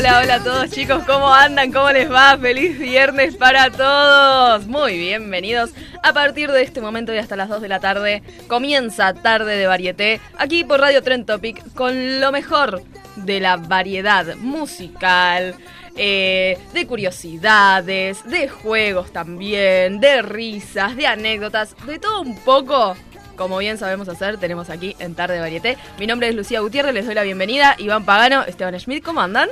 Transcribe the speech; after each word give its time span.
Hola, 0.00 0.20
hola 0.20 0.34
a 0.36 0.42
todos 0.42 0.70
chicos, 0.70 1.04
¿cómo 1.04 1.30
andan? 1.30 1.70
¿Cómo 1.70 1.90
les 1.90 2.10
va? 2.10 2.38
Feliz 2.38 2.78
viernes 2.78 3.36
para 3.36 3.70
todos. 3.70 4.66
Muy 4.66 4.96
bienvenidos. 4.96 5.72
A 6.02 6.14
partir 6.14 6.50
de 6.50 6.62
este 6.62 6.80
momento 6.80 7.12
y 7.12 7.18
hasta 7.18 7.36
las 7.36 7.50
2 7.50 7.60
de 7.60 7.68
la 7.68 7.80
tarde 7.80 8.22
comienza 8.48 9.12
Tarde 9.12 9.58
de 9.58 9.66
Varieté 9.66 10.22
aquí 10.38 10.64
por 10.64 10.80
Radio 10.80 11.02
Trend 11.02 11.26
Topic 11.26 11.74
con 11.74 12.18
lo 12.18 12.32
mejor 12.32 12.82
de 13.16 13.40
la 13.40 13.58
variedad 13.58 14.36
musical. 14.36 15.54
eh, 15.96 16.56
de 16.72 16.86
curiosidades, 16.86 18.24
de 18.24 18.48
juegos 18.48 19.12
también, 19.12 20.00
de 20.00 20.22
risas, 20.22 20.96
de 20.96 21.06
anécdotas, 21.06 21.76
de 21.84 21.98
todo 21.98 22.22
un 22.22 22.36
poco 22.36 22.96
como 23.40 23.56
bien 23.56 23.78
sabemos 23.78 24.06
hacer, 24.10 24.36
tenemos 24.36 24.68
aquí 24.68 24.94
en 24.98 25.14
Tarde 25.14 25.36
de 25.36 25.40
Varieté. 25.40 25.78
Mi 25.98 26.06
nombre 26.06 26.28
es 26.28 26.34
Lucía 26.34 26.60
Gutiérrez, 26.60 26.92
les 26.92 27.06
doy 27.06 27.14
la 27.14 27.22
bienvenida. 27.22 27.74
Iván 27.78 28.04
Pagano, 28.04 28.42
Esteban 28.42 28.78
Schmidt, 28.78 29.02
¿cómo 29.02 29.22
andan? 29.22 29.48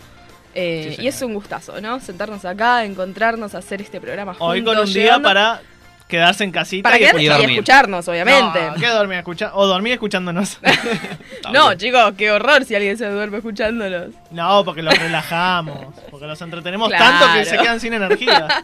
Eh, 0.56 0.94
Sí, 0.98 1.04
y 1.04 1.08
es 1.08 1.22
un 1.22 1.34
gustazo, 1.34 1.80
¿no? 1.82 2.00
Sentarnos 2.00 2.44
acá, 2.46 2.84
encontrarnos, 2.84 3.54
hacer 3.56 3.82
este 3.82 4.00
programa 4.02 4.34
juntos. 4.34 4.48
Hoy 4.50 4.64
con 4.64 4.78
un 4.80 4.92
día 4.92 5.20
para 5.20 5.62
quedarse 6.10 6.44
en 6.44 6.52
casita 6.52 6.84
para 6.90 6.98
y 6.98 7.00
quedarnos 7.02 7.22
y 7.22 7.54
escucharnos, 7.54 8.08
obviamente. 8.10 8.60
No, 8.68 8.74
¿qué 8.76 8.88
dormir 8.88 9.20
escucha 9.20 9.52
O 9.54 9.66
dormir 9.68 9.94
escuchándonos. 9.94 10.60
No, 11.54 11.74
chicos, 11.76 12.14
qué 12.18 12.32
horror 12.32 12.66
si 12.66 12.76
alguien 12.76 12.98
se 12.98 13.08
duerme 13.08 13.38
escuchándonos. 13.38 14.10
No, 14.32 14.64
porque 14.66 14.82
los 14.82 14.98
relajamos. 14.98 15.94
Porque 16.12 16.28
los 16.28 16.42
entretenemos 16.42 16.90
Claro. 16.90 17.04
tanto 17.06 17.34
que 17.40 17.46
se 17.46 17.58
quedan 17.58 17.80
sin 17.80 17.94
energía. 17.94 18.64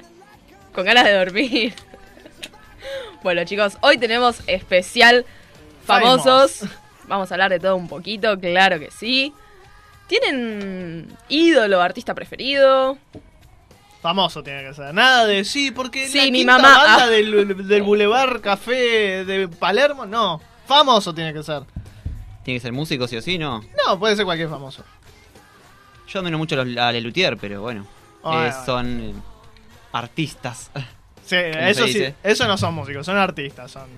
Con 0.74 0.84
ganas 0.84 1.04
de 1.04 1.14
dormir. 1.14 1.74
Bueno, 3.22 3.44
chicos, 3.44 3.78
hoy 3.80 3.98
tenemos 3.98 4.40
especial 4.46 5.24
famosos. 5.86 6.58
Famous. 6.58 6.76
Vamos 7.08 7.30
a 7.30 7.34
hablar 7.34 7.50
de 7.50 7.58
todo 7.58 7.76
un 7.76 7.88
poquito, 7.88 8.38
claro 8.38 8.78
que 8.78 8.90
sí. 8.90 9.32
¿Tienen 10.06 11.08
ídolo, 11.28 11.80
artista 11.80 12.14
preferido? 12.14 12.98
Famoso 14.02 14.42
tiene 14.42 14.62
que 14.62 14.72
ser. 14.74 14.94
Nada 14.94 15.26
de 15.26 15.44
sí, 15.44 15.70
porque 15.70 16.08
Sí, 16.08 16.18
la 16.18 16.24
mi 16.24 16.32
quinta 16.38 16.56
mamá- 16.58 16.78
banda 16.78 17.04
ah. 17.04 17.06
del, 17.08 17.66
del 17.68 17.82
Boulevard 17.82 18.40
Café 18.40 19.24
de 19.24 19.46
Palermo, 19.48 20.06
no. 20.06 20.40
Famoso 20.66 21.12
tiene 21.14 21.32
que 21.34 21.42
ser. 21.42 21.62
Tiene 22.44 22.58
que 22.58 22.62
ser 22.62 22.72
músico 22.72 23.06
sí 23.06 23.16
o 23.16 23.22
sí, 23.22 23.36
¿no? 23.36 23.62
No, 23.86 23.98
puede 23.98 24.16
ser 24.16 24.24
cualquier 24.24 24.48
famoso. 24.48 24.82
Yo 26.08 26.22
menos 26.22 26.38
mucho 26.38 26.58
a 26.60 26.64
los- 26.64 26.76
a 26.78 26.90
Lelutier, 26.92 27.36
pero 27.36 27.60
bueno. 27.60 27.86
Eh, 28.24 28.50
son 28.64 29.00
eh, 29.00 29.14
artistas. 29.92 30.70
Sí, 31.24 31.36
¿Cómo 31.52 31.64
eso 31.66 31.86
sí, 31.86 32.04
eso 32.22 32.48
no 32.48 32.56
son 32.58 32.74
músicos, 32.74 33.06
son 33.06 33.16
artistas, 33.16 33.70
son 33.70 33.88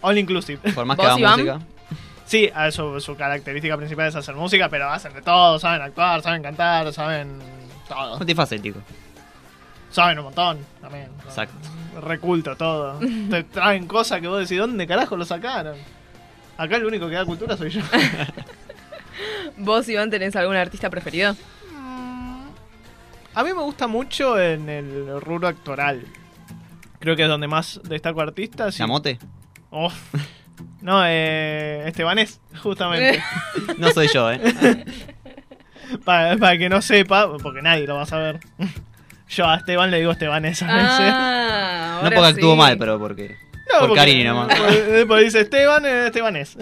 all 0.00 0.16
inclusive. 0.16 0.72
Por 0.72 0.84
más 0.86 0.96
que 0.96 1.02
¿Vos, 1.06 1.16
hagan 1.16 1.30
música. 1.32 1.60
Sí, 2.24 2.50
a 2.54 2.70
su, 2.70 3.00
su 3.00 3.16
característica 3.16 3.76
principal 3.76 4.08
es 4.08 4.14
hacer 4.16 4.34
música, 4.34 4.68
pero 4.68 4.88
hacen 4.90 5.12
de 5.14 5.22
todo, 5.22 5.58
saben 5.58 5.82
actuar, 5.82 6.22
saben 6.22 6.42
cantar, 6.42 6.92
saben 6.92 7.38
todo. 7.88 8.16
Multifácil, 8.18 8.62
chico. 8.62 8.80
Saben 9.90 10.18
un 10.18 10.24
montón 10.26 10.58
también. 10.80 11.08
Exacto. 11.24 11.56
Reculto 12.02 12.56
todo. 12.56 12.98
Te 13.30 13.44
traen 13.44 13.86
cosas 13.86 14.20
que 14.20 14.28
vos 14.28 14.40
decís, 14.40 14.58
¿dónde 14.58 14.86
carajo 14.86 15.16
lo 15.16 15.24
sacaron? 15.24 15.76
Acá 16.56 16.76
el 16.76 16.84
único 16.84 17.08
que 17.08 17.14
da 17.14 17.24
cultura 17.24 17.56
soy 17.56 17.70
yo. 17.70 17.80
¿Vos, 19.56 19.88
Iván, 19.88 20.10
tenés 20.10 20.36
algún 20.36 20.56
artista 20.56 20.90
preferido? 20.90 21.34
A 23.34 23.44
mí 23.44 23.50
me 23.52 23.62
gusta 23.62 23.86
mucho 23.86 24.38
en 24.40 24.68
el 24.68 25.20
rubro 25.20 25.46
actoral. 25.48 26.04
Creo 26.98 27.14
que 27.14 27.22
es 27.22 27.28
donde 27.28 27.46
más 27.46 27.80
destaco 27.84 28.20
artistas. 28.20 28.76
y- 28.76 28.80
¿La 28.80 28.86
mote? 28.88 29.18
Oh. 29.70 29.92
No, 30.80 31.02
eh, 31.06 31.84
Estebanés, 31.86 32.40
justamente. 32.62 33.22
No 33.78 33.90
soy 33.90 34.08
yo, 34.12 34.30
¿eh? 34.32 34.40
para, 36.04 36.36
para 36.36 36.58
que 36.58 36.68
no 36.68 36.82
sepa, 36.82 37.28
porque 37.38 37.62
nadie 37.62 37.86
lo 37.86 37.94
va 37.96 38.02
a 38.02 38.06
saber. 38.06 38.40
Yo 39.28 39.46
a 39.46 39.56
Esteban 39.56 39.90
le 39.90 39.98
digo 39.98 40.12
Estebanés 40.12 40.62
a 40.62 40.66
veces. 40.74 41.12
Ah, 41.14 42.00
No 42.02 42.10
porque 42.10 42.26
actúo 42.28 42.52
sí. 42.52 42.58
mal, 42.58 42.78
pero 42.78 42.98
porque. 42.98 43.36
No, 43.72 43.80
por 43.80 43.88
porque- 43.88 44.00
cariño 44.00 44.32
nomás. 44.34 44.58
Porque 44.58 45.04
porque 45.06 45.24
dice 45.24 45.40
Esteban, 45.42 45.84
eh, 45.84 46.06
Estebanés. 46.06 46.56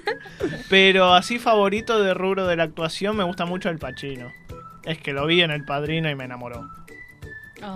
Pero 0.70 1.12
así 1.14 1.38
favorito 1.40 2.00
de 2.02 2.14
rubro 2.14 2.46
de 2.46 2.54
la 2.56 2.62
actuación 2.64 3.16
me 3.16 3.24
gusta 3.24 3.44
mucho 3.46 3.68
el 3.68 3.78
Pachino. 3.78 4.32
Es 4.84 4.98
que 4.98 5.12
lo 5.12 5.26
vi 5.26 5.42
en 5.42 5.50
El 5.50 5.64
Padrino 5.64 6.08
y 6.08 6.14
me 6.14 6.24
enamoró. 6.24 6.68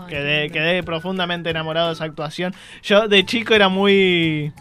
Quedé, 0.09 0.43
lindo. 0.43 0.53
quedé 0.55 0.83
profundamente 0.85 1.51
enamorado 1.51 1.89
de 1.89 1.95
esa 1.95 2.05
actuación. 2.05 2.55
Yo 2.83 3.09
de 3.09 3.25
chico 3.27 3.55
era 3.55 3.69
muy. 3.69 4.53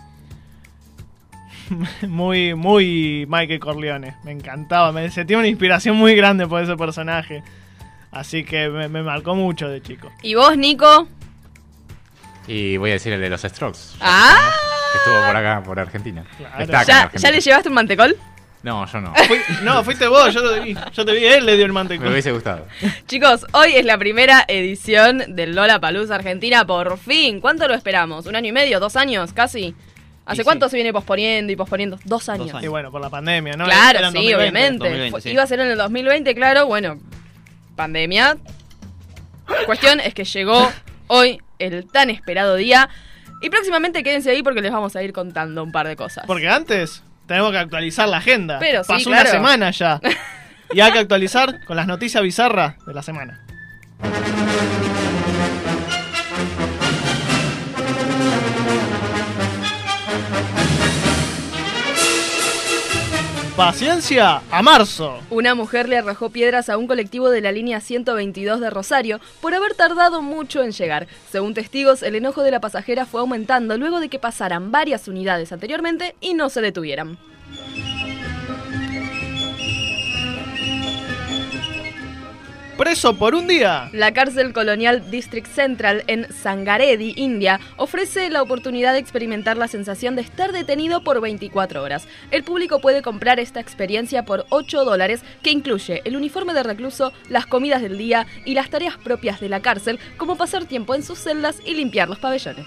Muy, 2.08 2.56
muy 2.56 3.26
Michael 3.30 3.60
Corleone. 3.60 4.16
Me 4.24 4.32
encantaba. 4.32 4.92
Me 4.92 5.08
sentía 5.12 5.38
una 5.38 5.48
inspiración 5.48 5.96
muy 5.98 6.16
grande 6.16 6.48
por 6.48 6.64
ese 6.64 6.76
personaje. 6.76 7.44
Así 8.12 8.44
que 8.44 8.70
me, 8.70 8.88
me 8.90 9.04
marcó 9.04 9.36
mucho 9.36 9.68
de 9.70 9.82
chico. 9.82 10.12
¿Y 10.24 10.34
vos, 10.36 10.58
Nico? 10.58 11.08
Y 12.48 12.78
voy 12.78 12.90
a 12.90 12.94
decir 12.94 13.14
el 13.14 13.22
de 13.22 13.30
los 13.30 13.42
Strokes. 13.42 13.80
¡Ah! 14.02 14.50
Que 14.92 14.98
estuvo 14.98 15.26
por 15.28 15.36
acá, 15.36 15.62
por 15.64 15.80
Argentina. 15.80 16.26
Claro. 16.38 16.64
Está 16.64 16.80
acá 16.80 16.82
en 16.82 16.88
¿Ya, 16.98 17.02
Argentina. 17.04 17.22
¿Ya 17.30 17.36
le 17.36 17.42
llevaste 17.42 17.70
un 17.70 17.76
mantecol? 17.76 18.18
No, 18.64 18.86
yo 18.92 19.00
no. 19.00 19.14
Fui- 19.28 19.40
no, 19.64 19.84
fuiste 19.84 20.08
vos, 20.08 20.34
yo 20.34 20.42
te 20.52 20.60
vi. 20.62 20.76
Yo 20.94 21.06
te 21.06 21.12
vi, 21.14 21.24
él 21.26 21.46
le 21.46 21.56
dio 21.56 21.66
el 21.66 21.72
mantecón. 21.72 22.08
Me 22.08 22.12
hubiese 22.12 22.32
gustado. 22.32 22.66
Chicos, 23.08 23.46
hoy 23.54 23.74
es 23.76 23.86
la 23.86 23.98
primera 23.98 24.44
edición 24.48 25.24
del 25.36 25.56
Lola 25.56 25.80
Palusa 25.80 26.16
Argentina, 26.16 26.66
por 26.66 26.98
fin. 26.98 27.40
¿Cuánto 27.40 27.68
lo 27.68 27.74
esperamos? 27.76 28.26
¿Un 28.26 28.36
año 28.36 28.50
y 28.50 28.52
medio? 28.52 28.80
¿Dos 28.80 28.96
años? 28.96 29.32
¿Casi? 29.32 29.76
¿Hace 30.26 30.42
Y 30.42 30.44
cuánto 30.44 30.66
sí. 30.68 30.72
se 30.72 30.78
viene 30.78 30.92
posponiendo 30.92 31.54
y 31.54 31.56
posponiendo? 31.56 32.00
Dos 32.04 32.28
años. 32.30 32.50
años. 32.50 32.64
Y 32.64 32.68
bueno, 32.68 32.92
por 32.92 33.00
la 33.02 33.10
pandemia, 33.10 33.54
¿no? 33.54 33.64
Claro, 33.66 34.00
sí, 34.00 34.04
2020. 34.32 34.36
obviamente. 34.36 34.78
2020, 34.80 35.12
Fue- 35.12 35.22
sí. 35.22 35.30
Iba 35.30 35.44
a 35.44 35.48
ser 35.48 35.60
en 35.62 35.68
el 35.68 35.78
2020, 35.78 36.36
claro. 36.36 36.66
Bueno, 36.66 37.00
pandemia. 37.80 38.36
Cuestión 39.66 40.02
es 40.02 40.14
que 40.14 40.26
llegó 40.26 40.70
hoy 41.08 41.42
el 41.60 41.90
tan 41.90 42.10
esperado 42.10 42.56
día. 42.56 42.90
Y 43.42 43.50
próximamente 43.50 44.04
quédense 44.04 44.32
ahí 44.32 44.44
porque 44.44 44.60
les 44.62 44.72
vamos 44.74 44.98
a 44.98 45.02
ir 45.02 45.14
contando 45.14 45.64
un 45.64 45.72
par 45.72 45.88
de 45.88 45.96
cosas. 45.96 46.26
Porque 46.28 46.50
antes 46.50 47.04
tenemos 47.26 47.52
que 47.52 47.58
actualizar 47.58 48.10
la 48.10 48.18
agenda. 48.18 48.60
Pero 48.60 48.84
sí, 48.84 48.92
Pasó 48.92 49.10
claro. 49.10 49.30
una 49.30 49.32
semana 49.32 49.72
ya. 49.72 50.02
Y 50.72 50.82
hay 50.82 50.92
que 50.92 51.00
actualizar 51.00 51.66
con 51.66 51.78
las 51.78 51.88
noticias 51.88 52.22
bizarras 52.22 52.76
de 52.86 52.94
la 52.94 53.02
semana. 53.02 53.44
Paciencia 63.60 64.42
a 64.52 64.62
marzo. 64.62 65.20
Una 65.30 65.54
mujer 65.54 65.90
le 65.90 65.98
arrojó 65.98 66.30
piedras 66.30 66.70
a 66.70 66.78
un 66.78 66.88
colectivo 66.88 67.30
de 67.30 67.42
la 67.42 67.52
línea 67.52 67.82
122 67.82 68.62
de 68.62 68.70
Rosario 68.70 69.20
por 69.42 69.54
haber 69.54 69.74
tardado 69.74 70.22
mucho 70.22 70.64
en 70.64 70.72
llegar. 70.72 71.08
Según 71.30 71.54
testigos, 71.54 72.02
el 72.02 72.16
enojo 72.16 72.42
de 72.42 72.52
la 72.52 72.62
pasajera 72.62 73.06
fue 73.06 73.20
aumentando 73.20 73.78
luego 73.78 74.00
de 74.00 74.08
que 74.08 74.18
pasaran 74.18 74.72
varias 74.72 75.10
unidades 75.10 75.52
anteriormente 75.52 76.16
y 76.22 76.36
no 76.36 76.48
se 76.48 76.62
detuvieran. 76.62 77.18
Preso 82.80 83.18
por 83.18 83.36
un 83.36 83.46
día. 83.46 83.90
La 83.92 84.14
cárcel 84.14 84.54
colonial 84.54 85.12
District 85.12 85.52
Central 85.54 86.06
en 86.08 86.32
Sangaredi, 86.32 87.14
India, 87.18 87.60
ofrece 87.76 88.30
la 88.30 88.42
oportunidad 88.42 88.94
de 88.94 89.00
experimentar 89.00 89.58
la 89.58 89.68
sensación 89.68 90.16
de 90.16 90.22
estar 90.22 90.54
detenido 90.54 91.04
por 91.04 91.20
24 91.20 91.84
horas. 91.84 92.08
El 92.32 92.46
público 92.46 92.80
puede 92.80 93.02
comprar 93.02 93.38
esta 93.38 93.60
experiencia 93.60 94.24
por 94.24 94.46
8 94.48 94.86
dólares, 94.86 95.24
que 95.44 95.52
incluye 95.52 96.02
el 96.06 96.16
uniforme 96.16 96.54
de 96.54 96.64
recluso, 96.64 97.12
las 97.28 97.46
comidas 97.46 97.82
del 97.82 97.98
día 97.98 98.28
y 98.46 98.54
las 98.54 98.70
tareas 98.70 98.96
propias 98.96 99.42
de 99.42 99.50
la 99.50 99.60
cárcel, 99.62 100.00
como 100.16 100.38
pasar 100.38 100.64
tiempo 100.64 100.96
en 100.96 101.04
sus 101.04 101.20
celdas 101.20 101.58
y 101.66 101.74
limpiar 101.74 102.08
los 102.08 102.20
pabellones. 102.20 102.66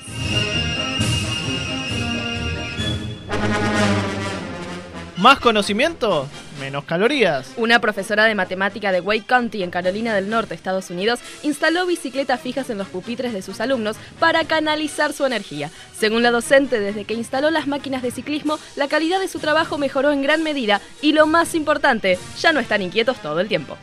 Más 5.22 5.38
conocimiento, 5.38 6.26
menos 6.58 6.82
calorías. 6.82 7.52
Una 7.56 7.78
profesora 7.78 8.24
de 8.24 8.34
matemática 8.34 8.90
de 8.90 9.00
Wake 9.00 9.24
County 9.24 9.62
en 9.62 9.70
Carolina 9.70 10.16
del 10.16 10.28
Norte, 10.28 10.56
Estados 10.56 10.90
Unidos, 10.90 11.20
instaló 11.44 11.86
bicicletas 11.86 12.40
fijas 12.40 12.70
en 12.70 12.78
los 12.78 12.88
pupitres 12.88 13.32
de 13.32 13.40
sus 13.40 13.60
alumnos 13.60 13.96
para 14.18 14.42
canalizar 14.46 15.12
su 15.12 15.24
energía. 15.24 15.70
Según 15.96 16.24
la 16.24 16.32
docente, 16.32 16.80
desde 16.80 17.04
que 17.04 17.14
instaló 17.14 17.52
las 17.52 17.68
máquinas 17.68 18.02
de 18.02 18.10
ciclismo, 18.10 18.58
la 18.74 18.88
calidad 18.88 19.20
de 19.20 19.28
su 19.28 19.38
trabajo 19.38 19.78
mejoró 19.78 20.10
en 20.10 20.22
gran 20.22 20.42
medida 20.42 20.80
y 21.02 21.12
lo 21.12 21.28
más 21.28 21.54
importante, 21.54 22.18
ya 22.40 22.52
no 22.52 22.58
están 22.58 22.82
inquietos 22.82 23.22
todo 23.22 23.38
el 23.38 23.46
tiempo. 23.46 23.76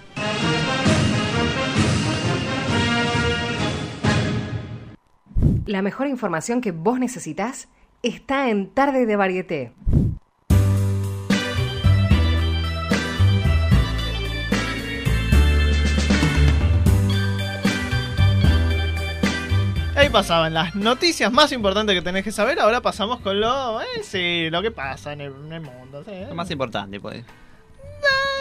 La 5.66 5.82
mejor 5.82 6.08
información 6.08 6.60
que 6.60 6.74
vos 6.74 7.00
necesitas 7.00 7.70
está 8.04 8.50
en 8.50 8.68
Tarde 8.72 9.06
de 9.06 9.16
Varieté. 9.16 9.72
Ahí 20.10 20.14
pasaban 20.14 20.56
las 20.56 20.74
noticias 20.74 21.32
más 21.32 21.52
importantes 21.52 21.96
que 21.96 22.02
tenés 22.02 22.24
que 22.24 22.32
saber. 22.32 22.60
Ahora 22.60 22.82
pasamos 22.82 23.20
con 23.20 23.40
lo, 23.40 23.80
eh, 23.80 23.86
sí, 24.02 24.50
lo 24.50 24.60
que 24.64 24.72
pasa 24.72 25.14
en 25.14 25.22
el, 25.22 25.34
en 25.46 25.54
el 25.54 25.62
mundo. 25.62 26.04
sí. 26.04 26.12
Lo 26.28 26.34
más 26.34 26.50
importante, 26.50 27.00
pues. 27.00 27.24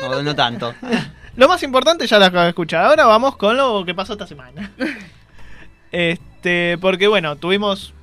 No, 0.00 0.22
no 0.22 0.34
tanto. 0.34 0.74
Lo 1.36 1.46
más 1.46 1.62
importante 1.62 2.06
ya 2.06 2.18
lo 2.18 2.24
acabo 2.24 2.44
de 2.44 2.48
escuchar. 2.48 2.86
Ahora 2.86 3.04
vamos 3.04 3.36
con 3.36 3.56
lo 3.56 3.84
que 3.84 3.94
pasó 3.94 4.14
esta 4.14 4.26
semana. 4.26 4.72
Este, 5.90 6.76
porque 6.82 7.08
bueno, 7.08 7.36
tuvimos 7.36 7.94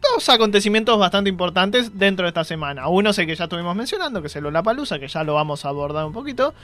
dos 0.00 0.28
acontecimientos 0.30 0.98
bastante 0.98 1.28
importantes 1.28 1.98
dentro 1.98 2.24
de 2.24 2.28
esta 2.28 2.44
semana. 2.44 2.88
Uno 2.88 3.12
sé 3.12 3.26
que 3.26 3.34
ya 3.36 3.44
estuvimos 3.44 3.76
mencionando, 3.76 4.22
que 4.22 4.28
es 4.28 4.36
el 4.36 4.44
Lollapalooza, 4.44 4.98
que 4.98 5.08
ya 5.08 5.24
lo 5.24 5.34
vamos 5.34 5.66
a 5.66 5.68
abordar 5.68 6.06
un 6.06 6.14
poquito, 6.14 6.54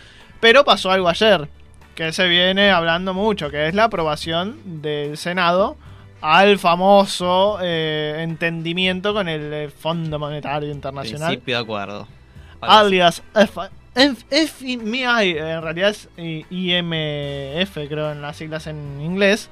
pero 0.41 0.65
pasó 0.65 0.91
algo 0.91 1.09
ayer 1.09 1.49
que 1.97 2.13
se 2.13 2.29
viene 2.29 2.71
hablando 2.71 3.13
mucho, 3.15 3.51
que 3.51 3.67
es 3.67 3.75
la 3.75 3.85
aprobación 3.85 4.83
del 4.83 5.17
Senado 5.17 5.77
al 6.21 6.59
famoso 6.59 7.59
eh, 7.63 8.17
entendimiento 8.21 9.13
con 9.13 9.29
el 9.29 9.53
eh, 9.53 9.69
Fondo 9.71 10.19
Monetario 10.19 10.71
Internacional 10.71 11.29
Principio 11.31 11.57
de 11.57 11.63
acuerdo. 11.63 12.09
Ahora 12.61 12.81
alias 12.81 13.23
F- 13.35 13.61
F- 13.95 14.27
FMI, 14.31 15.03
en 15.39 15.63
realidad 15.63 15.91
es 15.91 16.09
IMF, 16.19 17.75
creo 17.89 18.13
en 18.13 18.23
las 18.23 18.37
siglas 18.37 18.67
en 18.67 19.01
inglés, 19.01 19.49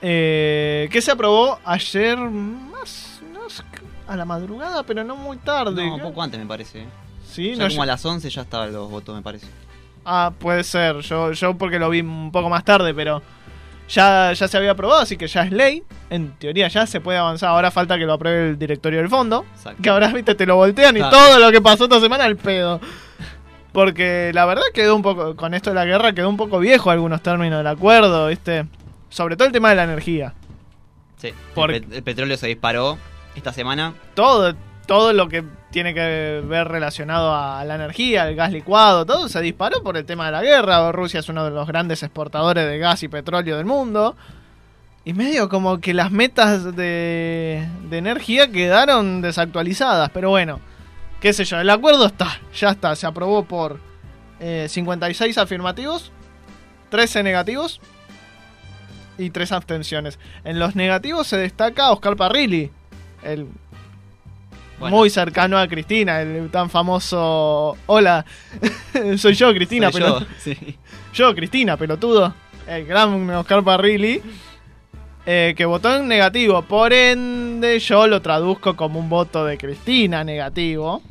eh, 0.00 0.88
que 0.92 1.00
se 1.02 1.10
aprobó 1.10 1.58
ayer 1.64 2.16
más, 2.18 3.20
sé, 3.48 3.62
a 4.06 4.16
la 4.16 4.24
madrugada, 4.24 4.82
pero 4.84 5.02
no 5.04 5.16
muy 5.16 5.36
tarde. 5.38 5.84
No, 5.86 5.94
un 5.96 6.00
poco 6.00 6.22
antes 6.22 6.38
me 6.38 6.46
parece. 6.46 6.86
Sí, 7.26 7.54
no 7.56 7.68
como 7.68 7.82
a 7.82 7.86
las 7.86 8.04
11 8.04 8.30
ya 8.30 8.42
estaban 8.42 8.72
los 8.72 8.90
votos, 8.90 9.14
me 9.14 9.22
parece. 9.22 9.46
Ah, 10.10 10.32
puede 10.38 10.64
ser, 10.64 11.00
yo, 11.00 11.32
yo 11.32 11.54
porque 11.58 11.78
lo 11.78 11.90
vi 11.90 12.00
un 12.00 12.32
poco 12.32 12.48
más 12.48 12.64
tarde, 12.64 12.94
pero 12.94 13.20
ya, 13.88 14.32
ya 14.32 14.48
se 14.48 14.56
había 14.56 14.70
aprobado, 14.70 15.02
así 15.02 15.18
que 15.18 15.26
ya 15.26 15.42
es 15.42 15.52
ley. 15.52 15.82
En 16.08 16.30
teoría 16.38 16.68
ya 16.68 16.86
se 16.86 17.00
puede 17.02 17.18
avanzar, 17.18 17.50
ahora 17.50 17.70
falta 17.70 17.98
que 17.98 18.06
lo 18.06 18.14
apruebe 18.14 18.48
el 18.50 18.58
directorio 18.58 19.00
del 19.00 19.10
fondo. 19.10 19.44
Exacto. 19.54 19.82
Que 19.82 19.90
ahora, 19.90 20.08
viste, 20.08 20.34
te 20.34 20.46
lo 20.46 20.56
voltean 20.56 20.96
y 20.96 21.00
Claro. 21.00 21.14
todo 21.14 21.38
lo 21.38 21.52
que 21.52 21.60
pasó 21.60 21.84
esta 21.84 22.00
semana 22.00 22.24
al 22.24 22.36
pedo. 22.36 22.80
Porque 23.72 24.30
la 24.34 24.46
verdad 24.46 24.62
quedó 24.72 24.96
un 24.96 25.02
poco, 25.02 25.36
con 25.36 25.52
esto 25.52 25.70
de 25.70 25.74
la 25.76 25.84
guerra, 25.84 26.12
quedó 26.14 26.28
un 26.30 26.36
poco 26.38 26.58
viejo 26.58 26.90
algunos 26.90 27.22
términos 27.22 27.58
del 27.58 27.66
acuerdo, 27.66 28.28
viste. 28.28 28.64
Sobre 29.10 29.36
todo 29.36 29.46
el 29.46 29.52
tema 29.52 29.68
de 29.70 29.76
la 29.76 29.84
energía. 29.84 30.34
Sí. 31.18 31.32
Por- 31.54 31.70
El, 31.70 31.82
pet- 31.86 31.92
el 31.96 32.02
petróleo 32.02 32.36
se 32.38 32.46
disparó 32.46 32.96
esta 33.34 33.52
semana. 33.52 33.92
Todo, 34.14 34.54
todo 34.86 35.12
lo 35.12 35.28
que 35.28 35.44
tiene 35.70 35.92
que 35.92 36.42
ver 36.46 36.68
relacionado 36.68 37.34
a 37.34 37.64
la 37.64 37.74
energía, 37.74 38.28
el 38.28 38.34
gas 38.34 38.52
licuado, 38.52 39.04
todo 39.04 39.28
se 39.28 39.40
disparó 39.40 39.82
por 39.82 39.96
el 39.96 40.04
tema 40.04 40.26
de 40.26 40.32
la 40.32 40.42
guerra. 40.42 40.90
Rusia 40.92 41.20
es 41.20 41.28
uno 41.28 41.44
de 41.44 41.50
los 41.50 41.66
grandes 41.66 42.02
exportadores 42.02 42.66
de 42.66 42.78
gas 42.78 43.02
y 43.02 43.08
petróleo 43.08 43.56
del 43.56 43.66
mundo. 43.66 44.16
Y 45.04 45.14
medio 45.14 45.48
como 45.48 45.78
que 45.80 45.94
las 45.94 46.10
metas 46.10 46.76
de, 46.76 47.66
de 47.88 47.98
energía 47.98 48.50
quedaron 48.50 49.20
desactualizadas. 49.20 50.10
Pero 50.10 50.30
bueno, 50.30 50.60
qué 51.20 51.32
sé 51.32 51.44
yo, 51.44 51.60
el 51.60 51.70
acuerdo 51.70 52.06
está, 52.06 52.40
ya 52.54 52.70
está, 52.70 52.94
se 52.96 53.06
aprobó 53.06 53.44
por 53.44 53.80
eh, 54.40 54.66
56 54.68 55.38
afirmativos, 55.38 56.12
13 56.90 57.22
negativos 57.22 57.80
y 59.16 59.30
3 59.30 59.52
abstenciones. 59.52 60.18
En 60.44 60.58
los 60.58 60.76
negativos 60.76 61.26
se 61.26 61.36
destaca 61.36 61.90
Oscar 61.90 62.16
Parrilli, 62.16 62.70
el 63.22 63.48
Bueno, 64.78 64.96
muy 64.96 65.10
cercano 65.10 65.58
a 65.58 65.66
Cristina, 65.66 66.20
el 66.20 66.50
tan 66.50 66.70
famoso 66.70 67.76
Hola, 67.86 68.24
soy 69.16 69.34
yo 69.34 69.52
Cristina, 69.52 69.90
soy 69.90 70.00
pero 70.00 70.20
yo, 70.20 70.26
sí. 70.38 70.56
yo, 71.12 71.34
Cristina, 71.34 71.76
pelotudo. 71.76 72.32
El 72.66 72.84
gran 72.86 73.28
Oscar 73.30 73.64
Parrilli. 73.64 74.20
eh, 75.26 75.54
que 75.56 75.64
votó 75.64 75.94
en 75.96 76.06
negativo. 76.06 76.62
Por 76.62 76.92
ende, 76.92 77.78
yo 77.80 78.06
lo 78.06 78.20
traduzco 78.22 78.76
como 78.76 79.00
un 79.00 79.08
voto 79.08 79.44
de 79.44 79.56
Cristina 79.58 80.22
negativo. 80.22 81.02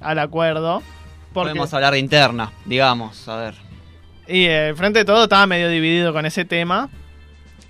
Al 0.00 0.18
acuerdo. 0.18 0.82
Porque, 1.32 1.50
Podemos 1.50 1.72
hablar 1.74 1.92
de 1.92 1.98
interna, 2.00 2.52
digamos, 2.64 3.28
a 3.28 3.36
ver. 3.36 3.54
y 4.26 4.44
eh, 4.46 4.72
frente 4.76 5.00
de 5.00 5.04
todo 5.04 5.24
estaba 5.24 5.46
medio 5.46 5.68
dividido 5.68 6.12
con 6.12 6.26
ese 6.26 6.44
tema. 6.44 6.88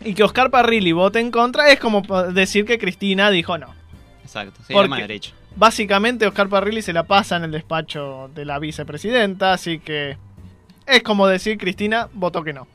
Y 0.02 0.14
que 0.14 0.22
Oscar 0.24 0.50
Parrilli 0.50 0.92
vote 0.92 1.20
en 1.20 1.30
contra 1.30 1.70
es 1.70 1.78
como 1.78 2.02
decir 2.32 2.64
que 2.64 2.78
Cristina 2.78 3.30
dijo 3.30 3.58
no. 3.58 3.74
Exacto, 4.22 4.60
sí, 4.66 4.72
Porque- 4.72 4.94
derecha. 5.00 5.32
Básicamente 5.56 6.26
Oscar 6.26 6.48
Parrilli 6.48 6.80
se 6.80 6.92
la 6.92 7.02
pasa 7.04 7.36
en 7.36 7.42
el 7.44 7.50
despacho 7.50 8.30
de 8.34 8.44
la 8.44 8.58
vicepresidenta, 8.60 9.52
así 9.52 9.80
que 9.80 10.16
es 10.86 11.02
como 11.02 11.26
decir 11.26 11.58
Cristina 11.58 12.08
votó 12.12 12.44
que 12.44 12.52
no. 12.52 12.68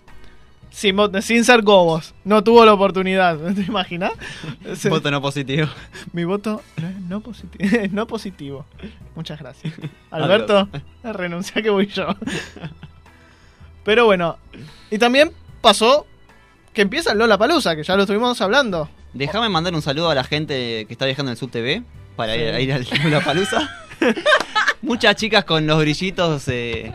Sin, 0.72 0.98
sin 1.22 1.46
ser 1.46 1.62
gobos, 1.62 2.14
no 2.26 2.44
tuvo 2.44 2.66
la 2.66 2.74
oportunidad, 2.74 3.38
¿te 3.56 3.62
imaginas? 3.62 4.12
Voto 4.90 5.10
no 5.10 5.22
positivo. 5.22 5.68
Mi 6.12 6.26
voto 6.26 6.62
no 6.82 6.88
es 6.90 7.00
no 7.00 7.22
positivo. 7.22 7.64
es 7.64 7.92
no 7.94 8.06
positivo. 8.08 8.66
Muchas 9.16 9.40
gracias. 9.40 9.74
Alberto, 10.12 10.68
renuncia 11.02 11.62
que 11.62 11.70
voy 11.70 11.88
yo. 11.88 12.08
Pero 13.86 14.06
bueno, 14.06 14.38
y 14.92 14.98
también 14.98 15.32
pasó 15.62 16.06
que 16.76 16.82
empieza 16.84 17.14
el 17.14 17.18
Lola 17.18 17.38
Palusa, 17.38 17.76
que 17.76 17.84
ya 17.84 17.96
lo 17.96 18.04
estuvimos 18.04 18.40
hablando. 18.42 18.90
Déjame 19.14 19.50
mandar 19.50 19.74
un 19.74 19.82
saludo 19.82 20.10
a 20.12 20.16
la 20.16 20.24
gente 20.24 20.86
que 20.88 20.94
está 20.94 21.06
viajando 21.06 21.32
en 21.32 21.34
el 21.34 21.38
SubTV 21.38 21.82
para 22.16 22.34
Sí. 22.36 22.42
ir, 22.42 22.54
a 22.54 22.60
ir 22.60 22.74
al 22.74 22.86
La 23.12 23.22
Palusa. 23.22 23.70
Muchas 24.82 25.16
chicas 25.16 25.44
con 25.46 25.66
los 25.66 25.80
brillitos. 25.80 26.48
eh, 26.50 26.92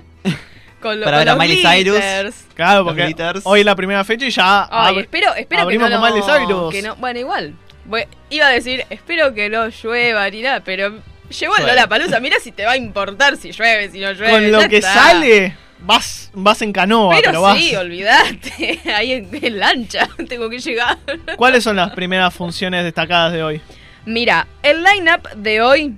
Con 0.80 0.98
lo- 1.00 1.04
Para 1.04 1.18
con 1.18 1.20
ver 1.20 1.28
a 1.28 1.34
los 1.34 1.38
Miley 1.44 1.62
Cyrus. 1.84 2.34
Claro, 2.54 2.84
porque 2.84 3.04
glitters. 3.04 3.40
hoy 3.44 3.60
es 3.60 3.66
la 3.66 3.74
primera 3.76 4.04
fecha 4.04 4.26
y 4.26 4.30
ya. 4.30 4.68
Ay, 4.70 4.94
ab- 4.96 5.00
espero, 5.00 5.34
espero 5.34 5.66
que 5.68 5.76
no 5.78 5.82
con 5.88 5.90
lo- 5.90 6.00
Miley 6.00 6.22
Cyrus. 6.22 6.72
que 6.72 6.82
no- 6.82 6.96
bueno, 6.96 7.18
igual. 7.18 7.54
Voy- 7.86 8.04
iba 8.30 8.46
a 8.46 8.50
decir, 8.50 8.84
espero 8.90 9.34
que 9.34 9.48
no 9.48 9.68
llueva 9.68 10.28
ni 10.30 10.42
nada, 10.42 10.60
pero 10.64 10.92
llegó 11.38 11.56
el. 11.56 11.66
Lola 11.66 11.86
Palusa. 11.88 12.20
Mira 12.20 12.36
si 12.42 12.52
te 12.52 12.64
va 12.64 12.72
a 12.72 12.76
importar 12.76 13.36
si 13.36 13.50
llueve, 13.52 13.90
si 13.90 13.98
no 14.00 14.12
llueve. 14.12 14.30
con 14.30 14.52
lo 14.52 14.68
que 14.68 14.76
está. 14.78 14.94
sale, 14.94 15.56
vas, 15.82 16.30
vas 16.34 16.62
en 16.62 16.72
canoa, 16.72 17.14
pero, 17.16 17.30
Pero, 17.30 17.42
vas. 17.42 17.58
sí, 17.58 17.74
olvídate. 17.76 18.80
Ahí 18.94 19.12
en, 19.12 19.28
en 19.44 19.58
lancha 19.58 20.08
tengo 20.28 20.48
que 20.50 20.58
llegar. 20.58 20.98
¿Cuáles 21.36 21.64
son 21.64 21.76
las 21.76 21.90
primeras 21.92 22.32
funciones 22.34 22.84
destacadas 22.84 23.32
de 23.32 23.42
hoy? 23.42 23.60
Mira, 24.06 24.46
el 24.62 24.82
line-up 24.82 25.28
de 25.36 25.60
hoy, 25.62 25.94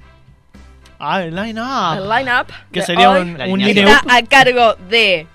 Ah, 1.04 1.22
el 1.24 1.34
line 1.34 1.60
up. 1.60 1.96
el 1.98 2.08
line-up 2.08 2.46
que 2.72 2.78
de 2.80 2.86
sería 2.86 3.10
hoy 3.10 3.20
un, 3.22 3.40
un 3.40 3.58
lineup. 3.60 3.88
está 3.88 4.16
a 4.16 4.22
cargo 4.22 4.74
de 4.88 5.26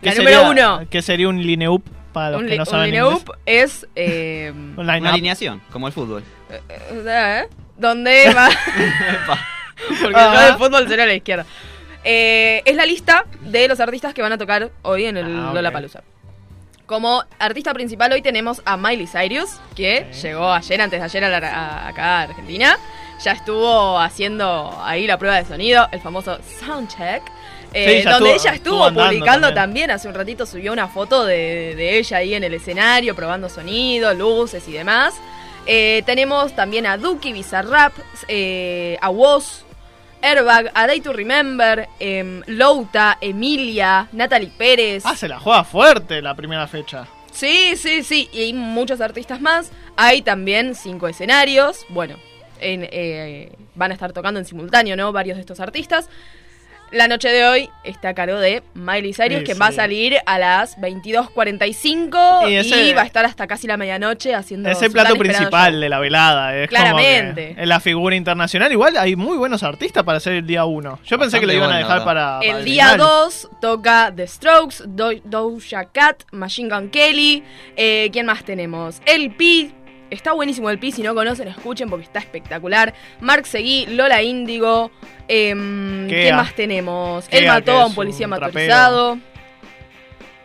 ¿Qué 0.00 0.06
la 0.08 0.12
sería- 0.12 0.38
número 0.42 0.50
uno. 0.78 0.86
Que 0.88 1.02
sería 1.02 1.28
un 1.28 1.42
lineup 1.42 1.84
para 2.12 2.30
los 2.30 2.42
Un, 2.42 2.48
que 2.48 2.56
no 2.56 2.62
un 2.62 2.66
saben 2.66 2.90
line-up 2.92 3.18
inglés. 3.18 3.36
es... 3.46 3.88
eh, 3.96 4.52
Un 4.54 4.74
Una 4.78 4.94
line-up. 4.94 5.12
alineación, 5.12 5.60
como 5.72 5.88
el 5.88 5.92
fútbol. 5.92 6.22
eh, 6.48 7.46
donde 7.76 8.32
va... 8.34 8.50
Porque 10.02 10.16
Ajá. 10.16 10.34
yo 10.46 10.52
de 10.52 10.58
fútbol 10.58 10.88
será 10.88 11.04
a 11.04 11.06
la 11.06 11.14
izquierda. 11.14 11.46
Eh, 12.04 12.62
es 12.64 12.76
la 12.76 12.86
lista 12.86 13.24
de 13.42 13.68
los 13.68 13.78
artistas 13.80 14.14
que 14.14 14.22
van 14.22 14.32
a 14.32 14.38
tocar 14.38 14.70
hoy 14.82 15.04
en 15.06 15.16
el 15.18 15.38
Ah, 15.38 15.48
ok. 15.50 15.54
Lollapalooza. 15.54 16.02
Como 16.86 17.22
artista 17.38 17.72
principal 17.72 18.12
hoy 18.12 18.22
tenemos 18.22 18.62
a 18.64 18.76
Miley 18.76 19.06
Cyrus, 19.06 19.50
que 19.76 20.06
llegó 20.22 20.50
ayer, 20.52 20.80
antes 20.80 20.98
de 20.98 21.04
ayer 21.04 21.24
a 21.24 21.28
la- 21.40 21.48
a- 21.48 21.88
acá 21.88 22.04
a 22.18 22.22
Argentina. 22.22 22.76
Ya 23.22 23.32
estuvo 23.32 23.98
haciendo 23.98 24.76
ahí 24.82 25.06
la 25.06 25.18
prueba 25.18 25.36
de 25.36 25.44
sonido, 25.44 25.86
el 25.92 26.00
famoso 26.00 26.38
soundcheck. 26.60 27.22
eh, 27.72 28.02
Sí, 28.02 28.08
donde 28.08 28.30
estuvo- 28.32 28.48
ella 28.48 28.54
estuvo, 28.56 28.88
publicando 28.92 29.48
también. 29.48 29.54
también. 29.54 29.90
hace 29.92 30.08
un 30.08 30.14
ratito 30.14 30.44
subió 30.44 30.72
una 30.72 30.88
foto 30.88 31.24
de, 31.24 31.74
de 31.76 31.98
ella 31.98 32.16
ahí 32.16 32.34
en 32.34 32.42
el 32.42 32.52
escenario 32.54 33.14
probando 33.14 33.48
sonido, 33.48 34.12
luces 34.12 34.66
y 34.66 34.72
demás. 34.72 35.14
Eh, 35.66 36.02
tenemos 36.04 36.56
también 36.56 36.84
a 36.86 36.96
Duki, 36.96 37.32
Bizarrap, 37.32 37.92
eh, 38.26 38.98
a 39.00 39.08
Woz, 39.10 39.62
Airbag, 40.22 40.70
A 40.74 40.86
Day 40.86 41.00
to 41.00 41.12
Remember, 41.12 41.88
em, 41.98 42.42
Louta, 42.46 43.18
Emilia, 43.20 44.08
Natalie 44.12 44.52
Pérez. 44.56 45.04
Ah, 45.06 45.16
se 45.16 45.28
la 45.28 45.38
juega 45.38 45.64
fuerte 45.64 46.20
la 46.20 46.34
primera 46.34 46.66
fecha. 46.66 47.06
Sí, 47.32 47.76
sí, 47.76 48.02
sí. 48.02 48.28
Y 48.32 48.40
hay 48.40 48.52
muchos 48.52 49.00
artistas 49.00 49.40
más. 49.40 49.70
Hay 49.96 50.22
también 50.22 50.74
cinco 50.74 51.08
escenarios. 51.08 51.86
Bueno, 51.88 52.16
en, 52.60 52.86
eh, 52.90 53.52
van 53.74 53.90
a 53.90 53.94
estar 53.94 54.12
tocando 54.12 54.40
en 54.40 54.46
simultáneo, 54.46 54.96
¿no? 54.96 55.12
Varios 55.12 55.36
de 55.36 55.40
estos 55.40 55.60
artistas. 55.60 56.08
La 56.92 57.06
noche 57.06 57.28
de 57.28 57.44
hoy 57.44 57.70
está 57.84 58.08
a 58.10 58.14
cargo 58.14 58.38
de 58.40 58.62
Miley 58.74 59.12
Cyrus, 59.14 59.38
Sí, 59.38 59.44
que 59.44 59.54
sí. 59.54 59.60
va 59.60 59.66
a 59.68 59.72
salir 59.72 60.16
a 60.26 60.38
las 60.40 60.76
22.45 60.78 62.48
Y 62.48 62.52
y, 62.52 62.56
ese- 62.56 62.94
va 62.94 63.02
a 63.02 63.04
estar 63.06 63.24
hasta 63.24 63.46
casi 63.46 63.66
la 63.66 63.76
medianoche 63.76 64.34
haciendo 64.34 64.68
Es 64.68 64.82
el 64.82 64.90
plato 64.90 65.14
principal 65.16 65.80
de 65.80 65.88
la 65.88 65.98
velada. 65.98 66.56
Es 66.56 66.68
Claramente. 66.68 67.42
Como 67.44 67.54
que 67.56 67.62
es 67.62 67.68
la 67.68 67.80
figura 67.80 68.16
internacional. 68.16 68.72
Igual 68.72 68.96
hay 68.96 69.16
muy 69.16 69.36
buenos 69.38 69.62
artistas 69.62 70.02
para 70.04 70.18
hacer 70.18 70.32
el 70.34 70.46
día 70.46 70.64
1. 70.64 70.98
Yo 71.04 71.18
pensé 71.18 71.40
que 71.40 71.46
lo 71.46 71.52
iban 71.52 71.70
a 71.70 71.78
dejar 71.78 71.98
¿no? 72.00 72.04
para. 72.04 72.38
para 72.40 72.58
El 72.58 72.64
día 72.64 72.84
final. 72.92 72.98
2 72.98 73.48
toca 73.60 74.12
The 74.14 74.26
Strokes, 74.26 74.76
Do- 74.86 75.20
Doja 75.24 75.84
Cat, 75.86 76.22
Machine 76.32 76.68
Gun 76.74 76.90
Kelly. 76.90 77.42
eh, 77.76 78.08
¿Quién 78.12 78.26
más 78.26 78.44
tenemos? 78.44 79.00
El 79.06 79.30
P. 79.36 79.70
Está 80.10 80.32
buenísimo 80.32 80.70
el 80.70 80.78
P. 80.78 80.92
Si 80.92 81.02
no 81.02 81.14
conocen, 81.14 81.48
escuchen 81.48 81.88
porque 81.88 82.04
está 82.04 82.18
espectacular. 82.18 82.94
Mark 83.20 83.46
Seguí, 83.46 83.86
Lola 83.86 84.22
Índigo. 84.22 84.90
Kea. 85.28 85.54
¿Quién 85.54 86.36
más 86.36 86.54
tenemos? 86.54 87.26
Él 87.30 87.46
mató 87.46 87.72
a 87.72 87.86
un 87.86 87.94
policía 87.94 88.26
un 88.26 88.30
motorizado. 88.30 89.18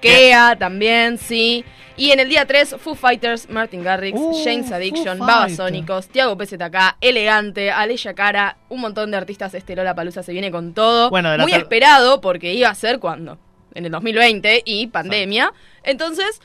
Kea 0.01 0.55
también, 0.55 1.17
sí. 1.17 1.65
Y 1.98 2.12
en 2.12 2.19
el 2.19 2.27
día 2.29 2.45
3, 2.45 2.75
Foo 2.77 2.93
Fighters, 2.93 3.50
Martin 3.50 3.81
Garrix, 3.81 4.19
Uh, 4.19 4.43
James 4.43 4.69
Addiction, 4.72 5.17
Babasónicos, 5.17 6.10
Tiago 6.10 6.38
PZK, 6.38 6.98
Elegante, 7.00 7.72
Alesia 7.72 8.13
Cara, 8.13 8.57
un 8.67 8.81
montón 8.81 9.12
de 9.12 9.17
artistas. 9.17 9.53
Este 9.53 9.75
Lola 9.75 9.95
Palusa 9.95 10.22
se 10.22 10.34
viene 10.34 10.51
con 10.51 10.74
todo. 10.74 11.10
Bueno, 11.10 11.31
de 11.31 11.38
la 11.38 11.43
Muy 11.43 11.53
esperado 11.53 12.19
porque 12.19 12.53
iba 12.53 12.69
a 12.69 12.75
ser 12.75 13.00
cuando? 13.00 13.38
En 13.74 13.86
el 13.86 13.91
2020 13.91 14.63
y 14.65 14.88
pandemia. 14.88 15.53
Entonces, 15.84 16.41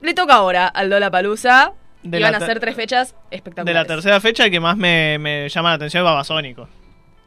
le 0.00 0.14
toca 0.14 0.34
ahora 0.34 0.66
al 0.68 0.88
Lola 0.90 1.10
Palusa. 1.10 1.72
De 2.02 2.20
Y 2.20 2.22
van 2.22 2.34
a 2.36 2.40
ser 2.40 2.60
tres 2.60 2.76
fechas 2.76 3.14
De 3.30 3.36
espectaculares. 3.36 3.82
la 3.82 3.84
tercera 3.86 4.20
fecha, 4.20 4.44
el 4.44 4.50
que 4.52 4.60
más 4.60 4.76
me, 4.76 5.18
me 5.18 5.48
llama 5.48 5.70
la 5.70 5.74
atención 5.76 6.02
es 6.02 6.04
Babasónico. 6.04 6.68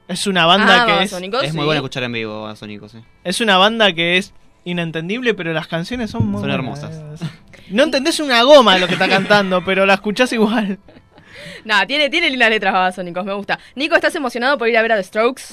Es 0.07 0.25
una 0.25 0.45
banda 0.45 0.83
Ah, 0.83 0.85
que 0.85 1.03
es, 1.03 1.11
Es 1.11 1.51
sí. 1.51 1.55
muy 1.55 1.65
bueno 1.65 1.73
escuchar 1.75 2.03
en 2.03 2.13
vivo 2.13 2.47
a 2.47 2.55
Sónico, 2.55 2.87
sí. 2.89 2.97
es 3.23 3.41
una 3.41 3.57
banda 3.57 3.91
que 3.93 4.17
es 4.17 4.33
inentendible, 4.63 5.33
pero 5.33 5.51
las 5.53 5.67
canciones 5.67 6.09
son 6.11 6.23
muy 6.27 6.41
Son 6.41 6.49
buenas. 6.49 6.55
hermosas. 6.55 7.01
No 7.69 7.83
entendés 7.83 8.19
una 8.19 8.41
goma 8.41 8.73
de 8.75 8.79
lo 8.79 8.87
que 8.87 8.93
está 8.93 9.07
cantando, 9.07 9.63
pero 9.63 9.85
la 9.85 9.95
escuchás 9.95 10.31
igual. 10.33 10.79
Nah, 11.63 11.85
tiene, 11.85 12.09
tiene 12.09 12.29
lindas 12.29 12.49
letras 12.49 12.73
Babasónicos, 12.73 13.23
me 13.23 13.33
gusta. 13.33 13.59
Nico, 13.75 13.95
¿estás 13.95 14.13
emocionado 14.15 14.57
por 14.57 14.67
ir 14.67 14.77
a 14.77 14.81
ver 14.81 14.91
a 14.93 14.95
The 14.97 15.03
Strokes? 15.03 15.43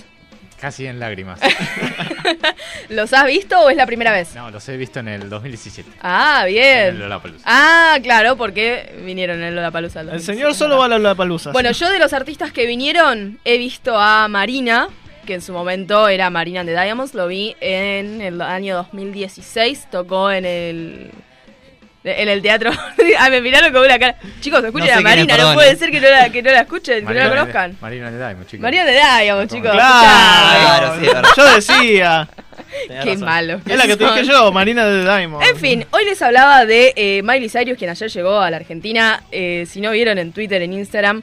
Casi 0.60 0.86
en 0.86 0.98
lágrimas. 0.98 1.38
¿Los 2.88 3.12
has 3.12 3.26
visto 3.26 3.58
o 3.60 3.70
es 3.70 3.76
la 3.76 3.86
primera 3.86 4.12
vez? 4.12 4.34
No, 4.34 4.50
los 4.50 4.66
he 4.68 4.76
visto 4.76 5.00
en 5.00 5.08
el 5.08 5.28
2017. 5.28 5.90
Ah, 6.00 6.40
En 6.42 6.46
el 6.48 6.52
bien. 6.52 6.98
Lollapalooza. 6.98 7.44
Ah, 7.44 7.98
claro, 8.02 8.36
porque 8.36 8.94
vinieron 9.04 9.42
en 9.42 9.54
Lollapalooza. 9.54 10.00
El 10.00 10.22
señor 10.22 10.54
solo 10.54 10.78
va 10.78 10.86
a 10.86 10.98
la 10.98 11.14
palusa. 11.14 11.52
Bueno, 11.52 11.72
yo 11.72 11.90
de 11.90 11.98
los 11.98 12.12
artistas 12.12 12.52
que 12.52 12.66
vinieron 12.66 13.38
he 13.44 13.58
visto 13.58 13.98
a 13.98 14.28
Marina, 14.28 14.88
que 15.26 15.34
en 15.34 15.42
su 15.42 15.52
momento 15.52 16.08
era 16.08 16.30
Marina 16.30 16.60
and 16.60 16.68
the 16.70 16.80
Diamonds, 16.80 17.14
lo 17.14 17.26
vi 17.26 17.54
en 17.60 18.20
el 18.22 18.40
año 18.40 18.76
2016, 18.76 19.88
tocó 19.90 20.30
en 20.30 20.44
el 20.46 21.10
en 22.06 22.28
el 22.28 22.42
teatro. 22.42 22.70
ah, 23.18 23.30
me 23.30 23.40
miraron 23.40 23.72
con 23.72 23.82
una 23.84 23.98
cara. 23.98 24.16
Chicos, 24.40 24.62
escuchen 24.64 24.86
No 24.88 24.92
sé 24.94 24.98
a 24.98 25.00
Marina, 25.02 25.36
no 25.36 25.54
puede 25.54 25.76
ser 25.76 25.90
que 25.90 26.00
no 26.00 26.08
la, 26.08 26.30
que 26.30 26.42
no 26.42 26.50
la 26.50 26.60
escuchen, 26.60 27.06
que 27.06 27.14
no 27.14 27.20
la 27.20 27.28
conozcan. 27.28 27.72
de- 27.72 27.76
Marina 27.80 28.10
de 28.10 28.16
Diamond, 28.18 28.46
chicos. 28.46 28.62
Marina 28.62 28.84
Diamonds, 28.86 29.52
chicos. 29.54 29.70
Claro, 29.72 30.60
Claro, 30.60 30.94
sí, 31.00 31.06
verdad. 31.06 31.28
yo 31.36 31.54
decía. 31.54 32.28
Qué 32.88 32.94
razón. 33.04 33.20
malo. 33.20 33.60
Es 33.66 33.76
la 33.76 33.86
que 33.86 33.96
te 33.96 34.04
dije 34.04 34.24
yo, 34.24 34.50
Marina 34.52 34.84
de 34.86 35.02
Diamond. 35.02 35.44
En 35.46 35.56
fin, 35.56 35.86
hoy 35.92 36.04
les 36.04 36.20
hablaba 36.22 36.64
de 36.66 36.92
eh, 36.96 37.22
Miley 37.22 37.48
Cyrus, 37.48 37.78
quien 37.78 37.90
ayer 37.90 38.10
llegó 38.10 38.40
a 38.40 38.50
la 38.50 38.56
Argentina. 38.58 39.22
Eh, 39.30 39.66
si 39.68 39.80
no 39.80 39.90
vieron 39.92 40.18
en 40.18 40.32
Twitter, 40.32 40.60
en 40.62 40.72
Instagram, 40.72 41.22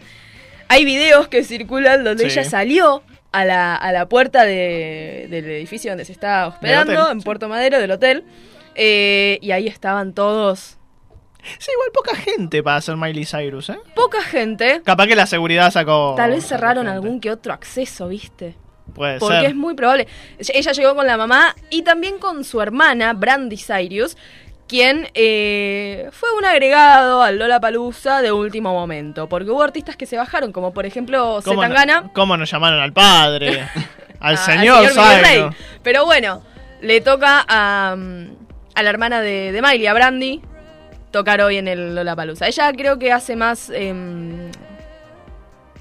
hay 0.68 0.86
videos 0.86 1.28
que 1.28 1.44
circulan 1.44 2.04
donde 2.04 2.30
Sí. 2.30 2.40
ella 2.40 2.50
salió 2.50 3.04
a 3.32 3.46
la, 3.46 3.76
a 3.76 3.92
la 3.92 4.06
puerta 4.08 4.46
de- 4.46 5.28
del 5.30 5.46
edificio 5.46 5.92
donde 5.92 6.06
se 6.06 6.12
está 6.12 6.48
hospedando, 6.48 6.94
hotel, 6.94 7.12
en 7.14 7.20
sí. 7.20 7.26
Puerto 7.26 7.50
Madero, 7.50 7.80
del 7.80 7.92
hotel. 7.92 8.24
Eh, 8.76 9.40
y 9.42 9.52
ahí 9.52 9.68
estaban 9.68 10.14
todos. 10.14 10.78
Sí, 11.60 11.72
igual 11.74 11.90
poca 11.94 12.16
gente 12.16 12.64
para 12.64 12.78
hacer 12.78 12.96
Miley 12.96 13.26
Cyrus, 13.26 13.70
¿eh? 13.70 13.78
Poca 13.96 14.22
gente. 14.22 14.82
Capaz 14.86 15.08
que 15.08 15.16
la 15.16 15.26
seguridad 15.26 15.72
sacó. 15.72 16.14
Tal 16.16 16.32
vez 16.32 16.46
cerraron 16.48 16.86
gente. 16.86 16.92
algún 16.96 17.20
que 17.20 17.32
otro 17.32 17.52
acceso, 17.54 18.08
¿viste? 18.08 18.56
Puede 18.96 19.20
Porque 19.20 19.36
ser. 19.42 19.46
es 19.50 19.56
muy 19.56 19.74
probable. 19.76 20.08
Ella 20.38 20.72
llegó 20.72 20.96
con 20.96 21.06
la 21.08 21.18
mamá 21.18 21.54
y 21.70 21.82
también 21.82 22.18
con 22.20 22.44
su 22.46 22.62
hermana, 22.62 23.12
Brandy 23.14 23.58
Cyrus, 23.58 24.16
quien 24.68 25.10
eh, 25.16 26.10
fue 26.14 26.30
un 26.38 26.46
agregado 26.46 27.22
al 27.22 27.38
Lola 27.40 27.60
Palusa 27.60 28.22
de 28.22 28.32
último 28.32 28.74
momento. 28.74 29.28
Porque 29.28 29.50
hubo 29.52 29.64
artistas 29.64 29.98
que 29.98 30.06
se 30.06 30.16
bajaron, 30.16 30.54
como 30.54 30.74
por 30.74 30.86
ejemplo 30.86 31.42
¿Cómo, 31.44 31.62
Zetangana. 31.62 32.02
no- 32.02 32.14
¿Cómo 32.14 32.38
nos 32.38 32.50
llamaron 32.50 32.80
al 32.80 32.94
padre? 32.94 33.68
al 34.22 34.36
a- 34.36 34.38
señor, 34.38 34.86
Rey. 34.96 35.40
Cyrus. 35.40 35.56
Pero 35.84 36.06
bueno, 36.06 36.42
le 36.82 37.02
toca 37.02 37.46
a, 37.48 37.96
mm, 37.98 38.43
a 38.76 38.84
la 38.84 38.90
hermana 38.90 39.22
de, 39.22 39.52
de 39.52 39.62
Miley, 39.62 39.88
a 39.88 39.94
Brandy, 39.94 40.42
tocar 41.12 41.42
hoy 41.42 41.58
en 41.58 41.68
el 41.68 41.96
Lola 41.96 42.16
Palusa. 42.16 42.48
Ella 42.48 42.72
creo 42.74 42.98
que 43.00 43.12
hace 43.12 43.36
más 43.36 43.70
em, 43.70 44.50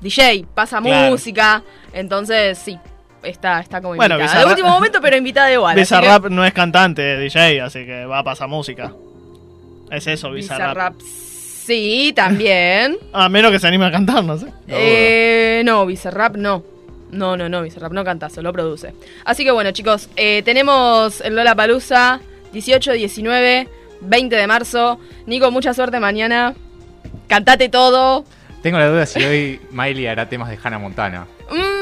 DJ, 0.01 0.45
pasa 0.55 0.81
Claro. 0.81 1.11
música, 1.11 1.63
entonces 1.93 2.59
sí. 2.59 2.79
Está, 3.23 3.61
está 3.61 3.81
como 3.81 3.95
Bueno, 3.95 4.17
invitada. 4.17 4.41
De 4.41 4.45
Bizarrap- 4.47 4.51
último 4.51 4.69
momento, 4.71 5.01
pero 5.01 5.17
invitada 5.17 5.53
igual. 5.53 5.79
así 5.79 5.95
que- 5.95 6.01
Bizarrap 6.01 6.25
no 6.31 6.45
es 6.45 6.53
cantante, 6.53 7.15
es 7.15 7.21
DJ, 7.33 7.61
así 7.63 7.87
que 7.87 8.05
va 8.05 8.19
a 8.19 8.25
pasar 8.25 8.49
música. 8.49 8.93
Es 9.93 10.07
eso, 10.09 10.33
Bizarrap. 10.33 10.95
Bizarrap. 10.95 11.01
Sí, 11.01 12.13
también. 12.17 12.99
A 13.13 13.29
menos 13.29 13.53
que 13.53 13.61
se 13.61 13.69
anime 13.69 13.87
a 13.87 13.93
cantar, 13.93 14.25
no 14.25 14.37
sé. 14.37 14.47
eh, 14.67 15.63
no, 15.65 15.87
Bizarrap 15.87 16.35
no. 16.35 16.65
No, 17.13 17.37
no, 17.37 17.49
no, 17.49 17.63
Bizarrap 17.63 17.93
no 17.93 18.03
canta, 18.05 18.29
solo 18.29 18.53
produce. 18.53 18.93
Así 19.25 19.45
que 19.45 19.53
bueno, 19.53 19.71
chicos, 19.71 20.09
eh, 20.17 20.43
tenemos 20.45 21.21
el 21.21 21.37
Lola 21.37 21.55
Palusa 21.55 22.21
18, 22.53 22.93
19, 22.93 23.69
20 24.01 24.37
de 24.37 24.47
marzo. 24.47 24.99
Nico, 25.27 25.51
mucha 25.51 25.75
suerte 25.75 26.01
mañana. 26.01 26.55
Cantate 27.29 27.69
todo. 27.69 28.25
Tengo 28.63 28.79
la 28.79 28.89
duda 28.89 29.07
si 29.07 29.23
hoy 29.25 29.61
Miley 29.71 30.07
hará 30.07 30.29
temas 30.29 30.49
de 30.49 30.59
Hannah 30.63 30.79
Montana. 30.79 31.27
Mm, 31.51 31.82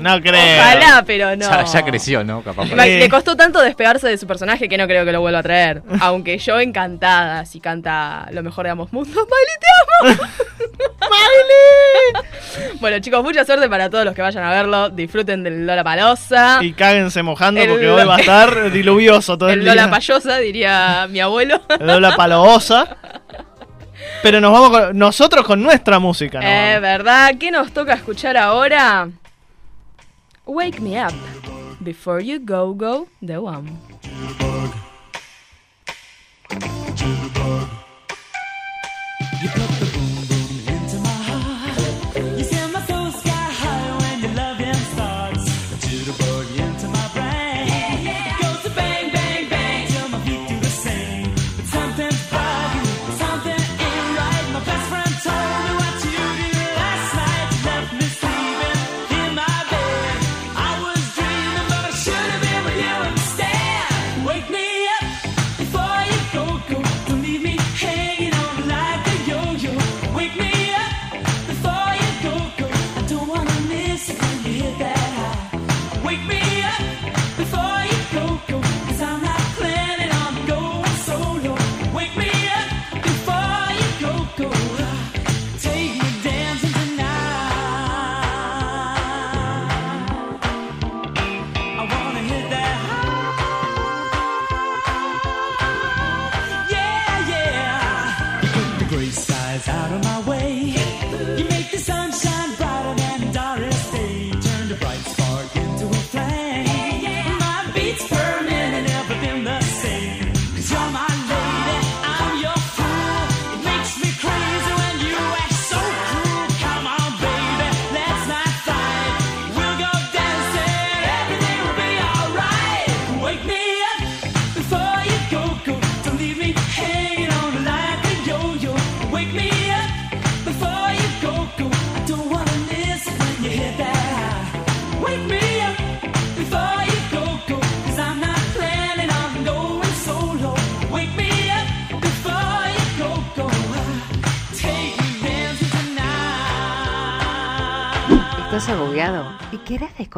no 0.00 0.20
creo. 0.20 0.60
Ojalá, 0.60 1.04
pero 1.06 1.36
no. 1.36 1.48
Ya, 1.48 1.64
ya 1.64 1.84
creció, 1.84 2.24
¿no? 2.24 2.42
Capaz. 2.42 2.66
Le 2.66 3.08
costó 3.08 3.36
tanto 3.36 3.60
despegarse 3.60 4.08
de 4.08 4.16
su 4.18 4.26
personaje 4.26 4.68
que 4.68 4.78
no 4.78 4.86
creo 4.86 5.04
que 5.04 5.12
lo 5.12 5.20
vuelva 5.20 5.40
a 5.40 5.42
traer. 5.42 5.82
Aunque 6.00 6.38
yo 6.38 6.58
encantada 6.60 7.44
si 7.44 7.60
canta 7.60 8.28
lo 8.32 8.42
mejor 8.42 8.64
de 8.64 8.70
ambos 8.70 8.92
mundos. 8.92 9.14
Miley, 10.06 10.16
te 10.16 10.18
amo. 10.22 10.32
¡Miley! 11.00 12.24
Bueno, 12.80 12.98
chicos, 13.00 13.22
mucha 13.22 13.44
suerte 13.44 13.68
para 13.68 13.90
todos 13.90 14.04
los 14.04 14.14
que 14.14 14.22
vayan 14.22 14.44
a 14.44 14.50
verlo. 14.50 14.88
Disfruten 14.90 15.42
del 15.42 15.66
Lola 15.66 15.82
Palosa. 15.84 16.58
Y 16.62 16.72
cáguense 16.72 17.22
mojando 17.22 17.60
El- 17.60 17.68
porque 17.68 17.88
hoy 17.90 18.04
va 18.06 18.16
a 18.16 18.20
estar 18.20 18.70
diluvioso 18.70 19.36
todo 19.36 19.48
el, 19.50 19.58
El 19.60 19.64
día. 19.64 19.74
Lola 19.74 19.90
Payosa, 19.90 20.38
diría 20.38 21.06
mi 21.10 21.20
abuelo. 21.20 21.60
El 21.78 21.86
Lola 21.86 22.14
Paloosa. 22.16 22.96
Pero 24.22 24.40
nos 24.40 24.52
vamos 24.52 24.70
con- 24.70 24.98
nosotros 24.98 25.44
con 25.44 25.62
nuestra 25.62 25.98
música, 25.98 26.40
¿no? 26.40 26.46
Eh, 26.48 26.78
¿verdad? 26.80 27.34
¿Qué 27.38 27.50
nos 27.50 27.72
toca 27.72 27.94
escuchar 27.94 28.36
ahora? 28.36 29.08
Wake 30.48 30.80
me 30.80 30.96
up. 30.96 31.12
Before 31.82 32.20
you 32.20 32.38
go, 32.38 32.72
go, 32.72 33.08
the 33.20 33.42
one. 33.42 33.76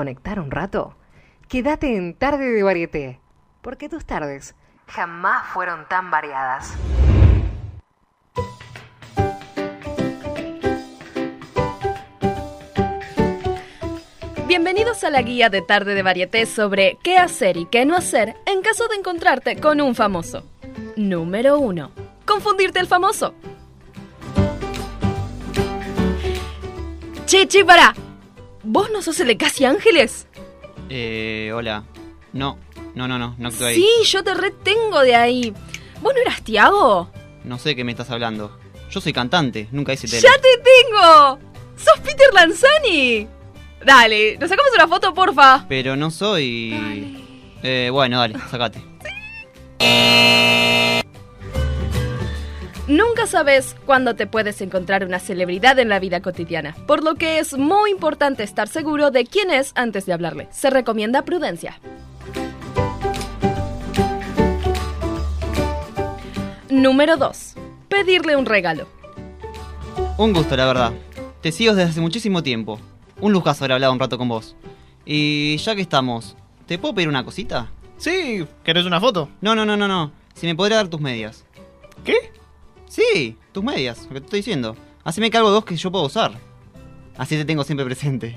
Desconectar 0.00 0.40
un 0.40 0.50
rato? 0.50 0.96
Quédate 1.46 1.94
en 1.94 2.14
Tarde 2.14 2.50
de 2.50 2.62
Varieté, 2.62 3.20
porque 3.60 3.90
tus 3.90 4.06
tardes 4.06 4.54
jamás 4.86 5.46
fueron 5.48 5.86
tan 5.88 6.10
variadas. 6.10 6.74
Bienvenidos 14.46 15.04
a 15.04 15.10
la 15.10 15.20
guía 15.20 15.50
de 15.50 15.60
tarde 15.60 15.94
de 15.94 16.02
varieté 16.02 16.46
sobre 16.46 16.98
qué 17.04 17.18
hacer 17.18 17.56
y 17.56 17.66
qué 17.66 17.84
no 17.84 17.94
hacer 17.94 18.34
en 18.46 18.62
caso 18.62 18.88
de 18.88 18.96
encontrarte 18.96 19.60
con 19.60 19.80
un 19.80 19.94
famoso. 19.94 20.44
Número 20.96 21.58
1. 21.58 21.90
Confundirte 22.26 22.80
el 22.80 22.86
famoso. 22.86 23.34
Che, 27.26 27.46
para. 27.64 27.94
¿Vos 28.62 28.90
no 28.90 29.02
sos 29.02 29.18
el 29.20 29.28
de 29.28 29.36
Casi 29.36 29.64
Ángeles? 29.64 30.26
Eh, 30.88 31.50
hola. 31.54 31.84
No, 32.32 32.58
no, 32.94 33.08
no, 33.08 33.18
no, 33.18 33.34
no 33.38 33.48
actúo 33.48 33.66
ahí. 33.66 33.76
Sí, 33.76 33.88
yo 34.04 34.22
te 34.22 34.34
retengo 34.34 35.00
de 35.00 35.14
ahí. 35.14 35.54
¿Vos 36.00 36.14
no 36.14 36.20
eras 36.20 36.42
Tiago? 36.42 37.10
No 37.44 37.58
sé 37.58 37.74
qué 37.74 37.84
me 37.84 37.92
estás 37.92 38.10
hablando. 38.10 38.58
Yo 38.90 39.00
soy 39.00 39.12
cantante, 39.12 39.68
nunca 39.70 39.92
hice 39.92 40.08
tele. 40.08 40.22
¡Ya 40.22 40.32
te 40.40 40.48
tengo! 40.62 41.38
¡Sos 41.76 41.98
Peter 42.00 42.32
Lanzani! 42.34 43.26
Dale, 43.84 44.36
nos 44.38 44.50
sacamos 44.50 44.72
una 44.74 44.88
foto, 44.88 45.14
porfa. 45.14 45.64
Pero 45.68 45.96
no 45.96 46.10
soy... 46.10 47.16
Eh, 47.62 47.88
bueno, 47.92 48.18
dale, 48.18 48.38
sacate. 48.50 48.82
Nunca 52.90 53.28
sabes 53.28 53.76
cuándo 53.86 54.16
te 54.16 54.26
puedes 54.26 54.60
encontrar 54.60 55.04
una 55.04 55.20
celebridad 55.20 55.78
en 55.78 55.88
la 55.88 56.00
vida 56.00 56.20
cotidiana, 56.22 56.74
por 56.88 57.04
lo 57.04 57.14
que 57.14 57.38
es 57.38 57.56
muy 57.56 57.92
importante 57.92 58.42
estar 58.42 58.66
seguro 58.66 59.12
de 59.12 59.26
quién 59.26 59.52
es 59.52 59.70
antes 59.76 60.06
de 60.06 60.12
hablarle. 60.12 60.48
Se 60.50 60.70
recomienda 60.70 61.22
prudencia. 61.22 61.78
Número 66.68 67.16
2. 67.16 67.54
Pedirle 67.88 68.34
un 68.34 68.44
regalo. 68.44 68.88
Un 70.18 70.32
gusto, 70.32 70.56
la 70.56 70.66
verdad. 70.66 70.92
Te 71.42 71.52
sigo 71.52 71.76
desde 71.76 71.90
hace 71.90 72.00
muchísimo 72.00 72.42
tiempo. 72.42 72.80
Un 73.20 73.32
lujazo 73.32 73.62
haber 73.62 73.74
hablado 73.74 73.92
un 73.92 74.00
rato 74.00 74.18
con 74.18 74.28
vos. 74.28 74.56
Y 75.06 75.56
ya 75.58 75.76
que 75.76 75.82
estamos, 75.82 76.36
¿te 76.66 76.76
puedo 76.76 76.96
pedir 76.96 77.08
una 77.08 77.24
cosita? 77.24 77.70
Sí, 77.98 78.44
¿querés 78.64 78.84
una 78.84 78.98
foto? 78.98 79.28
No, 79.40 79.54
no, 79.54 79.64
no, 79.64 79.76
no, 79.76 79.86
no. 79.86 80.10
Si 80.34 80.48
me 80.48 80.56
podría 80.56 80.78
dar 80.78 80.88
tus 80.88 81.00
medias. 81.00 81.44
¿Qué? 82.04 82.39
Sí, 82.90 83.36
tus 83.52 83.62
medias, 83.62 84.02
lo 84.06 84.14
que 84.14 84.20
te 84.20 84.24
estoy 84.24 84.38
diciendo. 84.40 84.76
Así 85.04 85.20
me 85.20 85.30
cargo 85.30 85.50
dos 85.50 85.64
que 85.64 85.76
yo 85.76 85.92
puedo 85.92 86.06
usar. 86.06 86.32
Así 87.16 87.36
te 87.36 87.44
tengo 87.44 87.62
siempre 87.62 87.86
presente. 87.86 88.36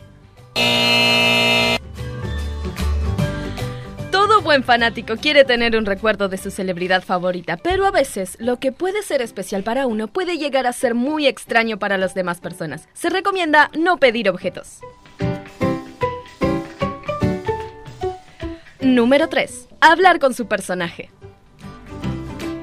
Todo 4.12 4.44
buen 4.44 4.63
fanático 4.63 5.18
quiere 5.18 5.44
tener 5.44 5.76
un 5.76 5.88
recuerdo 5.88 6.30
de 6.30 6.38
su 6.38 6.52
celebridad 6.52 7.04
favorita, 7.04 7.58
pero 7.58 7.88
a 7.88 7.92
veces 7.92 8.38
lo 8.39 8.60
que 8.60 8.72
puede 8.72 9.02
ser 9.02 9.24
especial 9.24 9.63
para 9.63 9.88
uno 9.88 10.08
puede 10.08 10.38
llegar 10.38 10.68
a 10.68 10.74
ser 10.74 10.94
muy 10.94 11.26
extraño 11.26 11.80
para 11.80 11.98
las 11.98 12.13
demás 12.13 12.39
personas. 12.39 12.88
Se 12.94 13.10
recomienda 13.10 13.72
no 13.76 13.98
pedir 13.98 14.30
objetos. 14.30 14.82
Número 18.82 19.30
3. 19.30 19.70
Hablar 19.82 20.20
con 20.20 20.36
su 20.36 20.46
personaje. 20.46 21.10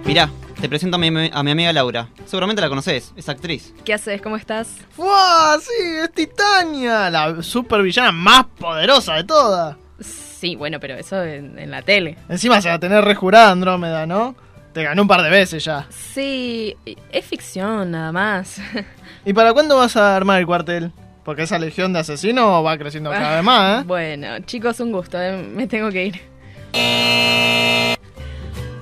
Mirá, 0.05 0.31
te 0.61 0.69
presento 0.69 0.97
a 0.97 0.99
mi, 0.99 1.31
a 1.33 1.43
mi 1.43 1.51
amiga 1.51 1.73
Laura. 1.73 2.09
Seguramente 2.27 2.61
la 2.61 2.69
conoces, 2.69 3.13
es 3.17 3.29
actriz. 3.29 3.73
¿Qué 3.85 3.95
haces? 3.95 4.21
¿Cómo 4.21 4.37
estás? 4.37 4.69
¡Fua! 4.91 5.57
Sí, 5.61 5.85
es 6.03 6.13
Titania, 6.13 7.09
la 7.11 7.43
supervillana 7.43 8.13
más 8.13 8.45
poderosa 8.59 9.15
de 9.15 9.25
todas. 9.25 9.77
Sí, 10.01 10.57
bueno, 10.57 10.79
pero 10.81 10.95
eso 10.95 11.23
en, 11.23 11.59
en 11.59 11.71
la 11.71 11.83
tele. 11.83 12.17
Encima 12.29 12.61
se 12.61 12.69
va 12.69 12.75
a 12.75 12.81
tener 12.81 13.05
rejurada 13.05 13.51
Andrómeda, 13.51 14.07
¿no? 14.07 14.35
Te 14.73 14.83
ganó 14.85 15.03
un 15.03 15.09
par 15.09 15.23
de 15.23 15.31
veces 15.31 15.65
ya. 15.65 15.87
Sí, 15.91 16.77
es 17.11 17.25
ficción 17.25 17.91
nada 17.91 18.13
más. 18.13 18.61
¿Y 19.25 19.33
para 19.33 19.53
cuándo 19.53 19.77
vas 19.77 19.97
a 19.97 20.17
armar 20.17 20.41
el 20.41 20.47
cuartel? 20.47 20.93
Porque 21.25 21.43
esa 21.43 21.59
legión 21.59 21.93
de 21.93 22.01
asesinos 22.01 22.65
va 22.65 22.79
creciendo 22.79 23.11
cada 23.11 23.37
vez 23.37 23.45
más, 23.45 23.81
¿eh? 23.81 23.85
Bueno, 23.87 24.39
chicos, 24.41 24.81
un 24.81 24.93
gusto, 24.93 25.21
¿eh? 25.21 25.37
me 25.37 25.67
tengo 25.67 25.91
que 25.91 26.07
ir. 26.07 26.21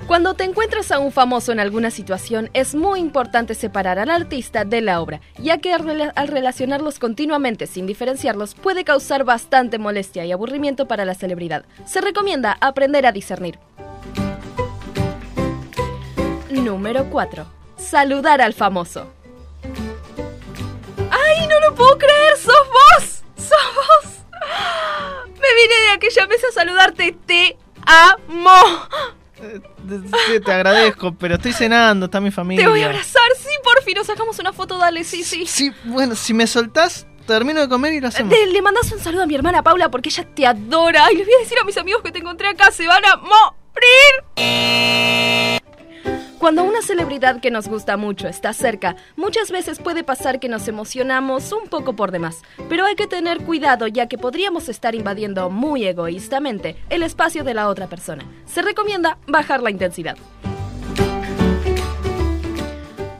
Cuando 0.09 0.33
te 0.33 0.43
encuentras 0.43 0.91
a 0.91 0.97
un 0.97 1.11
famoso 1.11 1.51
en 1.51 1.59
alguna 1.59 1.91
situación, 1.91 2.49
es 2.55 2.73
muy 2.73 2.99
importante 2.99 3.53
separar 3.53 3.99
al 3.99 4.09
artista 4.09 4.65
de 4.65 4.81
la 4.81 5.01
obra, 5.01 5.21
ya 5.37 5.59
que 5.59 5.71
al, 5.71 5.81
rela- 5.85 6.11
al 6.15 6.29
relacionarlos 6.29 6.97
continuamente 6.97 7.67
sin 7.67 7.85
diferenciarlos 7.85 8.55
puede 8.55 8.83
causar 8.83 9.23
bastante 9.23 9.77
molestia 9.77 10.25
y 10.25 10.31
aburrimiento 10.31 10.87
para 10.87 11.05
la 11.05 11.13
celebridad. 11.13 11.63
Se 11.85 12.01
recomienda 12.01 12.57
aprender 12.59 13.05
a 13.05 13.11
discernir. 13.11 13.59
Número 16.49 17.05
4. 17.11 17.45
Saludar 17.77 18.41
al 18.41 18.53
famoso. 18.55 19.13
¡Ay, 21.11 21.45
no 21.47 21.59
lo 21.59 21.75
puedo 21.75 21.99
creer! 21.99 22.35
¡Sos 22.35 22.67
vos! 22.67 23.21
¡Sos 23.37 23.75
vos! 23.75 24.11
Me 25.35 25.53
vine 25.61 25.81
de 25.85 25.91
aquella 25.93 26.25
mesa 26.25 26.47
a 26.47 26.51
saludarte. 26.51 27.15
¡Te 27.27 27.59
amo! 27.85 29.18
Sí, 29.39 30.39
te 30.43 30.51
agradezco, 30.51 31.13
pero 31.15 31.35
estoy 31.35 31.53
cenando, 31.53 32.05
está 32.05 32.19
mi 32.19 32.31
familia. 32.31 32.65
Te 32.65 32.69
voy 32.69 32.81
a 32.81 32.87
abrazar, 32.87 33.21
sí, 33.37 33.49
por 33.63 33.81
fin. 33.83 33.95
Nos 33.95 34.07
sacamos 34.07 34.37
una 34.39 34.53
foto, 34.53 34.77
dale, 34.77 35.03
sí, 35.03 35.23
sí. 35.23 35.45
Sí, 35.45 35.71
bueno, 35.85 36.15
si 36.15 36.33
me 36.33 36.47
soltás, 36.47 37.07
termino 37.25 37.61
de 37.61 37.69
comer 37.69 37.93
y 37.93 38.01
lo 38.01 38.09
hacemos. 38.09 38.33
Le, 38.33 38.47
le 38.47 38.61
mandas 38.61 38.91
un 38.91 38.99
saludo 38.99 39.23
a 39.23 39.25
mi 39.25 39.35
hermana 39.35 39.63
Paula 39.63 39.89
porque 39.89 40.09
ella 40.09 40.27
te 40.35 40.45
adora. 40.45 41.11
Y 41.11 41.17
les 41.17 41.25
voy 41.25 41.35
a 41.35 41.39
decir 41.39 41.57
a 41.59 41.63
mis 41.63 41.77
amigos 41.77 42.01
que 42.03 42.11
te 42.11 42.19
encontré 42.19 42.47
acá, 42.47 42.71
se 42.71 42.87
van 42.87 43.03
a 43.05 43.15
morir. 43.17 45.58
Cuando 46.39 46.63
una 46.63 46.81
celebridad 46.81 47.41
que 47.41 47.51
nos 47.51 47.67
gusta 47.67 47.97
mucho 47.97 48.29
está 48.29 48.53
cerca, 48.53 48.95
muchas 49.17 49.51
veces 49.51 49.77
puede 49.77 50.05
pasar 50.05 50.39
que 50.39 50.47
nos 50.47 50.69
emocionamos 50.69 51.51
un 51.51 51.67
poco 51.67 51.97
por 51.97 52.11
demás, 52.11 52.43
pero 52.69 52.85
hay 52.85 52.95
que 52.95 53.07
tener 53.07 53.43
cuidado 53.43 53.87
ya 53.87 54.07
que 54.07 54.17
podríamos 54.17 54.69
estar 54.69 54.95
invadiendo 54.95 55.49
muy 55.49 55.85
egoístamente 55.85 56.77
el 56.89 57.03
espacio 57.03 57.43
de 57.43 57.53
la 57.53 57.67
otra 57.67 57.87
persona. 57.87 58.23
Se 58.45 58.61
recomienda 58.61 59.17
bajar 59.27 59.61
la 59.61 59.69
intensidad. 59.69 60.17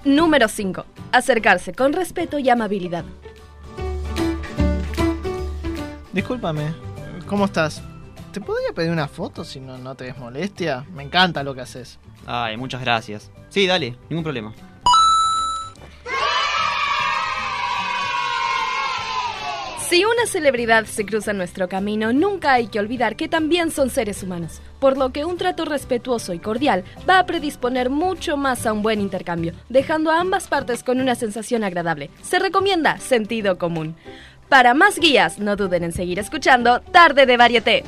Número 0.05 0.47
5. 0.47 0.85
Acercarse 1.11 1.73
con 1.73 1.91
respeto 1.91 2.39
y 2.39 2.49
amabilidad. 2.49 3.03
Discúlpame, 6.13 6.73
¿cómo 7.27 7.45
estás? 7.45 7.83
¿Te 8.31 8.39
podría 8.39 8.71
pedir 8.73 8.91
una 8.91 9.09
foto 9.09 9.43
si 9.43 9.59
no, 9.59 9.77
no 9.77 9.95
te 9.95 10.05
des 10.05 10.17
molestia? 10.17 10.85
Me 10.93 11.03
encanta 11.03 11.43
lo 11.43 11.53
que 11.53 11.61
haces. 11.61 11.99
Ay, 12.25 12.57
muchas 12.57 12.81
gracias. 12.81 13.31
Sí, 13.49 13.65
dale, 13.67 13.95
ningún 14.09 14.23
problema. 14.23 14.53
Si 19.89 20.05
una 20.05 20.27
celebridad 20.27 20.85
se 20.85 21.03
cruza 21.03 21.31
en 21.31 21.37
nuestro 21.37 21.67
camino, 21.67 22.13
nunca 22.13 22.53
hay 22.53 22.67
que 22.67 22.77
olvidar 22.77 23.15
que 23.15 23.27
también 23.27 23.71
son 23.71 23.89
seres 23.89 24.21
humanos, 24.21 24.61
por 24.79 24.99
lo 24.99 25.11
que 25.11 25.25
un 25.25 25.35
trato 25.37 25.65
respetuoso 25.65 26.31
y 26.33 26.37
cordial 26.37 26.83
va 27.09 27.17
a 27.17 27.25
predisponer 27.25 27.89
mucho 27.89 28.37
más 28.37 28.67
a 28.67 28.73
un 28.73 28.83
buen 28.83 29.01
intercambio, 29.01 29.53
dejando 29.67 30.11
a 30.11 30.19
ambas 30.19 30.47
partes 30.47 30.83
con 30.83 31.01
una 31.01 31.15
sensación 31.15 31.63
agradable. 31.63 32.11
Se 32.21 32.37
recomienda 32.37 32.99
sentido 32.99 33.57
común. 33.57 33.95
Para 34.47 34.75
más 34.75 34.99
guías, 34.99 35.39
no 35.39 35.55
duden 35.55 35.83
en 35.83 35.91
seguir 35.91 36.19
escuchando 36.19 36.81
Tarde 36.81 37.25
de 37.25 37.37
Varieté. 37.37 37.83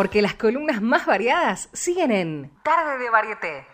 Porque 0.00 0.22
las 0.22 0.32
columnas 0.32 0.80
más 0.80 1.04
variadas 1.04 1.68
siguen 1.74 2.10
en 2.10 2.50
Tarde 2.62 2.96
de 2.96 3.10
Varieté. 3.10 3.66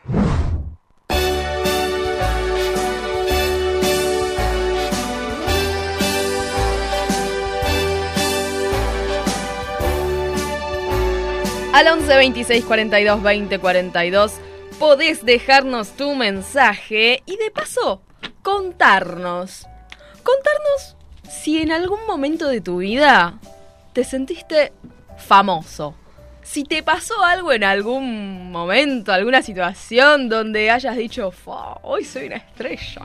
Al 11.72 11.86
11 11.86 12.16
26 12.16 12.64
42 12.64 13.22
20 13.22 13.58
42 13.60 14.32
podés 14.80 15.24
dejarnos 15.24 15.92
tu 15.92 16.16
mensaje 16.16 17.22
y 17.24 17.36
de 17.36 17.52
paso 17.52 18.02
contarnos. 18.42 19.68
Contarnos 20.24 20.96
si 21.30 21.62
en 21.62 21.70
algún 21.70 22.04
momento 22.08 22.48
de 22.48 22.60
tu 22.60 22.78
vida 22.78 23.38
te 23.92 24.02
sentiste 24.02 24.72
famoso. 25.18 25.94
Si 26.46 26.62
te 26.62 26.82
pasó 26.82 27.22
algo 27.24 27.52
en 27.52 27.64
algún 27.64 28.52
momento, 28.52 29.12
alguna 29.12 29.42
situación 29.42 30.28
donde 30.28 30.70
hayas 30.70 30.96
dicho, 30.96 31.32
"Fua, 31.32 31.78
hoy 31.82 32.04
soy 32.04 32.26
una 32.28 32.36
estrella. 32.36 33.02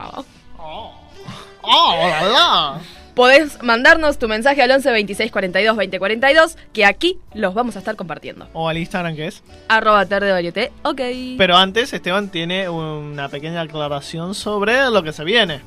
¡Oh, 0.58 1.96
la, 2.08 2.22
la! 2.28 2.80
Podés 3.14 3.62
mandarnos 3.62 4.18
tu 4.18 4.26
mensaje 4.28 4.62
al 4.62 4.70
11 4.70 4.90
26 4.90 5.30
42 5.32 5.76
20 5.76 5.98
42 5.98 6.56
que 6.72 6.86
aquí 6.86 7.18
los 7.34 7.52
vamos 7.52 7.76
a 7.76 7.80
estar 7.80 7.94
compartiendo. 7.96 8.48
O 8.54 8.68
al 8.68 8.78
Instagram 8.78 9.16
que 9.16 9.26
es. 9.26 9.42
Arroba 9.68 10.06
tarde 10.06 10.70
ok. 10.82 11.00
Pero 11.36 11.56
antes, 11.56 11.92
Esteban 11.92 12.30
tiene 12.30 12.68
una 12.68 13.28
pequeña 13.28 13.60
aclaración 13.60 14.34
sobre 14.34 14.88
lo 14.90 15.02
que 15.02 15.12
se 15.12 15.24
viene, 15.24 15.60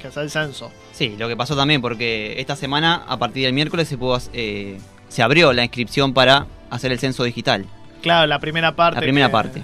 que 0.00 0.08
es 0.08 0.16
el 0.16 0.30
censo. 0.30 0.72
Sí, 0.92 1.14
lo 1.16 1.28
que 1.28 1.36
pasó 1.36 1.54
también, 1.54 1.80
porque 1.82 2.40
esta 2.40 2.56
semana, 2.56 3.04
a 3.06 3.16
partir 3.18 3.44
del 3.44 3.52
miércoles, 3.52 3.86
se, 3.86 3.96
pudo, 3.96 4.18
eh, 4.32 4.80
se 5.08 5.22
abrió 5.22 5.52
la 5.52 5.62
inscripción 5.62 6.12
para 6.14 6.46
hacer 6.70 6.92
el 6.92 6.98
censo 6.98 7.24
digital. 7.24 7.66
Claro, 8.02 8.26
la 8.26 8.38
primera 8.38 8.74
parte. 8.76 8.96
La 8.96 9.00
primera 9.00 9.26
que- 9.26 9.32
parte. 9.32 9.62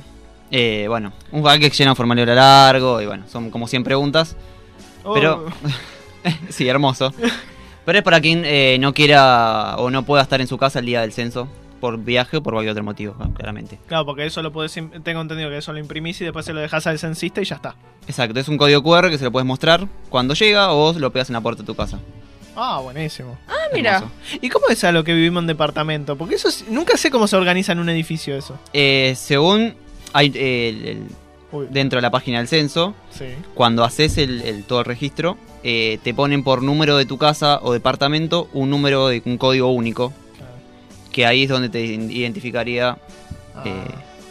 Eh, 0.50 0.86
bueno, 0.88 1.12
un 1.32 1.42
que 1.58 1.70
llena 1.70 1.92
un 1.92 1.96
formulario 1.96 2.32
largo 2.34 3.00
y 3.00 3.06
bueno, 3.06 3.24
son 3.28 3.50
como 3.50 3.66
100 3.66 3.82
preguntas. 3.82 4.36
Oh, 5.02 5.14
Pero, 5.14 5.46
sí, 6.48 6.68
hermoso. 6.68 7.12
Pero 7.84 7.98
es 7.98 8.04
para 8.04 8.20
quien 8.20 8.42
eh, 8.44 8.76
no 8.80 8.94
quiera 8.94 9.76
o 9.78 9.90
no 9.90 10.04
pueda 10.04 10.22
estar 10.22 10.40
en 10.40 10.46
su 10.46 10.56
casa 10.56 10.78
el 10.78 10.86
día 10.86 11.00
del 11.02 11.12
censo, 11.12 11.48
por 11.80 11.98
viaje 11.98 12.38
o 12.38 12.42
por 12.42 12.54
cualquier 12.54 12.72
otro 12.72 12.84
motivo, 12.84 13.14
claramente. 13.34 13.78
Claro, 13.86 14.06
porque 14.06 14.24
eso 14.26 14.42
lo 14.42 14.52
puedes. 14.52 14.72
Tengo 15.02 15.20
entendido 15.20 15.50
que 15.50 15.58
eso 15.58 15.72
lo 15.72 15.78
imprimís 15.78 16.20
y 16.20 16.24
después 16.24 16.46
se 16.46 16.52
lo 16.52 16.60
dejas 16.60 16.86
al 16.86 16.98
censista 16.98 17.40
y 17.42 17.44
ya 17.44 17.56
está. 17.56 17.74
Exacto, 18.06 18.38
es 18.40 18.48
un 18.48 18.56
código 18.56 18.82
QR 18.82 19.10
que 19.10 19.18
se 19.18 19.24
lo 19.24 19.32
puedes 19.32 19.46
mostrar 19.46 19.86
cuando 20.08 20.34
llega 20.34 20.72
o 20.72 20.92
lo 20.98 21.10
pegas 21.10 21.28
en 21.30 21.34
la 21.34 21.40
puerta 21.40 21.62
de 21.62 21.66
tu 21.66 21.74
casa. 21.74 21.98
Ah, 22.56 22.80
buenísimo. 22.82 23.36
Ah, 23.48 23.54
mira. 23.72 23.96
Hermoso. 23.96 24.12
¿Y 24.40 24.48
cómo 24.48 24.68
es 24.68 24.82
a 24.84 24.92
lo 24.92 25.02
que 25.04 25.12
vivimos 25.14 25.42
en 25.42 25.46
departamento? 25.48 26.16
Porque 26.16 26.36
eso 26.36 26.48
es- 26.48 26.66
nunca 26.68 26.96
sé 26.96 27.10
cómo 27.10 27.26
se 27.26 27.36
organiza 27.36 27.72
en 27.72 27.78
un 27.80 27.88
edificio 27.88 28.36
eso. 28.36 28.58
Eh, 28.72 29.14
según 29.16 29.74
hay 30.12 30.32
eh, 30.34 30.68
el- 30.92 31.08
dentro 31.70 31.98
de 31.98 32.02
la 32.02 32.10
página 32.10 32.38
del 32.38 32.48
censo, 32.48 32.94
sí. 33.10 33.26
cuando 33.54 33.84
haces 33.84 34.18
el, 34.18 34.42
el- 34.42 34.64
todo 34.64 34.80
el 34.80 34.84
registro, 34.86 35.36
eh, 35.62 35.98
te 36.02 36.12
ponen 36.14 36.42
por 36.44 36.62
número 36.62 36.96
de 36.96 37.06
tu 37.06 37.16
casa 37.18 37.60
o 37.62 37.72
departamento 37.72 38.48
un 38.52 38.70
número 38.70 39.08
de 39.08 39.22
un 39.24 39.38
código 39.38 39.68
único, 39.72 40.12
Claro. 40.36 40.52
que 41.12 41.26
ahí 41.26 41.44
es 41.44 41.48
donde 41.48 41.68
te 41.68 41.80
identificaría 41.84 42.98
Ah, 43.56 43.62
Eh, 43.64 43.84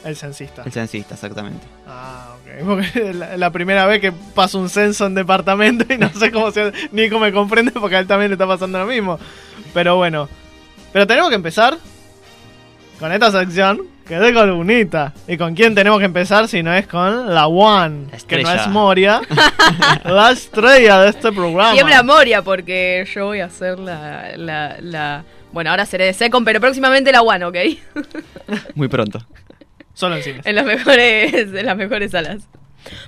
el 0.03 0.15
censista. 0.17 0.63
el 0.65 0.71
censista, 0.73 1.13
exactamente. 1.15 1.65
Ah. 1.87 2.32
Porque 2.65 3.09
es 3.09 3.15
la, 3.15 3.37
la 3.37 3.49
primera 3.51 3.85
vez 3.85 3.99
que 4.01 4.11
paso 4.11 4.59
un 4.59 4.69
censo 4.69 5.05
en 5.05 5.15
departamento 5.15 5.91
y 5.93 5.97
no 5.97 6.09
sé 6.09 6.31
cómo 6.31 6.51
se. 6.51 6.71
ni 6.91 7.09
cómo 7.09 7.25
me 7.25 7.33
comprende 7.33 7.71
porque 7.71 7.95
a 7.95 7.99
él 7.99 8.07
también 8.07 8.29
le 8.31 8.35
está 8.35 8.47
pasando 8.47 8.79
lo 8.79 8.85
mismo. 8.85 9.19
Pero 9.73 9.95
bueno. 9.95 10.29
Pero 10.91 11.07
tenemos 11.07 11.29
que 11.29 11.35
empezar 11.35 11.77
con 12.99 13.11
esta 13.11 13.31
sección 13.31 13.81
que 14.07 14.15
es 14.15 14.21
de 14.21 14.33
columnita. 14.33 15.13
¿Y 15.27 15.37
con 15.37 15.55
quién 15.55 15.73
tenemos 15.73 15.97
que 15.99 16.05
empezar 16.05 16.47
si 16.47 16.61
no 16.61 16.73
es 16.73 16.85
con 16.87 17.33
la 17.33 17.47
One? 17.47 18.07
La 18.11 18.17
que 18.19 18.43
no 18.43 18.51
es 18.51 18.67
Moria. 18.67 19.21
la 20.03 20.31
estrella 20.31 20.99
de 21.01 21.09
este 21.09 21.31
programa. 21.31 21.73
Tiembla 21.73 22.03
Moria 22.03 22.41
porque 22.41 23.07
yo 23.15 23.27
voy 23.27 23.39
a 23.39 23.45
hacer 23.45 23.79
la, 23.79 24.35
la, 24.37 24.75
la- 24.81 25.23
Bueno, 25.51 25.69
ahora 25.71 25.85
seré 25.85 26.05
de 26.05 26.13
Secon, 26.13 26.43
pero 26.45 26.59
próximamente 26.59 27.11
la 27.11 27.21
One, 27.21 27.45
¿ok? 27.45 27.55
Muy 28.75 28.87
pronto. 28.89 29.19
Solo 29.93 30.15
en 30.15 30.23
cines. 30.23 30.45
en 30.45 30.55
las 30.55 30.65
mejores, 30.65 31.33
en 31.33 31.65
las 31.65 31.77
mejores 31.77 32.11
salas. 32.11 32.43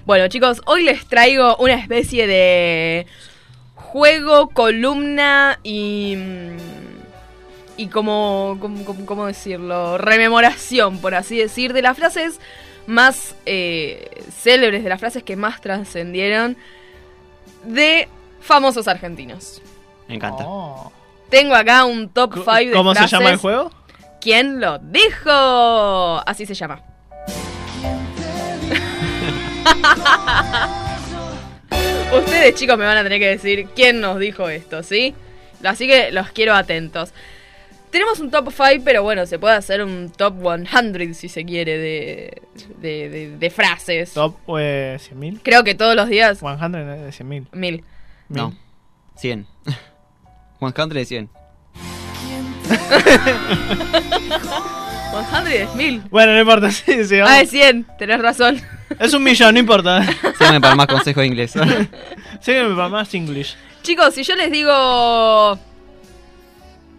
Bueno, 0.06 0.28
chicos, 0.28 0.62
hoy 0.66 0.84
les 0.84 1.06
traigo 1.08 1.56
una 1.58 1.74
especie 1.76 2.28
de 2.28 3.08
juego, 3.76 4.50
columna 4.50 5.60
y. 5.64 6.16
mm, 6.18 6.58
y 7.78 7.88
como, 7.88 8.58
como, 8.62 8.86
como- 8.86 9.06
¿cómo 9.06 9.26
decirlo? 9.28 9.98
Rememoración, 9.98 11.00
por 11.00 11.14
así 11.14 11.38
decir, 11.38 11.74
de 11.74 11.82
las 11.82 11.98
frases 11.98 12.40
más 12.88 13.36
eh, 13.46 14.10
célebres, 14.32 14.84
de 14.84 14.90
las 14.90 15.00
frases 15.00 15.24
que 15.24 15.36
más 15.36 15.60
trascendieron 15.60 16.56
de 17.66 18.08
famosos 18.40 18.88
argentinos. 18.88 19.62
Me 20.08 20.16
encanta. 20.16 20.46
Oh. 20.48 20.92
Tengo 21.30 21.56
acá 21.56 21.84
un 21.84 22.08
top 22.10 22.34
5 22.36 22.52
de 22.56 22.72
¿Cómo 22.72 22.94
se 22.96 23.08
llama 23.08 23.32
el 23.32 23.38
juego? 23.38 23.72
¿Quién 24.26 24.60
lo 24.60 24.80
dijo? 24.80 25.30
Así 26.28 26.48
se 26.48 26.56
llama. 26.56 26.82
Ustedes 32.12 32.56
chicos 32.56 32.76
me 32.76 32.86
van 32.86 32.98
a 32.98 33.04
tener 33.04 33.20
que 33.20 33.28
decir 33.28 33.68
quién 33.76 34.02
nos 34.02 34.18
dijo 34.18 34.50
esto, 34.50 34.82
¿sí? 34.82 35.14
Así 35.64 35.86
que 35.88 36.12
los 36.12 36.32
quiero 36.32 36.56
atentos. 36.56 37.14
Tenemos 37.92 38.20
un 38.20 38.32
top 38.32 38.52
5, 38.52 38.82
pero 38.84 39.04
bueno, 39.04 39.28
se 39.28 39.38
puede 39.38 39.54
hacer 39.58 39.84
un 39.84 40.10
top 40.10 40.34
100 40.42 41.14
si 41.14 41.30
se 41.30 41.46
quiere 41.46 41.78
de, 41.78 42.42
de, 42.80 43.10
de- 43.10 43.38
de 43.38 43.50
frases. 43.52 44.12
Top 44.16 44.38
eh, 44.58 44.98
100.000. 45.00 45.42
Creo 45.44 45.64
que 45.64 45.76
todos 45.76 45.96
los 45.96 46.10
días... 46.10 46.40
100 46.40 46.72
de 46.72 47.10
100.000. 47.10 47.46
Mil. 47.52 47.84
No. 48.28 48.56
100. 49.18 49.46
100 50.60 50.90
de 50.90 51.06
100. 51.06 51.30
100 55.30 55.48
es 55.62 55.76
mil. 55.76 56.02
Bueno, 56.10 56.34
no 56.34 56.40
importa. 56.40 56.70
Sí, 56.72 57.04
sí, 57.06 57.20
Ah, 57.24 57.42
es 57.42 57.50
100, 57.50 57.86
tenés 57.98 58.20
razón. 58.22 58.62
Es 59.00 59.14
un 59.14 59.24
millón, 59.24 59.54
no 59.54 59.60
importa. 59.60 60.04
Síganme 60.38 60.62
para 60.62 60.76
más 60.76 60.88
consejos 60.88 61.22
de 61.22 61.28
inglés. 61.28 61.54
Sígueme 62.40 62.76
para 62.76 62.90
más 62.90 63.14
English. 63.14 63.56
Chicos, 63.82 64.14
si 64.14 64.24
yo 64.24 64.36
les 64.36 64.52
digo... 64.52 65.60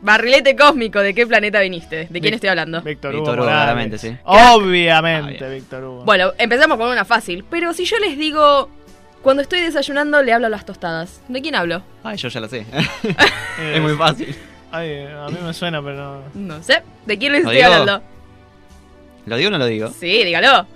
Barrilete 0.02 0.54
cósmico, 0.54 1.00
¿de 1.00 1.14
qué 1.14 1.26
planeta 1.26 1.58
viniste? 1.60 2.06
¿De 2.10 2.20
quién 2.20 2.34
estoy 2.34 2.50
hablando? 2.50 2.80
Víctor 2.82 3.12
Víctor 3.12 3.14
Hugo, 3.14 3.32
Hugo, 3.32 3.36
Morales. 3.44 3.62
claramente, 3.64 3.98
sí. 3.98 4.16
Obviamente, 4.24 5.36
Ah, 5.44 5.48
bien. 5.48 5.60
Víctor 5.60 5.82
Hugo. 5.84 6.04
Bueno, 6.04 6.32
empezamos 6.38 6.76
con 6.78 6.88
una 6.90 7.04
fácil. 7.04 7.44
Pero 7.50 7.72
si 7.72 7.84
yo 7.84 7.98
les 7.98 8.16
digo... 8.18 8.70
Cuando 9.22 9.42
estoy 9.42 9.60
desayunando 9.60 10.22
le 10.22 10.32
hablo 10.32 10.46
a 10.46 10.50
las 10.50 10.64
tostadas. 10.64 11.20
¿De 11.26 11.42
quién 11.42 11.56
hablo? 11.56 11.82
Ay, 12.04 12.16
yo 12.18 12.28
ya 12.28 12.38
lo 12.38 12.48
sé. 12.48 12.64
Eh, 13.58 13.72
es 13.76 13.82
muy 13.82 13.96
fácil. 13.96 14.36
Ay, 14.76 15.06
a 15.06 15.28
mí 15.28 15.38
me 15.42 15.52
suena, 15.54 15.82
pero 15.82 16.22
no. 16.34 16.56
No 16.56 16.62
sé. 16.62 16.82
¿De 17.06 17.18
quién 17.18 17.32
les 17.32 17.44
¿Lo 17.44 17.50
estoy 17.50 17.62
digo? 17.64 17.74
hablando? 17.80 18.04
¿Lo 19.26 19.36
digo 19.36 19.48
o 19.48 19.50
no 19.52 19.58
lo 19.58 19.66
digo? 19.66 19.88
Sí, 19.98 20.24
dígalo. 20.24 20.66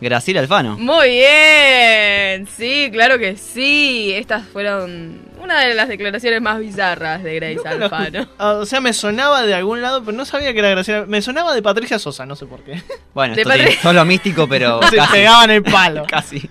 Graciela 0.00 0.40
Alfano. 0.40 0.76
Muy 0.78 1.10
bien. 1.10 2.46
Sí, 2.48 2.90
claro 2.92 3.18
que 3.18 3.36
sí. 3.36 4.12
Estas 4.14 4.44
fueron 4.48 5.20
una 5.40 5.60
de 5.60 5.74
las 5.74 5.86
declaraciones 5.88 6.42
más 6.42 6.58
bizarras 6.58 7.22
de 7.22 7.36
Grace 7.36 7.54
Nunca 7.54 7.70
Alfano. 7.70 8.26
Ah, 8.36 8.52
o 8.54 8.66
sea, 8.66 8.80
me 8.80 8.92
sonaba 8.92 9.42
de 9.42 9.54
algún 9.54 9.80
lado, 9.80 10.02
pero 10.04 10.16
no 10.16 10.24
sabía 10.24 10.52
que 10.52 10.58
era 10.58 10.70
Graciela. 10.70 11.06
Me 11.06 11.22
sonaba 11.22 11.54
de 11.54 11.62
Patricia 11.62 12.00
Sosa, 12.00 12.26
no 12.26 12.34
sé 12.36 12.46
por 12.46 12.62
qué. 12.64 12.82
Bueno, 13.14 13.34
De 13.36 13.42
esto 13.42 13.52
tiene 13.54 13.70
Patri- 13.70 13.80
solo 13.80 14.04
místico, 14.04 14.48
pero 14.48 14.80
Se 14.90 14.96
casi. 14.96 15.12
pegaban 15.12 15.50
el 15.50 15.62
palo. 15.62 16.04
Casi. 16.08 16.50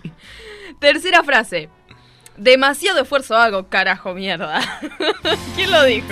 Tercera 0.79 1.21
frase. 1.23 1.69
Demasiado 2.41 3.01
esfuerzo 3.01 3.37
hago, 3.37 3.67
carajo 3.67 4.15
mierda. 4.15 4.59
¿Quién 5.55 5.69
lo 5.71 5.83
dijo? 5.83 6.07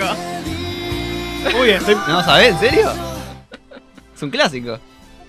Uy, 1.60 1.70
estoy. 1.70 1.96
¿No 2.06 2.22
sabés? 2.22 2.50
¿En 2.50 2.58
serio? 2.60 2.92
Es 4.14 4.22
un 4.22 4.30
clásico. 4.30 4.78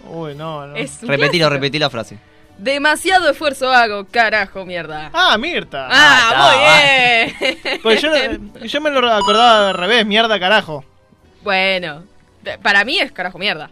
Uy, 0.08 0.36
no, 0.36 0.68
no. 0.68 0.76
Es 0.76 1.02
un 1.02 1.08
Repetilo, 1.10 1.48
clásico. 1.48 1.50
repetí 1.50 1.80
la 1.80 1.90
frase. 1.90 2.20
Demasiado 2.60 3.32
esfuerzo 3.32 3.72
hago, 3.74 4.06
carajo 4.12 4.64
mierda. 4.64 5.10
Ah, 5.12 5.36
Mirta. 5.40 5.88
Ah, 5.90 7.32
muy 7.34 7.50
bien. 7.58 7.80
Pues 7.82 8.00
yo, 8.00 8.10
yo 8.64 8.82
me 8.82 8.92
lo 8.92 9.12
acordaba 9.12 9.70
al 9.70 9.74
revés, 9.76 10.06
mierda 10.06 10.40
carajo. 10.40 10.86
Bueno, 11.44 12.04
para 12.62 12.86
mí 12.86 13.00
es 13.00 13.12
carajo 13.12 13.40
mierda. 13.40 13.72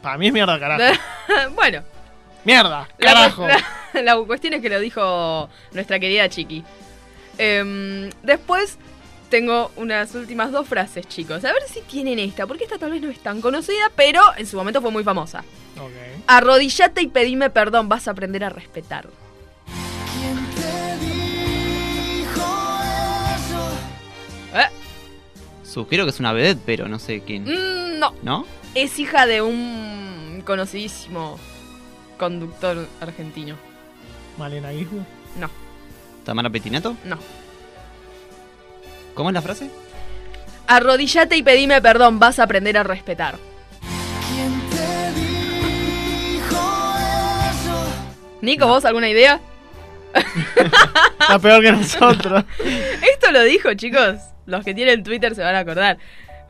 Para 0.00 0.16
mí 0.16 0.28
es 0.28 0.32
mierda 0.32 0.60
carajo. 0.60 0.96
bueno, 1.56 1.82
Mierda, 2.44 2.86
carajo. 2.98 3.48
la- 3.48 3.54
la 3.54 3.64
cuestión 4.26 4.54
es 4.54 4.62
que 4.62 4.68
lo 4.68 4.80
dijo 4.80 5.48
nuestra 5.72 5.98
querida 5.98 6.28
Chiqui. 6.28 6.64
Em, 7.38 8.10
después, 8.22 8.78
tengo 9.30 9.70
unas 9.76 10.14
últimas 10.14 10.52
dos 10.52 10.66
frases, 10.68 11.06
chicos. 11.08 11.44
A 11.44 11.52
ver 11.52 11.62
si 11.66 11.80
tienen 11.82 12.18
esta, 12.18 12.46
porque 12.46 12.64
esta 12.64 12.78
tal 12.78 12.90
vez 12.90 13.00
no 13.00 13.08
es 13.08 13.20
tan 13.20 13.40
conocida, 13.40 13.90
pero 13.94 14.20
en 14.36 14.46
su 14.46 14.56
momento 14.56 14.82
fue 14.82 14.90
muy 14.90 15.04
famosa. 15.04 15.44
Ok. 15.78 15.92
Arrodillate 16.26 17.02
y 17.02 17.06
pedime 17.06 17.48
perdón, 17.48 17.88
vas 17.88 18.08
a 18.08 18.10
aprender 18.10 18.44
a 18.44 18.50
respetar. 18.50 19.08
¿Eh? 24.52 24.68
Sugiero 25.62 26.04
que 26.04 26.10
es 26.10 26.20
una 26.20 26.32
vedette, 26.32 26.60
pero 26.66 26.88
no 26.88 26.98
sé 26.98 27.22
quién. 27.24 27.44
Mm, 27.44 27.98
no, 28.00 28.14
¿No? 28.22 28.46
es 28.74 28.98
hija 28.98 29.26
de 29.26 29.42
un 29.42 30.42
conocidísimo 30.44 31.38
conductor 32.18 32.86
argentino. 33.00 33.69
Malena 34.40 34.70
Guismo. 34.70 35.06
No, 35.38 35.48
¿Tamara 36.24 36.50
Petinato? 36.50 36.96
no. 37.04 37.18
¿Cómo 39.14 39.28
es 39.28 39.34
la 39.34 39.42
frase? 39.42 39.70
Arrodillate 40.66 41.36
y 41.36 41.42
pedime 41.42 41.82
perdón, 41.82 42.18
vas 42.18 42.38
a 42.38 42.44
aprender 42.44 42.78
a 42.78 42.82
respetar. 42.82 43.36
Nico, 48.40 48.66
¿vos 48.66 48.84
alguna 48.86 49.08
idea? 49.08 49.40
Está 51.20 51.38
peor 51.38 51.62
que 51.62 51.72
nosotros. 51.72 52.44
Esto 53.12 53.30
lo 53.32 53.42
dijo, 53.42 53.74
chicos. 53.74 54.16
Los 54.46 54.64
que 54.64 54.74
tienen 54.74 55.04
Twitter 55.04 55.34
se 55.34 55.42
van 55.42 55.54
a 55.54 55.60
acordar. 55.60 55.98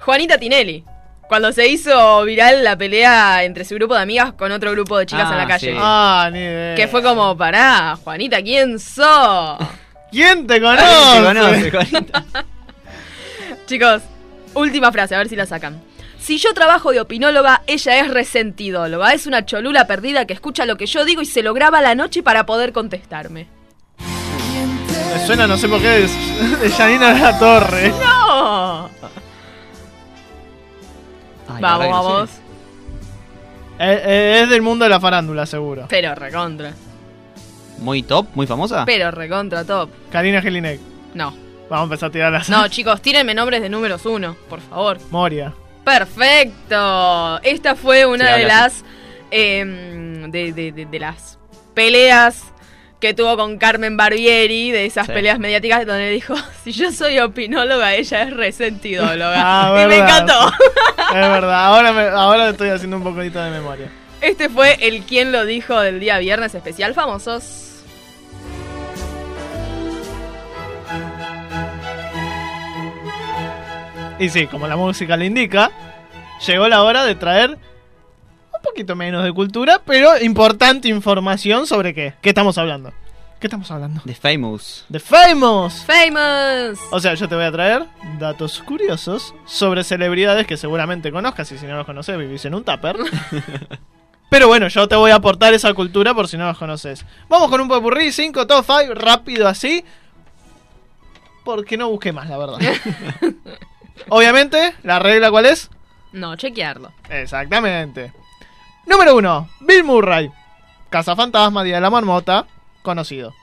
Juanita 0.00 0.38
Tinelli. 0.38 0.84
Cuando 1.30 1.52
se 1.52 1.68
hizo 1.68 2.24
viral 2.24 2.64
la 2.64 2.76
pelea 2.76 3.44
entre 3.44 3.64
su 3.64 3.76
grupo 3.76 3.94
de 3.94 4.02
amigas 4.02 4.32
con 4.32 4.50
otro 4.50 4.72
grupo 4.72 4.98
de 4.98 5.06
chicas 5.06 5.28
Ah, 5.28 5.32
en 5.32 5.38
la 5.38 5.46
calle. 5.46 5.70
sí. 5.70 5.76
Ah, 5.80 6.28
ni 6.32 6.40
idea. 6.40 6.74
Que 6.74 6.88
fue 6.88 7.04
como, 7.04 7.36
pará, 7.36 7.96
Juanita, 8.02 8.42
¿quién 8.42 8.80
sos? 8.80 9.56
¿Quién 10.10 10.48
te 10.48 10.60
conoce? 10.60 10.84
te 11.18 11.22
conoce, 11.22 11.70
Juanita. 11.70 12.24
Chicos, 13.66 14.02
última 14.54 14.90
frase, 14.90 15.14
a 15.14 15.18
ver 15.18 15.28
si 15.28 15.36
la 15.36 15.46
sacan. 15.46 15.80
Si 16.18 16.36
yo 16.38 16.52
trabajo 16.52 16.90
de 16.90 16.98
opinóloga, 17.00 17.62
ella 17.68 18.00
es 18.00 18.08
resentidóloga. 18.10 19.12
Es 19.14 19.28
una 19.28 19.46
cholula 19.46 19.86
perdida 19.86 20.24
que 20.26 20.32
escucha 20.34 20.66
lo 20.66 20.76
que 20.76 20.86
yo 20.86 21.04
digo 21.04 21.22
y 21.22 21.26
se 21.26 21.44
lo 21.44 21.54
graba 21.54 21.78
a 21.78 21.82
la 21.82 21.94
noche 21.94 22.24
para 22.24 22.44
poder 22.44 22.72
contestarme. 22.72 23.46
Me 25.14 25.26
suena, 25.26 25.46
no 25.46 25.56
sé 25.56 25.68
por 25.68 25.80
qué, 25.80 26.08
de 26.60 26.70
Janina 26.76 27.14
de 27.14 27.20
la 27.20 27.38
Torre. 27.38 27.90
¡No! 28.04 28.90
Ay, 31.56 31.62
vamos, 31.62 31.84
sé. 31.86 31.90
vamos. 31.92 32.30
Eh, 33.78 34.02
eh, 34.04 34.40
es 34.42 34.50
del 34.50 34.62
mundo 34.62 34.84
de 34.84 34.88
la 34.90 35.00
farándula, 35.00 35.46
seguro. 35.46 35.86
Pero 35.88 36.14
recontra. 36.14 36.72
Muy 37.78 38.02
top, 38.02 38.26
muy 38.34 38.46
famosa. 38.46 38.84
Pero 38.84 39.10
recontra 39.10 39.64
top. 39.64 39.88
Karina 40.12 40.42
Gelinek. 40.42 40.78
No. 41.14 41.30
Vamos 41.70 41.82
a 41.82 41.84
empezar 41.84 42.08
a 42.08 42.12
tirar 42.12 42.32
las. 42.32 42.48
No, 42.50 42.68
chicos, 42.68 43.00
tírenme 43.00 43.32
nombres 43.34 43.62
de 43.62 43.68
números 43.70 44.04
uno, 44.04 44.36
por 44.48 44.60
favor. 44.60 44.98
Moria. 45.10 45.54
Perfecto. 45.84 47.40
Esta 47.42 47.74
fue 47.74 48.04
una 48.04 48.34
Sí, 48.34 48.40
de 48.40 48.46
las 48.46 48.84
em, 49.30 50.30
de, 50.30 50.52
de- 50.52 50.72
de- 50.72 50.86
de 50.86 50.98
las 50.98 51.38
peleas 51.74 52.44
que 53.00 53.14
tuvo 53.14 53.36
con 53.36 53.56
Carmen 53.58 53.96
Barbieri, 53.96 54.70
de 54.70 54.84
esas 54.86 55.06
Sí. 55.06 55.12
peleas 55.12 55.38
mediáticas 55.38 55.86
donde 55.86 56.10
dijo, 56.10 56.34
si 56.64 56.72
yo 56.72 56.92
soy 56.92 57.18
opinóloga, 57.18 57.94
ella 57.94 58.22
es 58.22 58.36
resentidóloga. 58.36 59.34
Ah, 59.42 59.82
y 59.82 59.86
me 59.88 59.96
encantó. 59.96 60.52
Es 61.08 61.14
verdad, 61.14 61.64
ahora, 61.66 61.92
me- 61.92 62.08
ahora 62.08 62.50
estoy 62.50 62.68
haciendo 62.74 62.98
un 62.98 63.02
poquito 63.02 63.42
de 63.42 63.50
memoria. 63.50 63.90
Este 64.20 64.48
fue 64.50 64.76
el 64.86 65.02
quien 65.04 65.32
lo 65.32 65.46
dijo 65.46 65.80
del 65.80 65.98
día 65.98 66.18
viernes 66.18 66.54
especial 66.54 66.92
famosos. 66.94 67.66
Y 74.18 74.28
sí, 74.28 74.46
como 74.46 74.66
la 74.68 74.76
música 74.76 75.16
le 75.16 75.26
indica, 75.26 75.70
llegó 76.46 76.68
la 76.68 76.82
hora 76.82 77.04
de 77.04 77.14
traer 77.14 77.56
poquito 78.70 78.94
menos 78.94 79.24
de 79.24 79.32
cultura, 79.32 79.82
pero 79.84 80.20
importante 80.20 80.88
información 80.88 81.66
sobre 81.66 81.92
qué. 81.92 82.14
¿Qué 82.22 82.28
estamos 82.28 82.56
hablando? 82.56 82.92
¿Qué 83.40 83.48
estamos 83.48 83.70
hablando? 83.70 84.00
The 84.04 84.14
Famous. 84.14 84.84
The 84.90 85.00
Famous. 85.00 85.84
Famous. 85.84 86.78
O 86.92 87.00
sea, 87.00 87.14
yo 87.14 87.28
te 87.28 87.34
voy 87.34 87.44
a 87.44 87.50
traer 87.50 87.86
datos 88.18 88.60
curiosos 88.60 89.34
sobre 89.44 89.82
celebridades 89.82 90.46
que 90.46 90.56
seguramente 90.56 91.10
conozcas 91.10 91.50
y 91.50 91.58
si 91.58 91.66
no 91.66 91.76
los 91.76 91.86
conoces 91.86 92.16
vivís 92.16 92.44
en 92.44 92.54
un 92.54 92.62
tupper. 92.62 92.96
Pero 94.30 94.46
bueno, 94.46 94.68
yo 94.68 94.86
te 94.86 94.94
voy 94.94 95.10
a 95.10 95.16
aportar 95.16 95.52
esa 95.52 95.74
cultura 95.74 96.14
por 96.14 96.28
si 96.28 96.36
no 96.36 96.46
los 96.46 96.58
conoces. 96.58 97.04
Vamos 97.28 97.50
con 97.50 97.60
un 97.60 97.68
popurrí, 97.68 98.12
5, 98.12 98.46
top 98.46 98.64
5, 98.64 98.94
rápido 98.94 99.48
así. 99.48 99.84
Porque 101.44 101.76
no 101.76 101.88
busqué 101.88 102.12
más, 102.12 102.28
la 102.28 102.38
verdad. 102.38 102.58
Obviamente, 104.10 104.74
la 104.84 105.00
regla 105.00 105.30
cuál 105.30 105.46
es? 105.46 105.70
No, 106.12 106.36
chequearlo. 106.36 106.92
Exactamente. 107.08 108.12
Número 108.86 109.14
1. 109.16 109.48
Bill 109.60 109.84
Murray. 109.84 110.30
Cazafantasma, 110.90 111.62
Día 111.62 111.76
de 111.76 111.80
la 111.80 111.90
Marmota. 111.90 112.46
Conocido. 112.82 113.34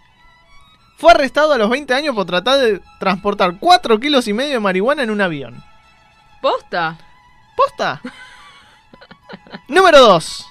Fue 0.97 1.11
arrestado 1.11 1.53
a 1.53 1.57
los 1.57 1.69
20 1.69 1.93
años 1.93 2.15
por 2.15 2.25
tratar 2.25 2.59
de 2.59 2.81
transportar 2.99 3.57
4 3.59 3.99
kilos 3.99 4.27
y 4.27 4.33
medio 4.33 4.53
de 4.53 4.59
marihuana 4.59 5.03
en 5.03 5.11
un 5.11 5.21
avión. 5.21 5.63
¿Posta? 6.41 6.97
¿Posta? 7.55 8.01
Número 9.67 9.99
2. 9.99 10.45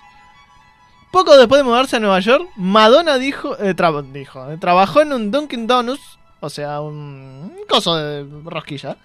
Poco 1.11 1.37
después 1.37 1.59
de 1.61 1.65
mudarse 1.65 1.97
a 1.97 2.01
Nueva 2.01 2.21
York, 2.21 2.49
Madonna 2.57 3.17
dijo, 3.19 3.57
eh, 3.59 3.75
tra- 3.75 4.03
dijo 4.13 4.51
eh, 4.51 4.59
trabajó 4.59 5.01
en 5.01 5.13
un 5.13 5.31
Dunkin' 5.31 5.67
Donuts, 5.67 6.19
o 6.41 6.51
sea, 6.51 6.81
un, 6.81 6.95
un 7.57 7.67
coso 7.69 7.97
de 7.97 8.27
rosquilla, 8.45 8.97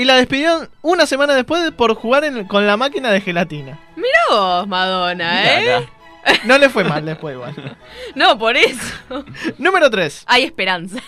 y 0.00 0.04
la 0.04 0.16
despidieron 0.16 0.68
una 0.82 1.06
semana 1.06 1.34
después 1.34 1.62
de- 1.62 1.72
por 1.72 1.94
jugar 1.94 2.24
en- 2.24 2.44
con 2.46 2.66
la 2.66 2.76
máquina 2.76 3.10
de 3.10 3.20
gelatina. 3.20 3.78
Mira 3.96 4.08
vos, 4.30 4.66
Madonna, 4.68 5.60
¿eh? 5.60 5.88
No 6.44 6.58
le 6.58 6.68
fue 6.68 6.84
mal 6.84 7.04
después 7.04 7.34
igual. 7.34 7.76
No, 8.14 8.38
por 8.38 8.56
eso. 8.56 8.94
Número 9.58 9.88
3. 9.90 10.24
Hay 10.26 10.44
esperanza. 10.44 10.98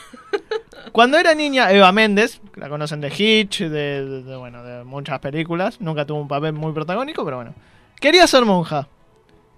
Cuando 0.92 1.18
era 1.18 1.34
niña, 1.34 1.70
Eva 1.70 1.92
Méndez, 1.92 2.40
la 2.56 2.68
conocen 2.68 3.00
de 3.00 3.08
Hitch, 3.16 3.60
de, 3.60 3.68
de- 3.68 4.22
de, 4.22 4.36
bueno, 4.36 4.62
de 4.64 4.84
muchas 4.84 5.18
películas, 5.20 5.80
nunca 5.80 6.04
tuvo 6.06 6.20
un 6.22 6.28
papel 6.28 6.52
muy 6.54 6.72
protagónico, 6.72 7.24
pero 7.24 7.36
bueno. 7.36 7.54
Quería 8.00 8.26
ser 8.26 8.44
monja, 8.44 8.88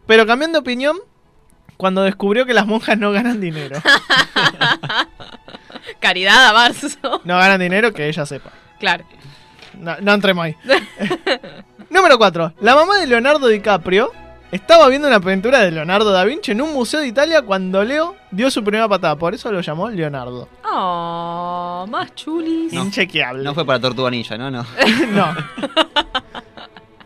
pero 0.06 0.26
cambió 0.26 0.48
de 0.48 0.58
opinión 0.58 0.98
cuando 1.76 2.02
descubrió 2.02 2.44
que 2.46 2.52
las 2.54 2.66
monjas 2.66 2.98
no 2.98 3.10
ganan 3.12 3.40
dinero. 3.40 3.80
Caridad 6.00 6.48
a 6.48 6.52
marzo. 6.52 7.20
No 7.24 7.38
ganan 7.38 7.60
dinero, 7.60 7.92
que 7.92 8.08
ella 8.08 8.26
sepa. 8.26 8.50
Claro. 8.78 9.04
No, 9.78 9.96
no 10.00 10.12
entremos 10.14 10.44
ahí. 10.44 10.56
Número 11.90 12.18
4. 12.18 12.54
La 12.60 12.74
mamá 12.74 12.98
de 12.98 13.06
Leonardo 13.06 13.48
DiCaprio 13.48 14.10
estaba 14.50 14.88
viendo 14.88 15.08
una 15.08 15.20
pintura 15.20 15.60
de 15.60 15.70
Leonardo 15.70 16.10
da 16.12 16.24
Vinci 16.24 16.52
en 16.52 16.60
un 16.62 16.72
museo 16.72 17.00
de 17.00 17.08
Italia 17.08 17.42
cuando 17.42 17.82
Leo 17.84 18.16
dio 18.30 18.50
su 18.50 18.62
primera 18.62 18.88
patada. 18.88 19.16
Por 19.16 19.34
eso 19.34 19.50
lo 19.50 19.60
llamó 19.60 19.88
Leonardo. 19.90 20.48
Oh, 20.64 21.86
más 21.88 22.14
chulis. 22.14 22.72
Inchequeable. 22.72 23.42
No 23.42 23.54
fue 23.54 23.64
para 23.64 23.80
Tortuga 23.80 24.10
Ninja, 24.10 24.36
¿no? 24.38 24.50
No. 24.50 24.64
No. 25.12 25.34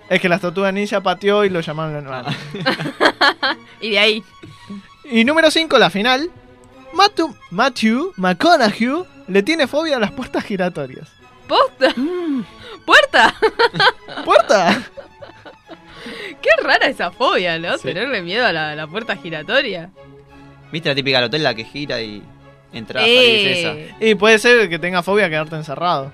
es 0.09 0.21
que 0.21 0.29
la 0.29 0.39
tortuga 0.39 0.73
ninja 0.73 1.03
pateó 1.03 1.45
y 1.45 1.51
lo 1.51 1.61
llamaron 1.61 1.93
Leonardo. 1.95 2.31
Y 3.81 3.91
de 3.91 3.99
ahí. 3.99 4.25
Y 5.05 5.25
número 5.25 5.51
5, 5.51 5.79
la 5.79 5.91
final. 5.91 6.31
Matthew, 6.95 7.35
Matthew 7.51 8.13
McConaughey 8.17 9.05
le 9.29 9.43
tiene 9.43 9.67
fobia 9.67 9.97
a 9.97 10.01
las 10.01 10.11
puertas 10.13 10.45
giratorias. 10.45 11.09
¿Posta? 11.47 11.95
¿Puerta? 12.89 13.35
¿Puerta? 14.25 14.83
Qué 16.41 16.49
rara 16.63 16.87
esa 16.87 17.11
fobia, 17.11 17.59
¿no? 17.59 17.77
Sí. 17.77 17.89
Tenerle 17.89 18.23
miedo 18.23 18.47
a 18.47 18.53
la, 18.53 18.75
la 18.75 18.87
puerta 18.87 19.15
giratoria. 19.15 19.91
¿Viste 20.73 20.89
la 20.89 20.95
típica 20.95 21.19
del 21.19 21.27
hotel 21.27 21.43
la 21.43 21.55
que 21.55 21.65
gira 21.65 22.01
y 22.01 22.23
entra 22.73 23.03
salís 23.03 23.59
esa? 23.59 23.73
Eh, 23.75 23.95
Y 24.01 24.15
puede 24.15 24.39
ser 24.39 24.71
que 24.71 24.79
tenga 24.79 25.03
fobia 25.03 25.27
a 25.27 25.29
quedarte 25.29 25.57
encerrado. 25.57 26.11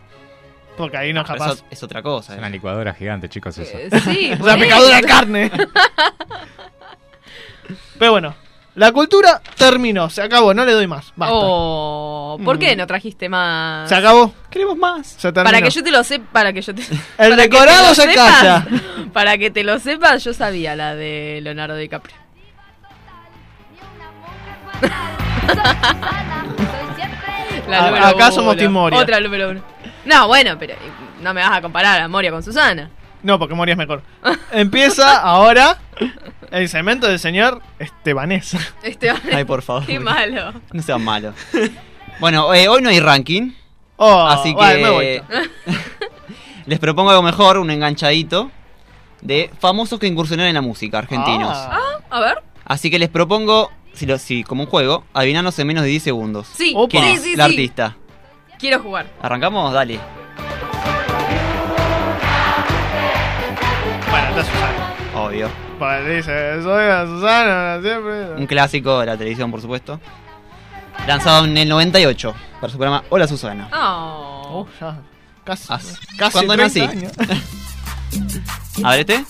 Porque 0.76 0.96
ahí 0.96 1.12
no 1.12 1.20
es 1.20 1.28
capaz. 1.28 1.52
eso 1.52 1.64
es 1.70 1.80
otra 1.84 2.02
cosa. 2.02 2.32
Es 2.32 2.38
eh. 2.38 2.40
una 2.40 2.50
licuadora 2.50 2.92
gigante, 2.92 3.28
chicos, 3.28 3.56
eso. 3.56 3.78
eh, 3.78 3.88
sí. 4.04 4.32
Una 4.40 4.56
picadura 4.56 4.96
de 4.96 5.02
carne. 5.06 5.52
Pero 8.00 8.10
bueno, 8.10 8.34
la 8.76 8.90
cultura 8.92 9.40
terminó, 9.56 10.10
se 10.10 10.20
acabó, 10.22 10.52
no 10.54 10.64
le 10.64 10.72
doy 10.72 10.86
más. 10.86 11.12
Basta. 11.16 11.34
Oh, 11.36 12.38
¿por 12.44 12.58
qué 12.58 12.74
Mm. 12.74 12.78
no 12.78 12.86
trajiste 12.86 13.28
más? 13.28 13.88
Se 13.88 13.94
acabó. 13.94 14.34
Queremos 14.50 14.76
más. 14.76 15.06
Se 15.06 15.32
terminó. 15.32 15.44
Para 15.44 15.62
que 15.62 15.70
yo 15.70 15.82
te 15.84 15.90
lo 15.90 16.02
sepa, 16.04 16.24
para 16.32 16.52
que 16.52 16.60
yo 16.62 16.74
te... 16.74 16.82
El 16.82 16.90
para 17.16 17.28
que 17.28 17.36
te 17.36 17.42
decorado 17.42 17.88
lo 17.88 17.94
se 17.94 18.02
sepas, 18.02 18.32
calla. 18.40 18.66
Para 19.12 19.38
que 19.38 19.50
te 19.50 19.62
lo 19.62 19.78
sepas, 19.78 20.24
yo 20.24 20.32
sabía 20.34 20.74
la 20.74 20.94
de 20.96 21.38
Leonardo 21.42 21.76
DiCaprio. 21.76 22.16
La 27.68 27.86
número 27.86 28.06
acá 28.06 28.30
somos. 28.30 28.56
Team 28.56 28.72
Moria. 28.72 28.98
Otra 28.98 29.20
número 29.20 29.50
uno. 29.50 29.62
No, 30.04 30.26
bueno, 30.28 30.56
pero 30.58 30.74
no 31.22 31.32
me 31.32 31.40
vas 31.42 31.58
a 31.58 31.62
comparar 31.62 32.00
a 32.02 32.08
Moria 32.08 32.30
con 32.30 32.42
Susana. 32.42 32.90
No, 33.22 33.38
porque 33.38 33.54
Moria 33.54 33.72
es 33.72 33.78
mejor. 33.78 34.02
Empieza 34.52 35.18
ahora 35.20 35.78
el 36.54 36.68
segmento 36.68 37.08
del 37.08 37.18
señor 37.18 37.60
Estebanés. 37.78 38.56
Esteban, 38.82 39.20
Ay, 39.32 39.44
por 39.44 39.62
favor. 39.62 39.84
qué 39.86 39.98
malo. 39.98 40.52
No 40.72 40.82
sean 40.82 41.02
malos. 41.04 41.34
Bueno, 42.20 42.54
eh, 42.54 42.68
hoy 42.68 42.80
no 42.80 42.90
hay 42.90 43.00
ranking. 43.00 43.52
Oh, 43.96 44.26
Así 44.26 44.50
que 44.54 44.60
vale, 44.60 44.82
me 44.82 44.90
voy. 44.90 45.22
les 46.66 46.78
propongo 46.78 47.10
algo 47.10 47.22
mejor, 47.22 47.58
un 47.58 47.70
enganchadito 47.70 48.50
de 49.20 49.50
famosos 49.58 49.98
que 49.98 50.06
incursionaron 50.06 50.48
en 50.48 50.54
la 50.54 50.62
música, 50.62 50.98
argentinos. 50.98 51.50
Ah. 51.52 51.78
A 52.10 52.20
ver. 52.20 52.42
Así 52.64 52.90
que 52.90 52.98
les 52.98 53.08
propongo, 53.08 53.72
si, 53.92 54.06
lo, 54.06 54.18
si 54.18 54.44
como 54.44 54.62
un 54.64 54.68
juego, 54.68 55.04
adivinarnos 55.12 55.58
en 55.58 55.66
menos 55.66 55.82
de 55.84 55.90
10 55.90 56.02
segundos. 56.02 56.48
Sí. 56.54 56.74
¿Quién 56.88 57.04
sí, 57.04 57.10
es 57.12 57.22
sí, 57.22 57.30
el 57.30 57.36
sí. 57.36 57.40
artista? 57.40 57.96
Quiero 58.58 58.80
jugar. 58.80 59.06
¿Arrancamos? 59.20 59.72
Dale. 59.72 59.98
Bueno, 64.10 64.28
está 64.28 64.44
Susana. 64.44 64.94
Obvio. 65.16 65.63
Dice, 65.78 66.62
soy 66.62 67.06
Susana, 67.08 67.80
siempre. 67.82 68.34
Un 68.36 68.46
clásico 68.46 69.00
de 69.00 69.06
la 69.06 69.16
televisión, 69.16 69.50
por 69.50 69.60
supuesto. 69.60 70.00
Lanzado 71.06 71.44
en 71.44 71.56
el 71.56 71.68
98 71.68 72.34
para 72.60 72.70
su 72.72 72.78
programa 72.78 73.04
Hola 73.10 73.26
Susana. 73.26 73.68
Oh. 73.72 74.40
Oh, 74.60 74.66
ya. 74.80 74.96
Casi. 75.44 75.66
Ah, 75.68 75.80
casi 76.16 76.32
¿cuándo 76.32 76.54
30 76.54 76.62
nací? 76.64 76.80
años. 76.80 77.12
A 78.84 78.90
ver 78.90 79.00
este. 79.00 79.24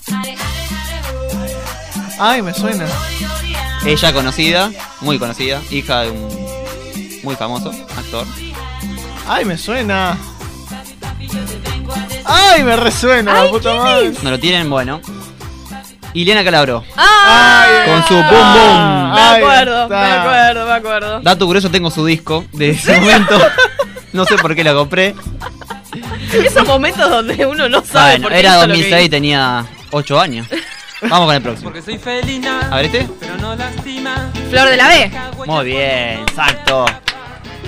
Ay, 2.20 2.42
me 2.42 2.52
suena. 2.52 2.86
Ella 3.86 4.12
conocida, 4.12 4.70
muy 5.00 5.18
conocida, 5.18 5.60
hija 5.70 6.00
de 6.02 6.10
un 6.10 6.28
muy 7.24 7.34
famoso 7.36 7.70
actor. 7.96 8.26
Ay, 9.26 9.44
me 9.46 9.56
suena. 9.56 10.16
Ay, 12.26 12.62
me 12.62 12.76
resuena, 12.76 13.32
Ay, 13.40 13.44
la 13.46 13.50
puta 13.50 13.70
¿quién 13.70 13.82
madre. 13.82 14.06
es? 14.08 14.22
¿No 14.22 14.30
lo 14.30 14.38
tienen? 14.38 14.70
Bueno. 14.70 15.00
Ileana 16.14 16.44
Calabro. 16.44 16.84
¡Ah! 16.96 17.66
Con 17.86 18.06
su 18.06 18.14
boom 18.14 18.52
boom. 18.54 19.14
Me 19.14 19.20
acuerdo, 19.20 19.88
me 19.88 19.96
acuerdo, 19.96 20.66
me 20.66 20.72
acuerdo. 20.72 21.20
Dato 21.20 21.46
curioso, 21.46 21.70
tengo 21.70 21.90
su 21.90 22.04
disco 22.06 22.44
de 22.52 22.70
ese 22.70 22.98
momento. 23.00 23.38
No 24.12 24.24
sé 24.24 24.36
por 24.36 24.54
qué 24.54 24.62
lo 24.62 24.76
compré. 24.76 25.12
Esos 26.32 26.64
momentos 26.68 27.10
donde 27.10 27.44
uno 27.46 27.68
no 27.68 27.82
sabe 27.84 28.10
Bueno, 28.12 28.22
por 28.22 28.32
qué 28.32 28.38
era 28.38 28.48
hizo 28.50 28.60
lo 28.60 28.62
que 28.62 28.68
2006, 28.78 29.00
hizo. 29.02 29.10
tenía 29.10 29.66
8 29.90 30.20
años. 30.20 30.46
Vamos 31.02 31.26
con 31.26 31.34
el 31.34 31.42
próximo. 31.42 31.64
Porque 31.72 31.82
soy 31.82 31.98
felina, 31.98 32.60
A 32.70 32.76
ver 32.76 32.84
este. 32.84 33.08
pero 33.18 33.36
no 33.38 33.56
lastima. 33.56 34.30
Flor 34.50 34.68
de 34.68 34.76
la 34.76 34.86
B. 34.88 35.10
Muy 35.46 35.64
bien, 35.64 36.20
exacto. 36.28 36.86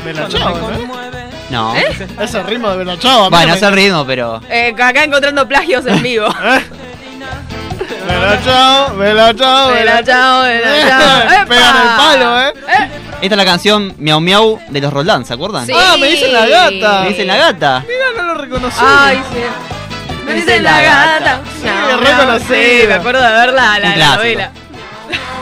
Me 0.04 0.12
¿no? 0.14 0.28
conmueve. 0.28 1.24
No. 1.50 1.74
Ese 1.74 2.42
ritmo 2.44 2.70
de 2.70 2.76
Bella 2.76 2.96
Chao. 3.00 3.22
a 3.24 3.24
mí 3.24 3.30
Bueno, 3.30 3.48
no 3.48 3.54
es 3.56 3.62
el 3.62 3.72
ritmo, 3.72 4.06
pero. 4.06 4.40
Eh, 4.48 4.72
acá 4.80 5.02
encontrando 5.02 5.48
plagios 5.48 5.84
en 5.86 6.00
vivo. 6.00 6.28
me- 8.06 8.12
¿Eh? 8.14 8.18
Bella 8.18 8.40
Chao, 8.44 8.96
Bella 8.96 9.34
Chao. 9.34 9.70
Bella 9.70 10.04
Chao, 10.04 10.42
Bella 10.42 10.88
Chao. 10.88 11.46
Pegan 11.48 11.76
el 11.76 11.96
palo, 11.96 12.40
¿eh? 12.40 12.52
Esta 13.22 13.34
es 13.34 13.36
la 13.38 13.44
canción 13.44 13.94
Miau 13.98 14.20
Miau 14.20 14.60
de 14.68 14.80
los 14.80 14.92
Roldán, 14.92 15.24
¿se 15.24 15.34
acuerdan? 15.34 15.66
Sí. 15.66 15.72
Ah, 15.74 15.96
me 15.98 16.06
dicen 16.08 16.32
la 16.32 16.46
gata. 16.46 17.00
Me 17.02 17.08
dicen 17.08 17.26
la 17.26 17.36
gata. 17.36 17.84
Mira, 17.86 18.04
no 18.22 18.34
lo 18.34 18.40
reconocí. 18.40 18.76
Ay, 18.80 19.20
sí. 19.32 19.38
Me 20.26 20.34
dicen 20.34 20.62
la 20.64 20.82
gata. 20.82 21.40
Sí, 21.62 21.66
No, 21.90 21.96
reconocido. 21.98 22.54
sí, 22.60 22.86
me 22.88 22.94
acuerdo 22.94 23.22
de 23.22 23.30
ver 23.32 23.52
la, 23.54 23.78
la, 23.78 24.16
novela. 24.16 24.50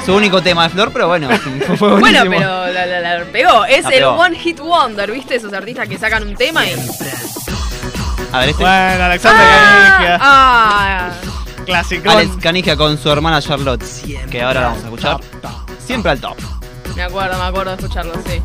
Su 0.05 0.15
único 0.15 0.43
tema 0.43 0.65
de 0.65 0.69
Flor, 0.69 0.93
pero 0.93 1.09
bueno, 1.09 1.29
fue 1.79 1.99
Bueno, 1.99 2.21
pero 2.29 2.67
la, 2.73 2.85
la, 2.87 3.01
la 3.01 3.25
pegó. 3.25 3.65
Es 3.65 3.83
La 3.85 3.89
el 3.91 3.95
pegó. 4.01 4.11
One 4.13 4.39
Hit 4.39 4.61
Wonder, 4.61 5.11
¿viste? 5.11 5.37
Esos 5.37 5.53
artistas 5.53 5.89
que 5.89 5.99
sacan 5.99 6.23
un 6.23 6.37
tema 6.37 6.65
y. 6.67 6.73
A 8.31 8.39
ver, 8.41 8.51
este. 8.51 8.63
Bueno, 8.63 9.05
Alexander 9.05 9.47
Ah, 9.51 10.19
ah. 10.21 11.11
Clásico. 11.65 12.11
Alex 12.11 12.37
Canigia 12.41 12.77
con 12.77 12.99
su 12.99 13.11
hermana 13.11 13.41
Charlotte, 13.41 13.85
que 14.31 14.43
ahora 14.43 14.61
la 14.61 14.67
vamos 14.69 14.83
a 14.83 14.87
escuchar. 14.87 15.21
Siempre 15.85 16.11
al 16.13 16.21
top. 16.21 16.37
me 16.97 17.03
acuerdo, 17.03 17.39
me 17.39 17.45
acuerdo 17.45 17.77
de 17.77 17.83
escucharlo, 17.83 18.15
sí. 18.27 18.43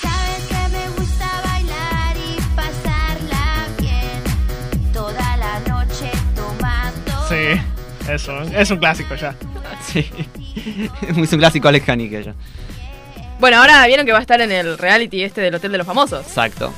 Sabes 0.00 0.46
que 0.48 0.68
me 0.72 0.88
gusta 0.96 1.42
bailar 1.44 2.16
y 2.16 2.40
pasarla 2.54 3.66
bien. 3.78 4.92
Toda 4.92 5.36
la 5.36 5.60
noche 5.60 6.10
tomando. 6.34 7.28
Sí, 7.28 7.60
eso. 8.10 8.40
Es 8.42 8.70
un 8.70 8.78
clásico 8.78 9.14
ya. 9.14 9.34
Sí. 9.86 10.10
Es 11.06 11.16
un 11.16 11.38
clásico 11.38 11.68
Alex 11.68 11.86
Canigia 11.86 12.20
ya. 12.20 12.34
Bueno, 13.38 13.58
ahora 13.58 13.86
vieron 13.86 14.04
que 14.04 14.12
va 14.12 14.18
a 14.18 14.20
estar 14.20 14.40
en 14.40 14.52
el 14.52 14.76
reality 14.76 15.22
este 15.22 15.40
del 15.40 15.54
Hotel 15.54 15.72
de 15.72 15.78
los 15.78 15.86
Famosos. 15.86 16.26
Exacto. 16.26 16.72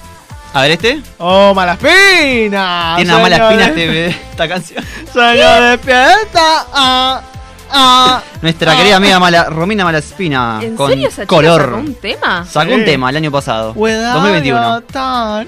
A 0.54 0.62
ver, 0.62 0.70
este. 0.72 1.00
Oh, 1.18 1.54
Malaspina. 1.54 2.94
Tiene 2.96 3.14
una 3.14 3.22
mala 3.22 3.36
espina 3.36 3.68
de- 3.70 4.06
este, 4.08 4.08
esta 4.30 4.48
canción. 4.48 4.84
Señor 5.12 5.62
despierta. 5.62 6.66
Ah, 6.74 7.22
ah. 7.70 8.22
Nuestra 8.42 8.76
querida 8.76 8.96
amiga 8.96 9.18
Mala, 9.18 9.44
Romina 9.44 9.84
Malaspina 9.84 10.60
¿En 10.62 10.76
con 10.76 10.90
serio 10.90 11.08
esa 11.08 11.22
chica 11.22 11.26
color. 11.26 11.62
sacó 11.62 11.76
un 11.76 11.94
tema? 11.94 12.44
Sacó 12.46 12.68
Sí. 12.70 12.74
un 12.74 12.84
tema 12.84 13.08
el 13.10 13.16
año 13.16 13.30
pasado, 13.30 13.72
Without 13.74 14.14
2021. 14.14 14.62
your 14.74 14.82
tongue. 14.92 15.46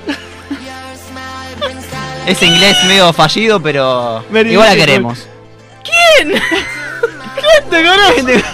Ese 2.27 2.47
inglés 2.47 2.83
medio 2.85 3.13
fallido, 3.13 3.61
pero 3.61 4.25
Very 4.31 4.53
igual 4.53 4.69
la 4.69 4.75
difficult. 4.75 4.89
queremos. 4.91 5.29
¿Quién? 5.85 6.33
¿Te 7.71 7.85
conoces? 7.85 8.45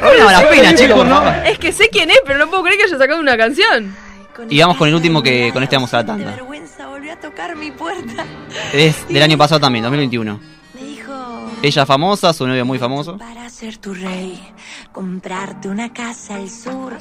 Romina 0.00 0.24
Malaspina, 0.24 0.74
chicos, 0.74 1.06
¿no? 1.06 1.30
Es 1.44 1.58
que 1.58 1.72
sé 1.72 1.90
quién 1.90 2.10
es, 2.10 2.20
pero 2.24 2.38
no 2.38 2.48
puedo 2.48 2.62
creer 2.62 2.78
que 2.78 2.84
haya 2.84 2.96
sacado 2.98 3.20
una 3.20 3.36
canción. 3.36 3.94
Y 4.48 4.60
vamos 4.60 4.76
con 4.76 4.88
el 4.88 4.94
último 4.94 5.22
que 5.22 5.50
con 5.52 5.62
este 5.62 5.76
vamos 5.76 5.92
a 5.94 5.98
la 5.98 6.06
tanda. 6.06 6.36
Es 8.72 9.08
del 9.08 9.22
año 9.22 9.38
pasado 9.38 9.60
también, 9.60 9.82
2021. 9.82 10.55
Ella 11.62 11.86
famosa, 11.86 12.32
su 12.32 12.46
novio 12.46 12.64
muy 12.64 12.78
famoso. 12.78 13.16
Para 13.16 13.48
ser 13.48 13.78
tu 13.78 13.94
rey, 13.94 14.40
comprarte 14.92 15.68
una 15.68 15.92
casa 15.92 16.34
al 16.36 16.48
sur. 16.50 16.92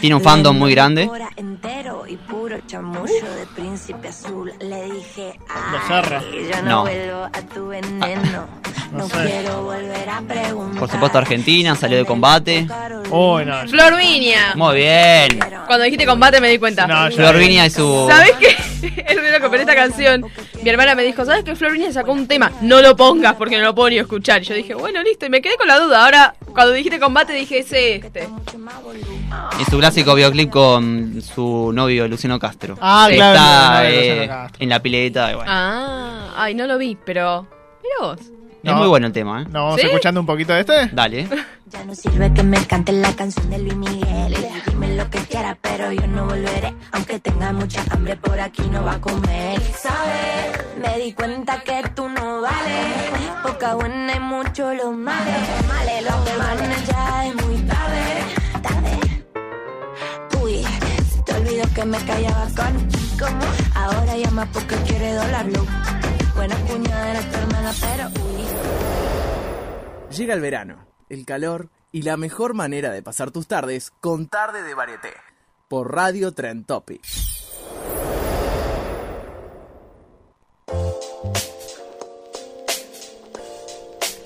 Tiene 0.00 0.16
un 0.16 0.22
fandom 0.22 0.58
muy 0.58 0.72
grande. 0.72 1.06
Hora 1.08 1.28
entero 1.36 2.04
y 2.08 2.16
puro 2.16 2.58
chamullo 2.66 3.06
de 3.36 3.46
príncipe 3.54 4.08
azul. 4.08 4.52
Le 4.60 4.84
dije, 4.90 5.38
Becerra. 5.72 6.20
ay, 6.20 6.48
yo 6.52 6.62
no, 6.62 6.68
No. 6.70 6.80
vuelvo 6.82 7.22
a 7.24 7.42
tu 7.54 7.68
veneno. 7.68 8.46
No, 8.92 8.98
No 8.98 9.08
sé. 9.08 9.24
quiero 9.24 9.62
volver 9.62 10.08
a 10.08 10.20
preguntar. 10.22 10.78
Por 10.80 10.90
supuesto, 10.90 11.18
Argentina, 11.18 11.74
salió 11.76 11.98
de 11.98 12.04
combate. 12.04 12.66
Uy, 13.10 13.44
no. 13.44 13.68
Flor 13.68 13.96
Viña. 13.96 14.54
Muy 14.56 14.76
bien. 14.76 15.38
Cuando 15.66 15.84
dijiste 15.84 16.06
combate 16.06 16.40
me 16.40 16.48
di 16.48 16.58
cuenta. 16.58 16.86
No, 16.86 17.08
ya- 17.08 17.16
Flor 17.16 17.38
Viña 17.38 17.66
y 17.66 17.70
su. 17.70 18.06
¿Sabes 18.08 18.32
qué? 18.40 18.56
Es 19.06 19.16
re 19.16 19.32
loco, 19.38 19.50
pero 19.50 19.62
esta 19.62 19.74
canción, 19.74 20.24
mi 20.62 20.68
hermana 20.70 20.94
me 20.94 21.02
dijo, 21.02 21.24
¿sabes 21.24 21.44
que 21.44 21.54
Flor 21.56 21.72
Viña 21.72 21.92
sacó 21.92 22.12
un 22.12 22.26
tema? 22.26 22.50
No 22.60 22.80
lo 22.82 22.96
pongas 22.96 23.34
porque 23.36 23.56
no 23.58 23.64
lo 23.64 23.74
puedo 23.74 23.90
ni 23.90 23.98
escuchar. 23.98 24.42
Y 24.42 24.46
yo 24.46 24.54
dije, 24.54 24.74
bueno, 24.74 25.02
listo, 25.02 25.26
y 25.26 25.30
me 25.30 25.40
quedé 25.40 25.56
con 25.56 25.68
la 25.68 25.78
duda. 25.78 26.04
Ahora, 26.04 26.34
cuando 26.52 26.72
dijiste 26.72 26.98
combate, 26.98 27.32
dije, 27.32 27.58
es 27.60 27.72
este. 27.72 28.28
Y 29.60 29.64
su 29.70 29.78
clásico 29.78 30.14
videoclip 30.14 30.50
con 30.50 31.22
su 31.22 31.70
novio 31.72 32.08
Luciano 32.08 32.38
Castro. 32.38 32.76
Ah, 32.80 33.06
Que 33.08 33.16
claro, 33.16 33.88
Está 33.88 33.90
eh, 33.90 34.50
en 34.58 34.68
la 34.68 34.80
pileta. 34.82 35.30
y 35.30 35.34
bueno. 35.34 35.50
Ah, 35.52 36.34
ay, 36.36 36.54
no 36.54 36.66
lo 36.66 36.78
vi, 36.78 36.96
pero. 37.04 37.46
Mira 37.82 37.94
vos. 38.00 38.18
Es 38.62 38.72
muy 38.74 38.86
bueno 38.86 39.08
el 39.08 39.12
tema, 39.12 39.42
¿eh? 39.42 39.46
¿No 39.50 39.64
vamos 39.64 39.80
¿Sí? 39.80 39.86
escuchando 39.86 40.20
un 40.20 40.26
poquito 40.26 40.52
de 40.52 40.60
este? 40.60 40.86
Dale. 40.92 41.26
Ya 41.66 41.84
no 41.84 41.94
sirve 41.94 42.32
que 42.32 42.42
me 42.44 42.64
cantes 42.66 42.94
la 42.94 43.12
canción 43.14 43.50
de 43.50 43.58
Luis 43.58 43.74
Miguel. 43.74 44.36
Lo 44.96 45.08
que 45.08 45.18
quieras, 45.20 45.56
pero 45.60 45.90
yo 45.92 46.06
no 46.06 46.26
volveré. 46.26 46.74
Aunque 46.92 47.18
tenga 47.18 47.52
mucha 47.52 47.82
hambre, 47.90 48.16
por 48.16 48.38
aquí 48.38 48.62
no 48.70 48.84
va 48.84 48.94
a 48.94 49.00
comer. 49.00 49.60
¿Sabes? 49.74 50.76
Me 50.80 50.98
di 50.98 51.12
cuenta 51.12 51.62
que 51.62 51.82
tú 51.94 52.08
no 52.08 52.42
vales. 52.42 53.40
Poca 53.42 53.74
buena 53.74 54.14
y 54.16 54.20
mucho 54.20 54.74
los 54.74 54.94
males. 54.94 55.66
Males, 55.66 56.04
los 56.04 56.24
demás 56.24 56.86
ya 56.86 57.26
es 57.26 57.34
muy 57.34 57.56
tarde. 57.62 58.02
Tarde. 58.62 59.24
Uy, 60.42 60.64
se 61.10 61.22
te 61.22 61.34
olvidó 61.34 61.64
que 61.74 61.84
me 61.84 61.98
callaba 61.98 62.46
con. 62.56 62.88
¿Cómo? 63.18 63.44
Ahora 63.74 64.16
llama 64.16 64.46
porque 64.52 64.76
quiere 64.86 65.14
dólar 65.14 65.46
blue. 65.46 65.66
Buena 66.34 66.56
cuñada 66.66 67.10
era 67.10 67.20
tu 67.20 67.38
hermana, 67.38 67.72
pero 67.80 68.08
uy. 68.24 68.44
Llega 70.16 70.34
el 70.34 70.40
verano, 70.40 70.86
el 71.08 71.24
calor 71.24 71.70
y 71.92 72.02
la 72.02 72.16
mejor 72.16 72.54
manera 72.54 72.90
de 72.90 73.02
pasar 73.02 73.30
tus 73.30 73.46
tardes 73.46 73.90
con 74.00 74.26
Tarde 74.26 74.62
de 74.62 74.74
Varieté 74.74 75.12
por 75.68 75.94
Radio 75.94 76.32
Trend 76.32 76.66
Topic. 76.66 77.02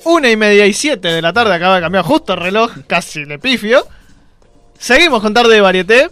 Una 0.04 0.30
y 0.30 0.36
media 0.36 0.66
y 0.66 0.72
siete 0.72 1.08
de 1.08 1.20
la 1.20 1.32
tarde, 1.32 1.52
acaba 1.52 1.76
de 1.76 1.80
cambiar 1.80 2.04
justo 2.04 2.34
el 2.34 2.40
reloj, 2.40 2.72
casi 2.86 3.24
le 3.24 3.40
pifio. 3.40 3.84
Seguimos 4.78 5.20
con 5.20 5.34
tarde 5.34 5.54
de 5.54 5.60
varieté. 5.60 6.10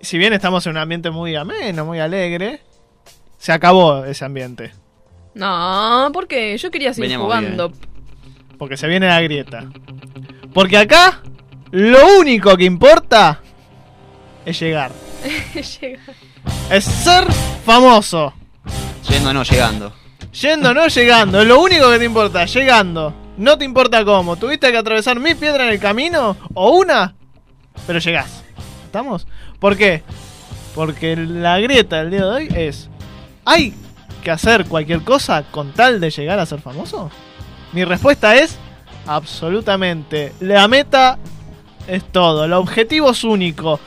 Si 0.00 0.18
bien 0.18 0.32
estamos 0.32 0.64
en 0.66 0.72
un 0.72 0.78
ambiente 0.78 1.10
muy 1.10 1.34
ameno, 1.34 1.84
muy 1.84 1.98
alegre, 1.98 2.60
se 3.38 3.50
acabó 3.52 4.04
ese 4.04 4.24
ambiente. 4.24 4.72
No, 5.34 6.10
porque 6.12 6.56
yo 6.58 6.70
quería 6.70 6.94
seguir 6.94 7.10
Veníamos 7.10 7.26
jugando. 7.26 7.72
Porque 8.56 8.76
se 8.76 8.86
viene 8.86 9.08
la 9.08 9.20
grieta. 9.20 9.68
Porque 10.52 10.76
acá, 10.76 11.20
lo 11.70 12.18
único 12.18 12.56
que 12.56 12.64
importa 12.64 13.40
es 14.44 14.58
llegar. 14.58 14.92
Llega. 15.54 16.00
Es 16.70 16.84
ser 16.84 17.30
famoso. 17.64 18.32
Yendo 19.08 19.32
no, 19.32 19.42
llegando. 19.42 19.92
Yendo, 20.32 20.74
no 20.74 20.86
llegando. 20.88 21.40
Es 21.40 21.46
lo 21.46 21.60
único 21.60 21.90
que 21.90 21.98
te 21.98 22.04
importa, 22.04 22.44
llegando. 22.46 23.14
No 23.36 23.58
te 23.58 23.64
importa 23.64 24.04
cómo. 24.04 24.36
¿Tuviste 24.36 24.70
que 24.70 24.78
atravesar 24.78 25.18
mil 25.18 25.36
piedras 25.36 25.66
en 25.66 25.72
el 25.72 25.80
camino? 25.80 26.36
¿O 26.54 26.70
una? 26.70 27.14
pero 27.86 27.98
llegás. 27.98 28.42
¿Estamos? 28.84 29.26
¿Por 29.58 29.76
qué? 29.76 30.02
Porque 30.74 31.16
la 31.16 31.58
grieta 31.58 31.98
del 31.98 32.10
día 32.10 32.24
de 32.24 32.30
hoy 32.30 32.48
es, 32.54 32.88
¿hay 33.44 33.74
que 34.22 34.30
hacer 34.30 34.66
cualquier 34.66 35.02
cosa 35.02 35.44
con 35.50 35.72
tal 35.72 36.00
de 36.00 36.10
llegar 36.10 36.38
a 36.38 36.46
ser 36.46 36.60
famoso? 36.60 37.10
Mi 37.72 37.84
respuesta 37.84 38.36
es, 38.36 38.58
absolutamente. 39.06 40.32
La 40.40 40.68
meta 40.68 41.18
es 41.86 42.04
todo, 42.04 42.44
el 42.44 42.52
objetivo 42.52 43.10
es 43.10 43.24
único. 43.24 43.80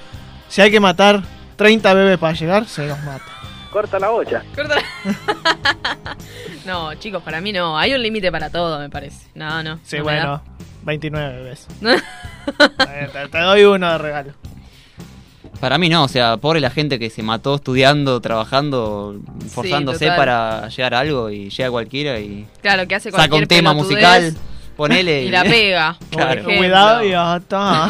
Si 0.50 0.62
hay 0.62 0.72
que 0.72 0.80
matar 0.80 1.24
30 1.56 1.94
bebés 1.94 2.18
para 2.18 2.34
llegar, 2.34 2.66
se 2.68 2.88
los 2.88 3.02
mata. 3.04 3.26
Corta 3.72 3.98
la 4.00 4.10
bocha. 4.10 4.44
Corta 4.56 4.76
la- 4.76 6.18
no, 6.66 6.94
chicos, 6.96 7.24
para 7.24 7.42
mí 7.42 7.52
no. 7.52 7.78
Hay 7.78 7.94
un 7.94 8.02
límite 8.04 8.32
para 8.32 8.50
todo, 8.50 8.78
me 8.80 8.90
parece. 8.90 9.28
No, 9.34 9.64
no. 9.64 9.80
Sí, 9.84 9.98
no 9.98 10.04
bueno, 10.04 10.44
29 10.84 11.36
bebés. 11.38 11.68
Te, 12.78 13.28
te 13.30 13.40
doy 13.40 13.64
uno 13.64 13.90
de 13.92 13.98
regalo. 13.98 14.34
Para 15.60 15.78
mí 15.78 15.88
no, 15.88 16.04
o 16.04 16.08
sea, 16.10 16.36
pobre 16.38 16.60
la 16.60 16.70
gente 16.70 17.00
que 17.00 17.10
se 17.10 17.24
mató 17.24 17.56
estudiando, 17.56 18.20
trabajando, 18.20 19.16
forzándose 19.50 20.08
para 20.08 20.68
llegar 20.68 20.94
a 20.94 21.00
algo 21.00 21.30
y 21.30 21.50
llega 21.50 21.72
cualquiera 21.72 22.20
y. 22.20 22.46
Claro, 22.62 22.86
que 22.86 22.96
hace 22.96 23.12
saca 23.12 23.34
un 23.34 23.48
tema 23.48 23.74
musical, 23.74 24.36
ponele 24.76 25.24
Y 25.24 25.30
la 25.30 25.44
pega. 25.44 25.98
Claro. 26.10 26.32
ejemplo. 26.42 26.58
Cuidado 26.58 27.04
y 27.04 27.10
ya 27.12 27.38
está. 27.38 27.90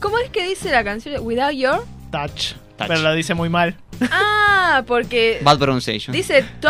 ¿Cómo 0.00 0.18
es 0.18 0.30
que 0.30 0.46
dice 0.46 0.70
la 0.70 0.84
canción? 0.84 1.24
Without 1.24 1.52
your. 1.52 1.84
Touch. 2.10 2.52
Touch. 2.76 2.88
Pero 2.88 3.00
lo 3.00 3.14
dice 3.14 3.34
muy 3.34 3.48
mal. 3.48 3.74
Ah, 4.10 4.82
porque 4.88 5.38
Bad 5.42 5.58
pronunciation. 5.58 6.12
dice 6.12 6.42
to 6.60 6.68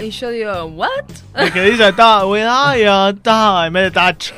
y 0.00 0.10
yo 0.10 0.28
digo, 0.30 0.66
¿what? 0.66 0.88
El 1.34 1.52
que 1.52 1.62
dice 1.64 1.88
está, 1.88 2.20
cuidado 2.24 2.76
y 2.78 2.82
ya 2.82 3.08
está, 3.08 3.66
en 3.66 3.72
vez 3.72 3.84
de 3.84 3.90
touch. 3.90 4.30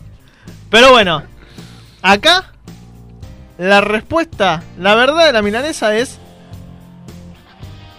Pero 0.70 0.92
bueno, 0.92 1.22
acá 2.00 2.52
la 3.58 3.82
respuesta, 3.82 4.62
la 4.78 4.94
verdad 4.94 5.26
de 5.26 5.32
la 5.34 5.42
milanesa 5.42 5.94
es 5.94 6.18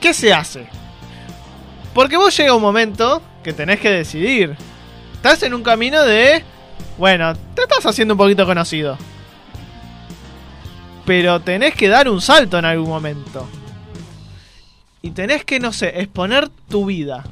¿qué 0.01 0.13
se 0.15 0.33
hace? 0.33 0.67
Porque 1.93 2.17
vos 2.17 2.35
llega 2.35 2.55
un 2.55 2.61
momento 2.61 3.21
que 3.43 3.53
tenés 3.53 3.79
que 3.79 3.89
decidir. 3.91 4.55
Estás 5.19 5.43
en 5.43 5.53
un 5.53 5.63
camino 5.63 6.03
de 6.03 6.43
bueno, 6.99 7.33
te 7.55 7.61
estás 7.61 7.85
haciendo 7.85 8.13
un 8.13 8.17
poquito 8.17 8.45
conocido. 8.45 8.97
Pero 11.05 11.39
tenés 11.39 11.73
que 11.73 11.87
dar 11.87 12.09
un 12.09 12.19
salto 12.19 12.59
en 12.59 12.65
algún 12.65 12.89
momento. 12.89 13.47
Y 15.01 15.11
tenés 15.11 15.45
que, 15.45 15.61
no 15.61 15.71
sé, 15.71 16.01
exponer 16.01 16.49
tu 16.69 16.85
vida. 16.85 17.23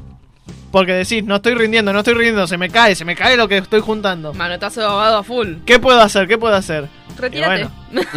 Porque 0.72 0.94
decís, 0.94 1.24
no 1.26 1.36
estoy 1.36 1.54
rindiendo, 1.56 1.92
no 1.92 2.00
estoy 2.00 2.14
rindiendo, 2.14 2.48
se 2.48 2.58
me 2.58 2.70
cae, 2.70 2.96
se 2.96 3.04
me 3.04 3.14
cae 3.14 3.36
lo 3.36 3.50
que 3.50 3.58
estoy 3.58 3.82
juntando. 3.82 4.34
Manotazo 4.34 4.80
de 4.80 4.88
abogado 4.88 5.18
a 5.18 5.24
full. 5.24 5.56
¿Qué 5.66 5.80
puedo 5.80 6.00
hacer? 6.02 6.30
¿Qué 6.30 6.38
puedo 6.38 6.56
hacer? 6.56 6.88
Retírate. 7.18 7.68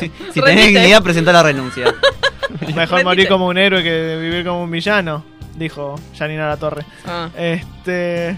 Si 0.00 0.08
Rendite. 0.08 0.42
tenés 0.42 0.66
dignidad, 0.68 1.02
presenta 1.02 1.32
la 1.32 1.42
renuncia. 1.42 1.94
Mejor 2.74 3.04
morir 3.04 3.28
como 3.28 3.46
un 3.46 3.56
héroe 3.56 3.82
que 3.82 4.18
vivir 4.20 4.44
como 4.44 4.64
un 4.64 4.70
villano, 4.70 5.24
dijo 5.54 5.94
Janina 6.18 6.48
La 6.48 6.56
Torre. 6.56 6.84
Ah. 7.06 7.28
Este. 7.36 8.36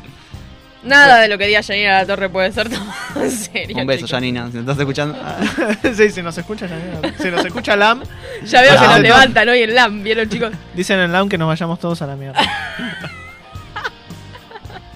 Nada 0.86 1.18
de 1.20 1.28
lo 1.28 1.36
que 1.36 1.46
diga 1.46 1.62
Janina 1.62 1.98
La 1.98 2.06
Torre 2.06 2.28
puede 2.28 2.52
ser 2.52 2.68
tomado 2.68 2.92
en 3.16 3.30
serio. 3.30 3.76
Un 3.76 3.86
beso, 3.86 3.98
chicos. 3.98 4.10
Janina, 4.12 4.46
si 4.46 4.54
me 4.54 4.60
estás 4.60 4.78
escuchando. 4.78 5.18
sí, 5.94 6.10
si 6.10 6.22
nos 6.22 6.38
escucha 6.38 6.68
Janina. 6.68 7.14
Si 7.18 7.30
nos 7.30 7.44
escucha 7.44 7.76
Lam. 7.76 8.02
Ya 8.44 8.62
veo 8.62 8.72
que 8.74 8.86
nos 8.86 8.96
no. 8.96 9.02
levantan 9.02 9.48
hoy 9.48 9.62
en 9.62 9.74
LAM, 9.74 10.02
¿vieron 10.02 10.28
chicos? 10.28 10.52
Dicen 10.74 11.00
en 11.00 11.12
Lam 11.12 11.28
que 11.28 11.38
nos 11.38 11.48
vayamos 11.48 11.80
todos 11.80 12.00
a 12.02 12.06
la 12.06 12.14
mierda. 12.14 12.40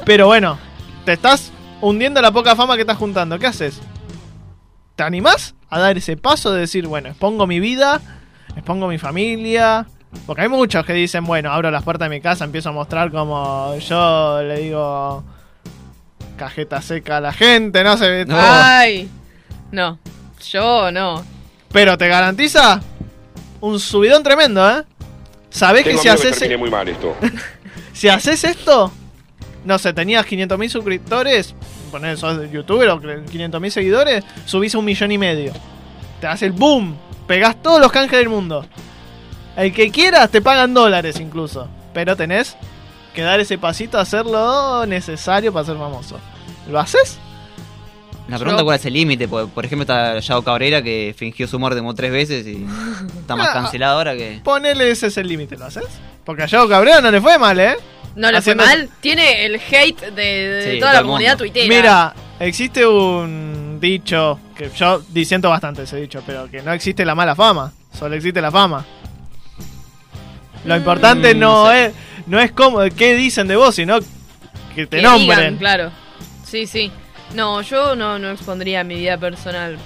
Pero 0.04 0.26
bueno, 0.26 0.58
te 1.04 1.12
estás 1.12 1.52
hundiendo 1.80 2.22
la 2.22 2.30
poca 2.30 2.54
fama 2.54 2.76
que 2.76 2.82
estás 2.82 2.96
juntando. 2.96 3.38
¿Qué 3.38 3.46
haces? 3.46 3.80
¿Te 4.94 5.02
animás 5.02 5.54
a 5.68 5.78
dar 5.80 5.96
ese 5.98 6.16
paso 6.16 6.52
de 6.52 6.60
decir, 6.60 6.86
bueno, 6.86 7.08
expongo 7.08 7.46
mi 7.46 7.58
vida, 7.58 8.00
expongo 8.54 8.86
mi 8.86 8.98
familia? 8.98 9.86
Porque 10.26 10.42
hay 10.42 10.48
muchos 10.48 10.84
que 10.84 10.92
dicen, 10.92 11.24
bueno, 11.24 11.52
abro 11.52 11.70
las 11.70 11.82
puertas 11.82 12.08
de 12.08 12.16
mi 12.16 12.20
casa, 12.20 12.44
empiezo 12.44 12.68
a 12.70 12.72
mostrar 12.72 13.10
como 13.10 13.76
yo 13.78 14.42
le 14.42 14.58
digo 14.60 15.24
cajeta 16.40 16.80
seca 16.80 17.18
a 17.18 17.20
la 17.20 17.34
gente, 17.34 17.84
no 17.84 17.98
sé. 17.98 18.24
Ay. 18.30 19.10
No. 19.72 19.98
Yo 20.48 20.90
no. 20.90 21.22
Pero 21.70 21.98
te 21.98 22.08
garantiza 22.08 22.80
un 23.60 23.78
subidón 23.78 24.22
tremendo, 24.22 24.66
¿eh? 24.70 24.82
Sabés 25.50 25.84
que 25.84 25.98
si 25.98 26.04
que 26.04 26.10
haces 26.10 26.38
termine 26.38 26.56
muy 26.56 26.70
mal 26.70 26.88
esto. 26.88 27.14
si 27.92 28.08
haces 28.08 28.42
esto, 28.44 28.90
no 29.66 29.78
sé, 29.78 29.92
tenías 29.92 30.24
500.000 30.26 30.68
suscriptores, 30.70 31.54
poner 31.90 32.16
sos 32.16 32.50
youtuber 32.50 32.88
o 32.88 32.98
500.000 32.98 33.68
seguidores, 33.68 34.24
subís 34.46 34.74
a 34.74 34.78
un 34.78 34.86
millón 34.86 35.12
y 35.12 35.18
medio. 35.18 35.52
Te 36.22 36.26
hace 36.26 36.46
el 36.46 36.52
boom, 36.52 36.96
pegás 37.26 37.60
todos 37.62 37.82
los 37.82 37.92
canjes 37.92 38.18
del 38.18 38.30
mundo. 38.30 38.64
El 39.58 39.74
que 39.74 39.90
quieras 39.90 40.30
te 40.30 40.40
pagan 40.40 40.72
dólares 40.72 41.20
incluso, 41.20 41.68
pero 41.92 42.16
tenés 42.16 42.56
que 43.14 43.22
dar 43.22 43.40
ese 43.40 43.58
pasito 43.58 43.98
a 43.98 44.02
hacer 44.02 44.24
lo 44.26 44.86
necesario 44.86 45.52
para 45.52 45.66
ser 45.66 45.76
famoso. 45.76 46.18
¿Lo 46.70 46.78
haces? 46.78 47.18
La 48.28 48.36
pregunta 48.38 48.60
Yo- 48.60 48.64
cuál 48.64 48.78
es 48.78 48.86
el 48.86 48.92
límite, 48.92 49.26
porque 49.26 49.50
por 49.52 49.64
ejemplo 49.64 49.82
está 49.82 50.20
Yao 50.20 50.42
Cabrera 50.42 50.82
que 50.82 51.14
fingió 51.16 51.48
su 51.48 51.58
muerte 51.58 51.80
como 51.80 51.94
tres 51.94 52.12
veces 52.12 52.46
y 52.46 52.64
está 53.18 53.34
más 53.34 53.48
Ah. 53.48 53.52
cancelado 53.54 53.98
ahora 53.98 54.14
que... 54.16 54.40
Ponele 54.44 54.90
ese 54.90 55.08
es 55.08 55.16
el 55.16 55.26
límite, 55.26 55.56
¿lo 55.56 55.64
haces? 55.64 55.84
Porque 56.24 56.44
a 56.44 56.46
Yao 56.46 56.68
Cabrera 56.68 57.00
no 57.00 57.10
le 57.10 57.20
fue 57.20 57.36
mal, 57.38 57.58
¿eh? 57.58 57.74
No 58.14 58.30
le 58.30 58.38
Haciendo- 58.38 58.62
fue 58.64 58.76
mal. 58.76 58.88
Tiene 59.00 59.46
el 59.46 59.56
hate 59.56 60.00
de, 60.12 60.22
de 60.22 60.72
Sí, 60.74 60.78
toda 60.80 60.92
la 60.94 61.02
comunidad 61.02 61.36
tuitera. 61.38 61.66
Mira, 61.68 62.14
existe 62.38 62.86
un 62.86 63.78
dicho 63.80 64.38
que 64.56 64.70
yo 64.76 65.00
disiento 65.08 65.48
bastante 65.50 65.82
ese 65.82 65.96
dicho, 65.96 66.22
pero 66.24 66.48
que 66.48 66.62
no 66.62 66.72
existe 66.72 67.04
la 67.04 67.14
mala 67.16 67.34
fama, 67.34 67.72
solo 67.98 68.14
existe 68.14 68.40
la 68.40 68.50
fama. 68.52 68.84
Lo 70.64 70.76
importante 70.76 71.34
Mm, 71.34 71.38
no, 71.38 71.64
no 71.64 71.70
sé. 71.70 71.86
es 71.86 71.92
no 72.30 72.40
es 72.40 72.52
cómo 72.52 72.80
qué 72.96 73.14
dicen 73.14 73.46
de 73.48 73.56
vos, 73.56 73.74
sino 73.74 73.98
que 74.74 74.86
te 74.86 74.96
Que 74.98 75.02
nombren. 75.02 75.38
digan, 75.38 75.56
claro. 75.58 75.90
Sí, 76.44 76.66
sí. 76.66 76.90
No, 77.34 77.60
yo 77.62 77.94
no, 77.94 78.18
no 78.18 78.30
expondría 78.30 78.82
mi 78.84 78.94
vida 78.94 79.18
personal. 79.18 79.76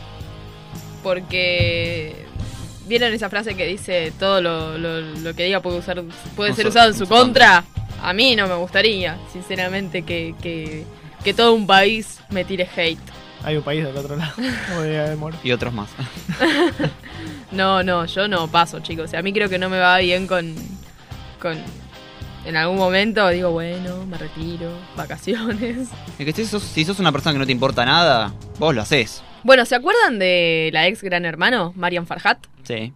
Porque. 1.02 2.24
¿Vieron 2.86 3.12
esa 3.14 3.30
frase 3.30 3.54
que 3.54 3.66
dice 3.66 4.12
todo 4.18 4.42
lo, 4.42 4.76
lo- 4.76 5.00
lo 5.00 5.34
que 5.34 5.44
diga 5.44 5.60
puede, 5.60 5.78
usar, 5.78 6.02
puede 6.36 6.50
No 6.50 6.56
ser 6.56 6.66
usado 6.66 6.88
en 6.90 6.94
su 6.98 7.06
contra. 7.06 7.64
A 8.02 8.12
mí 8.12 8.36
no 8.36 8.46
me 8.46 8.54
gustaría, 8.56 9.16
sinceramente, 9.32 10.02
que, 10.02 10.34
que, 10.42 10.84
que 11.24 11.32
todo 11.32 11.54
un 11.54 11.66
país 11.66 12.20
me 12.28 12.44
tire 12.44 12.68
hate. 12.76 12.98
Hay 13.42 13.56
un 13.56 13.62
país 13.62 13.82
del 13.84 13.96
otro 13.96 14.16
lado. 14.16 14.32
Como. 15.16 15.30
Y 15.42 15.52
otros 15.52 15.72
más. 15.72 15.88
No, 17.52 17.82
no, 17.84 18.04
yo 18.06 18.26
no 18.26 18.48
paso, 18.48 18.80
chicos. 18.80 19.04
O 19.04 19.08
sea, 19.08 19.20
a 19.20 19.22
mí 19.22 19.32
creo 19.32 19.48
que 19.48 19.58
no 19.58 19.68
me 19.70 19.78
va 19.78 19.98
bien 19.98 20.26
con. 20.26 20.54
con 21.40 21.56
en 22.44 22.56
algún 22.56 22.76
momento 22.76 23.28
digo, 23.28 23.50
bueno, 23.50 24.04
me 24.06 24.18
retiro, 24.18 24.70
vacaciones. 24.96 25.88
Es 26.18 26.24
que 26.24 26.32
si 26.32 26.44
sos, 26.44 26.62
si 26.62 26.84
sos 26.84 26.98
una 26.98 27.12
persona 27.12 27.32
que 27.32 27.38
no 27.38 27.46
te 27.46 27.52
importa 27.52 27.84
nada, 27.84 28.32
vos 28.58 28.74
lo 28.74 28.82
haces. 28.82 29.22
Bueno, 29.42 29.64
¿se 29.64 29.74
acuerdan 29.74 30.18
de 30.18 30.70
la 30.72 30.86
ex 30.86 31.02
gran 31.02 31.24
hermano, 31.24 31.72
Marian 31.76 32.06
Farhat? 32.06 32.38
Sí. 32.62 32.92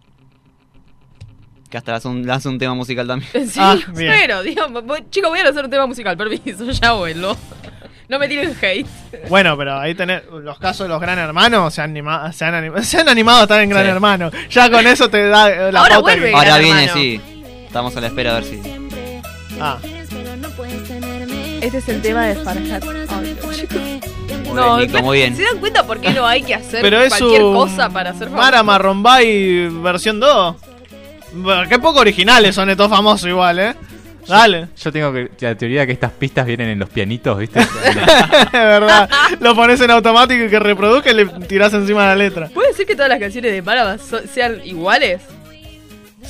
Que 1.69 1.77
hasta 1.77 1.91
lanza 1.91 2.49
un, 2.49 2.57
tema 2.57 2.73
musical 2.73 3.07
también. 3.07 3.29
Sí, 3.49 3.59
pero, 3.95 4.41
digo, 4.41 4.67
voy- 4.83 5.05
chicos, 5.09 5.29
voy 5.29 5.39
a 5.39 5.49
hacer 5.49 5.65
un 5.65 5.69
tema 5.71 5.85
musical, 5.85 6.17
permiso, 6.17 6.69
ya 6.71 6.93
vuelvo. 6.93 7.37
No 8.07 8.17
me 8.17 8.27
tiren 8.27 8.55
hate. 8.59 8.87
Bueno, 9.29 9.55
pero 9.55 9.77
ahí 9.79 9.93
tenés 9.93 10.23
los 10.31 10.57
casos 10.57 10.85
de 10.87 10.89
los 10.89 10.99
Gran 10.99 11.19
Hermanos, 11.19 11.71
se 11.75 11.81
han, 11.83 11.91
anima- 11.91 12.31
se 12.33 12.43
han, 12.43 12.55
anima- 12.55 12.81
se 12.81 12.99
han 12.99 13.07
animado 13.07 13.41
a 13.41 13.43
estar 13.43 13.61
en 13.61 13.69
Gran 13.69 13.83
Sí. 13.85 13.89
Hermano. 13.91 14.31
Ya 14.49 14.71
con 14.71 14.87
eso 14.87 15.11
te 15.11 15.27
da 15.27 15.51
eh, 15.51 15.71
la 15.71 15.81
Ahora 15.81 15.95
pauta 15.95 15.99
vuelve 15.99 16.29
que- 16.31 16.35
Ahora 16.35 16.57
viene, 16.57 16.89
sí. 16.89 17.21
Estamos 17.67 17.95
a 17.95 18.01
la 18.01 18.07
espera 18.07 18.31
a 18.31 18.39
ver 18.39 18.45
si. 18.45 18.59
Ah. 19.59 19.77
Este 21.61 21.77
es 21.77 21.89
el 21.89 22.01
tema 22.01 22.25
de 22.25 22.35
Farhat. 22.35 22.83
No, 22.83 23.53
chicos. 23.53 23.77
Muy 24.45 24.53
No, 24.55 24.77
bien, 24.77 24.91
Nico, 24.91 25.03
muy 25.03 25.17
bien. 25.17 25.35
¿Se 25.35 25.43
dan 25.43 25.57
cuenta 25.59 25.85
por 25.85 25.99
qué 25.99 26.11
no 26.11 26.25
hay 26.25 26.41
que 26.41 26.55
hacer 26.55 26.81
Pero 26.81 27.01
es 27.01 27.13
cualquier 27.15 27.43
un 27.43 27.53
cosa 27.53 27.89
para 27.89 28.11
hacer 28.11 28.29
famoso? 28.29 28.43
Mara 28.43 28.63
Marrombay 28.63 29.67
versión 29.67 30.19
2. 30.19 30.55
Bueno, 31.33 31.69
qué 31.69 31.77
poco 31.77 31.99
originales 31.99 32.55
son 32.55 32.69
estos 32.69 32.89
famosos 32.89 33.27
igual, 33.29 33.59
¿eh? 33.59 33.75
Dale. 34.27 34.67
Yo 34.81 34.91
tengo 34.91 35.11
que, 35.11 35.29
la 35.39 35.55
teoría 35.55 35.85
que 35.85 35.91
estas 35.91 36.11
pistas 36.11 36.45
vienen 36.45 36.69
en 36.69 36.79
los 36.79 36.89
pianitos, 36.89 37.37
¿viste? 37.37 37.59
Es 37.59 38.51
verdad. 38.51 39.09
Lo 39.39 39.55
pones 39.55 39.81
en 39.81 39.91
automático 39.91 40.45
y 40.45 40.49
que 40.49 40.59
reproduzca 40.59 41.11
y 41.11 41.15
le 41.15 41.25
tirás 41.25 41.73
encima 41.73 42.05
la 42.05 42.15
letra. 42.15 42.49
¿Puede 42.53 42.73
ser 42.73 42.85
que 42.85 42.95
todas 42.95 43.09
las 43.09 43.19
canciones 43.19 43.51
de 43.51 43.61
Mara 43.61 43.97
sean 44.31 44.61
iguales? 44.63 45.21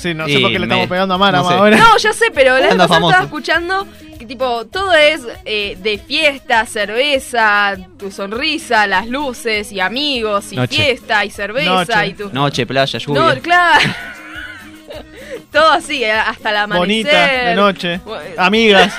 Sí, 0.00 0.14
no 0.14 0.26
sé 0.26 0.40
por 0.40 0.50
qué 0.50 0.58
le 0.58 0.66
me- 0.66 0.74
estamos 0.74 0.88
pegando 0.88 1.14
a 1.14 1.18
Mara 1.18 1.38
no 1.38 1.48
sé. 1.48 1.54
ahora. 1.54 1.76
No, 1.76 1.96
ya 1.98 2.12
sé, 2.12 2.26
pero 2.34 2.54
la 2.58 2.66
vez 2.66 2.76
pasada 2.76 3.00
estaba 3.06 3.24
escuchando 3.24 3.86
que 4.18 4.26
tipo, 4.26 4.66
todo 4.66 4.92
es 4.94 5.22
eh, 5.46 5.76
de 5.80 5.98
fiesta, 5.98 6.66
cerveza, 6.66 7.76
tu 7.98 8.10
sonrisa, 8.10 8.86
las 8.86 9.06
luces 9.06 9.72
y 9.72 9.80
amigos 9.80 10.52
y 10.52 10.56
Noche. 10.56 10.76
fiesta 10.76 11.24
y 11.24 11.30
cerveza 11.30 11.70
Noche. 11.70 12.06
y 12.06 12.12
tu... 12.14 12.30
Noche, 12.30 12.66
playa, 12.66 12.98
lluvia. 12.98 13.20
No, 13.34 13.40
claro. 13.40 13.80
todo 15.52 15.72
así, 15.72 16.04
eh, 16.04 16.12
hasta 16.12 16.50
el 16.50 16.56
amanecer. 16.56 16.86
Bonita, 16.86 17.26
de 17.48 17.54
noche. 17.54 18.00
Amigas. 18.36 18.94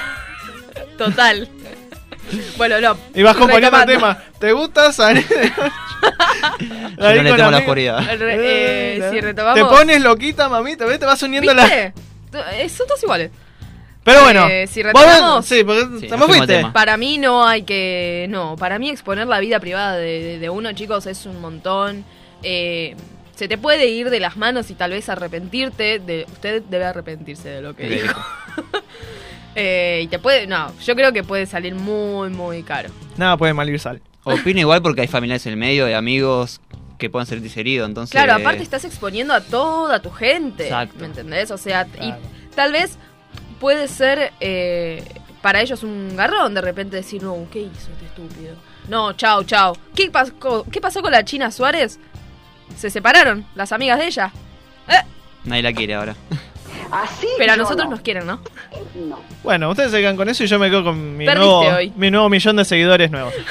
Total. 0.97 1.47
Bueno, 2.58 2.80
no. 2.80 2.98
Y 3.16 3.24
vas 3.24 3.36
componiendo 3.36 3.78
el 3.78 3.86
tema. 3.86 4.18
¿Te 4.40 4.52
gusta 4.54 4.92
salir 4.94 5.28
de 5.28 5.50
noche? 5.50 5.72
Yo 6.98 7.16
no 7.16 7.24
le 7.24 7.34
temo 7.34 7.52
la 7.52 7.58
oscuridad. 7.58 8.18
Re- 8.18 8.98
eh, 8.98 9.10
si 9.12 9.20
retomamos. 9.22 9.60
Te 9.60 9.66
pones 9.76 10.02
loquita, 10.02 10.48
mamita, 10.50 10.86
¿ves? 10.86 11.00
Te 11.00 11.06
vas 11.06 11.22
uniendo 11.24 11.54
la. 11.54 11.64
¿Viste? 11.64 11.94
Eh, 12.54 12.70
Son 12.70 12.88
todos 12.88 13.02
iguales. 13.04 13.32
Pero 14.04 14.22
bueno. 14.24 14.48
Eh, 14.50 14.66
si 14.68 14.82
vos 14.84 14.94
retomamos- 14.94 15.50
ven- 15.50 15.60
Sí, 15.60 15.64
porque 15.64 16.08
Sí, 16.08 16.16
fuiste. 16.28 16.66
Para 16.74 16.98
mí 16.98 17.18
no 17.18 17.46
hay 17.46 17.64
que. 17.64 18.26
No, 18.30 18.56
para 18.56 18.80
mí 18.80 18.90
exponer 18.90 19.28
la 19.28 19.40
vida 19.40 19.60
privada 19.60 19.96
de, 19.98 20.24
de- 20.24 20.40
de 20.40 20.50
uno, 20.50 20.72
chicos, 20.74 21.06
es 21.08 21.26
un 21.26 21.40
montón. 21.42 22.04
Eh, 22.44 22.96
se 23.36 23.48
te 23.48 23.58
puede 23.58 23.88
ir 23.88 24.10
de 24.10 24.20
las 24.20 24.38
manos 24.38 24.70
y 24.72 24.76
tal 24.76 24.92
vez 24.92 25.10
arrepentirte. 25.10 26.00
De, 26.00 26.26
usted 26.32 26.62
debe 26.64 26.86
arrepentirse 26.86 27.50
de 27.50 27.62
lo 27.62 27.76
que 27.76 27.88
dijo. 27.90 28.20
Eh, 29.56 30.02
y 30.04 30.08
te 30.08 30.20
puede. 30.20 30.47
No, 30.47 30.72
yo 30.80 30.95
creo 30.95 31.12
que 31.12 31.24
puede 31.24 31.45
salir 31.45 31.76
muy, 31.76 32.30
muy 32.30 32.64
caro. 32.64 32.89
Nada 33.18 33.38
puede 33.38 33.54
mal 33.54 33.70
ir 33.70 33.80
sal. 33.80 34.02
Opino 34.24 34.60
igual 34.60 34.82
porque 34.82 35.02
hay 35.02 35.08
familiares 35.08 35.45
en 35.47 35.54
el 35.54 35.58
medio 35.58 35.89
y 35.89 35.93
amigos 35.93 36.62
que 36.99 37.10
pueden 37.10 37.26
sentirse 37.26 37.60
heridos, 37.60 37.89
entonces... 37.89 38.12
Claro, 38.12 38.34
aparte 38.34 38.62
estás 38.62 38.86
exponiendo 38.86 39.34
a 39.34 39.41
toda 39.41 39.99
tu 40.04 40.12
gente. 40.12 40.66
Exacto. 40.66 40.97
¿Me 40.99 41.08
entendés? 41.08 41.49
O 41.49 41.58
sea, 41.58 41.86
Claro. 41.86 42.20
y 42.52 42.54
tal 42.56 42.72
vez 42.72 42.99
puede 43.60 43.88
ser 43.88 44.32
eh, 44.39 45.04
para 45.41 45.62
ellos 45.62 45.82
un 45.82 46.16
garrón 46.16 46.54
de 46.54 46.62
repente 46.62 46.95
decir, 46.97 47.24
no, 47.24 47.36
¿qué 47.52 47.62
hizo 47.62 47.91
este 47.91 48.06
estúpido? 48.06 48.54
No, 48.88 49.14
chao, 49.14 49.43
chao. 49.43 49.76
¿Qué 49.95 50.12
pasó, 50.12 50.66
¿Qué 50.72 50.80
pasó 50.80 51.02
con 51.02 51.12
la 51.12 51.26
China 51.26 51.49
Suárez? 51.49 51.99
Se 52.78 52.91
separaron, 52.91 53.47
las 53.56 53.72
amigas 53.72 53.97
de 53.97 54.06
ella. 54.06 54.32
Eh, 54.88 54.93
Nadie 55.45 55.64
la 55.64 55.74
quiere 55.74 55.95
ahora. 55.95 56.16
pero 57.38 57.54
a 57.54 57.58
nosotros 57.58 57.89
nos 57.89 58.02
quieren, 58.02 58.28
¿no? 58.28 58.39
Bueno, 59.44 59.70
ustedes 59.70 59.92
se 59.92 60.00
quedan 60.00 60.18
con 60.18 60.30
eso 60.30 60.44
y 60.44 60.48
yo 60.48 60.60
me 60.60 60.70
quedo 60.70 60.84
con 60.84 61.18
mi, 61.18 61.26
Perdiste 61.26 61.46
nuevo, 61.48 61.76
hoy. 61.78 61.94
mi 61.96 62.12
nuevo 62.12 62.30
millón 62.30 62.56
de 62.58 62.66
seguidores 62.66 63.12
nuevos. 63.12 63.34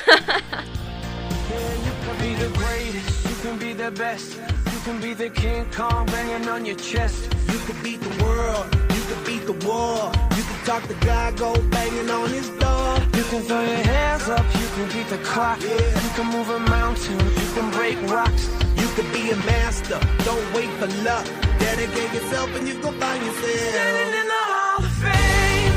can 9.53 10.61
can 10.61 10.65
talk 10.65 10.89
to 10.89 10.95
God, 11.07 11.37
go 11.37 11.53
banging 11.71 12.11
on 12.11 12.31
his 12.31 12.49
door. 12.51 12.99
You 13.17 13.25
can 13.25 13.43
throw 13.43 13.61
your 13.61 13.85
hands 13.95 14.29
up, 14.29 14.45
you 14.61 14.67
can 14.75 14.87
beat 14.93 15.09
the 15.09 15.19
clock. 15.19 15.61
You 15.61 16.11
can 16.17 16.27
move 16.27 16.49
a 16.51 16.59
mountain, 16.61 17.19
you 17.19 17.49
can 17.55 17.71
break 17.71 17.97
rocks. 18.11 18.49
You 18.77 18.89
could 18.95 19.13
be 19.13 19.31
a 19.31 19.37
master, 19.37 19.99
don't 20.25 20.55
wait 20.55 20.71
for 20.79 20.89
luck. 21.05 21.27
Dedicate 21.71 22.13
yourself 22.15 22.51
and 22.57 22.67
you 22.69 22.75
go 22.83 22.91
find 22.93 23.25
yourself. 23.25 23.73
Standing 23.75 24.21
in 24.21 24.27
the 24.27 24.43
Hall 24.51 24.85
of 24.85 24.93
Fame, 25.03 25.75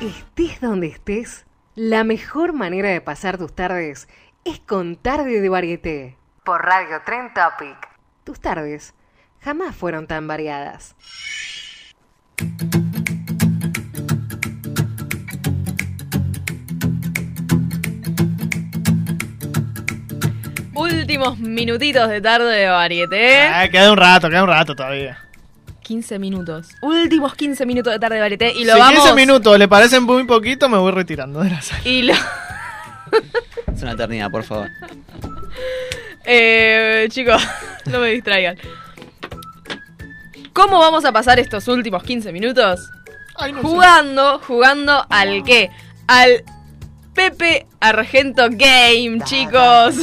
Estés 0.00 0.60
donde 0.60 0.86
estés, 0.86 1.46
la 1.74 2.04
mejor 2.04 2.52
manera 2.52 2.88
de 2.90 3.00
pasar 3.00 3.38
tus 3.38 3.54
tardes 3.54 4.08
es 4.44 4.60
con 4.60 4.96
Tarde 4.96 5.40
de 5.40 5.48
Varieté. 5.48 6.16
Por 6.44 6.62
Radio 6.62 7.02
Tren 7.04 7.32
Topic. 7.34 7.76
Tus 8.24 8.40
tardes 8.40 8.94
jamás 9.40 9.74
fueron 9.74 10.06
tan 10.06 10.28
variadas. 10.28 10.94
Últimos 20.76 21.38
minutitos 21.38 22.08
de 22.08 22.20
tarde 22.20 22.54
de 22.54 22.66
varieté. 22.66 23.42
Ah, 23.42 23.68
queda 23.68 23.90
un 23.90 23.96
rato, 23.96 24.28
queda 24.28 24.42
un 24.42 24.48
rato 24.48 24.76
todavía. 24.76 25.18
15 25.82 26.18
minutos. 26.18 26.68
Últimos 26.82 27.34
15 27.34 27.64
minutos 27.64 27.92
de 27.92 27.98
tarde 27.98 28.16
de 28.16 28.20
varieté. 28.20 28.52
Y 28.52 28.64
lo 28.64 28.74
si 28.74 28.78
vamos. 28.78 29.00
15 29.04 29.14
minutos 29.14 29.58
le 29.58 29.68
parecen 29.68 30.02
muy 30.02 30.24
poquito, 30.24 30.68
me 30.68 30.76
voy 30.76 30.92
retirando 30.92 31.40
de 31.40 31.50
la 31.50 31.62
sala. 31.62 31.80
Y 31.84 32.02
lo. 32.02 32.14
Es 33.74 33.82
una 33.82 33.92
eternidad, 33.92 34.30
por 34.30 34.44
favor. 34.44 34.68
Eh, 36.28 37.06
chicos, 37.10 37.40
no 37.86 38.00
me 38.00 38.08
distraigan. 38.08 38.58
¿Cómo 40.52 40.80
vamos 40.80 41.04
a 41.04 41.12
pasar 41.12 41.38
estos 41.38 41.68
últimos 41.68 42.02
15 42.02 42.32
minutos? 42.32 42.90
Ay, 43.36 43.52
no 43.52 43.62
sé. 43.62 43.68
Jugando, 43.68 44.40
jugando 44.40 45.06
al 45.08 45.44
qué? 45.44 45.70
Al 46.08 46.42
Pepe 47.16 47.66
Argento 47.80 48.48
Game, 48.50 49.20
chicos. 49.24 49.96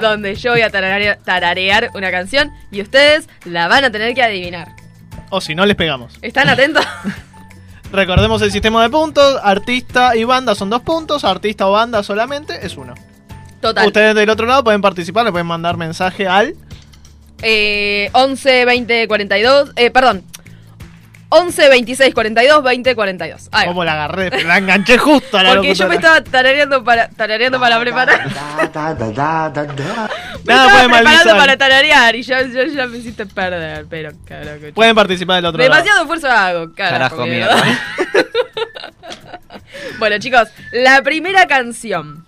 Donde 0.00 0.34
yo 0.36 0.52
voy 0.52 0.60
a 0.60 0.70
tararear, 0.70 1.18
tararear 1.24 1.90
una 1.94 2.10
canción 2.10 2.52
y 2.70 2.82
ustedes 2.82 3.28
la 3.44 3.66
van 3.66 3.84
a 3.84 3.90
tener 3.90 4.14
que 4.14 4.22
adivinar. 4.22 4.68
O 5.30 5.40
si 5.40 5.54
no, 5.54 5.64
les 5.64 5.76
pegamos. 5.76 6.18
¿Están 6.20 6.48
atentos? 6.50 6.86
Recordemos 7.90 8.42
el 8.42 8.52
sistema 8.52 8.82
de 8.82 8.90
puntos. 8.90 9.40
Artista 9.42 10.14
y 10.14 10.24
banda 10.24 10.54
son 10.54 10.68
dos 10.68 10.82
puntos. 10.82 11.24
Artista 11.24 11.66
o 11.68 11.72
banda 11.72 12.02
solamente 12.02 12.64
es 12.64 12.76
uno. 12.76 12.94
Total. 13.60 13.86
Ustedes 13.86 14.14
del 14.14 14.28
otro 14.28 14.46
lado 14.46 14.62
pueden 14.62 14.82
participar, 14.82 15.24
le 15.24 15.32
pueden 15.32 15.46
mandar 15.46 15.78
mensaje 15.78 16.28
al. 16.28 16.54
Eh, 17.40 18.10
11, 18.12 18.64
20, 18.66 19.08
42. 19.08 19.72
Eh, 19.76 19.90
perdón. 19.90 20.22
11, 21.36 21.68
26, 21.68 22.14
42, 22.14 22.62
20, 22.62 22.94
42. 22.94 23.48
Ahí 23.52 23.64
va. 23.66 23.68
¿Cómo 23.68 23.84
la 23.84 23.92
agarré? 23.94 24.44
La 24.44 24.58
enganché 24.58 24.98
justo 24.98 25.36
a 25.38 25.42
la 25.42 25.54
Porque 25.54 25.74
yo 25.74 25.88
me 25.88 25.94
locutora. 25.94 26.18
estaba 26.18 26.30
tarareando 26.30 26.84
para, 26.84 27.08
tarareando 27.08 27.58
para 27.60 27.80
preparar. 27.80 28.26
Nada 28.74 28.98
me 30.44 30.54
estaba 30.54 30.84
preparando 30.84 31.36
para 31.36 31.56
tararear 31.56 32.14
y 32.16 32.22
yo, 32.22 32.40
yo 32.46 32.64
ya 32.64 32.86
me 32.86 32.98
hiciste 32.98 33.26
perder, 33.26 33.86
pero 33.88 34.10
carajo. 34.26 34.58
Pueden 34.74 34.94
participar 34.94 35.36
del 35.36 35.46
otro 35.46 35.62
Demasiado 35.62 36.02
esfuerzo 36.02 36.30
hago, 36.30 36.72
carajo. 36.74 37.16
Carajo, 37.16 37.26
mierda. 37.26 37.54
mierda. 37.64 37.80
bueno, 39.98 40.18
chicos, 40.18 40.48
la 40.72 41.02
primera 41.02 41.46
canción. 41.46 42.24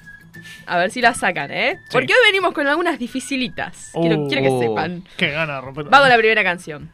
A 0.68 0.78
ver 0.78 0.90
si 0.90 1.00
la 1.00 1.14
sacan, 1.14 1.52
¿eh? 1.52 1.76
Sí. 1.84 1.88
Porque 1.92 2.12
hoy 2.12 2.18
venimos 2.26 2.52
con 2.52 2.66
algunas 2.66 2.98
dificilitas. 2.98 3.90
Quiero, 3.92 4.16
Uh, 4.22 4.28
quiero 4.28 4.42
que 4.42 4.66
sepan. 4.66 5.04
Qué 5.16 5.30
gana 5.30 5.60
romper. 5.60 5.84
Vamos 5.84 6.06
a 6.06 6.08
la 6.10 6.16
primera 6.16 6.42
canción. 6.42 6.90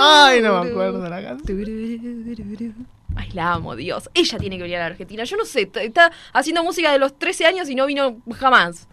Ay, 0.00 0.40
no 0.42 0.62
me 0.62 0.70
acuerdo 0.70 1.00
de 1.02 1.10
la 1.10 1.22
canción. 1.22 2.76
Ay, 3.16 3.30
la 3.32 3.52
amo, 3.54 3.74
Dios. 3.74 4.08
Ella 4.14 4.38
tiene 4.38 4.56
que 4.56 4.62
venir 4.62 4.76
a 4.76 4.80
la 4.80 4.86
Argentina. 4.86 5.24
Yo 5.24 5.36
no 5.36 5.44
sé, 5.44 5.70
está 5.74 6.12
haciendo 6.32 6.62
música 6.62 6.92
de 6.92 6.98
los 6.98 7.18
13 7.18 7.46
años 7.46 7.68
y 7.68 7.74
no 7.74 7.86
vino 7.86 8.18
jamás. 8.38 8.86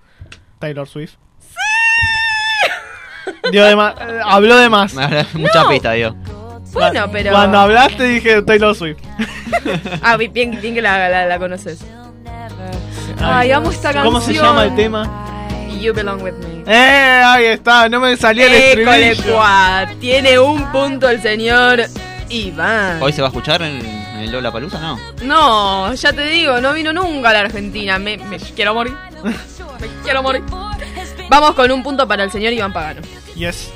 Taylor 0.59 0.87
Swift. 0.87 1.15
Dio 3.51 3.63
de 3.65 3.75
más, 3.75 3.95
eh, 3.99 4.19
habló 4.23 4.57
de 4.57 4.69
más. 4.69 4.93
Mucha 5.33 5.63
No. 5.63 5.69
pista, 5.69 5.91
dio. 5.93 6.15
Bueno, 6.75 7.09
pero. 7.11 7.31
Cuando 7.31 7.57
hablaste 7.59 8.03
dije 8.03 8.41
Taylor 8.43 8.75
Swift. 8.75 8.97
Ah, 10.01 10.17
bi- 10.17 10.27
bien, 10.27 10.59
bien 10.61 10.75
que 10.75 10.81
la, 10.81 11.09
la, 11.09 11.25
la 11.25 11.39
conoces. 11.39 11.79
Ay, 13.19 13.51
amo 13.51 13.71
esta 13.71 13.91
canción. 13.93 14.03
¿Cómo 14.05 14.21
se 14.21 14.33
llama 14.33 14.65
el 14.65 14.75
tema? 14.75 15.25
You 15.79 15.93
Belong 15.93 16.21
With 16.21 16.33
Me. 16.33 16.63
Eh, 16.67 17.23
ahí 17.25 17.45
está, 17.45 17.89
no 17.89 17.99
me 17.99 18.15
salía 18.17 18.47
el 18.47 18.53
estribillo. 18.53 19.39
Tiene 19.99 20.39
un 20.39 20.71
punto 20.71 21.09
el 21.09 21.21
señor 21.21 21.81
Iván. 22.29 23.01
¿Hoy 23.01 23.13
se 23.13 23.21
va 23.21 23.27
a 23.27 23.29
escuchar 23.29 23.61
en 23.61 23.79
¿En 24.15 24.19
el 24.21 24.31
Lola 24.31 24.51
Palusa? 24.51 24.79
No. 24.79 24.97
No, 25.23 25.93
ya 25.93 26.13
te 26.13 26.25
digo, 26.27 26.59
no 26.61 26.73
vino 26.73 26.93
nunca 26.93 27.29
a 27.29 27.33
la 27.33 27.39
Argentina. 27.41 27.99
Me, 27.99 28.17
me 28.17 28.37
quiero 28.39 28.73
morir. 28.73 28.93
me 29.23 29.87
quiero 30.03 30.23
morir. 30.23 30.43
Vamos 31.29 31.53
con 31.55 31.69
un 31.71 31.83
punto 31.83 32.07
para 32.07 32.23
el 32.23 32.31
señor 32.31 32.53
Iván 32.53 32.71
Pagano. 32.73 33.01
Yes. 33.35 33.69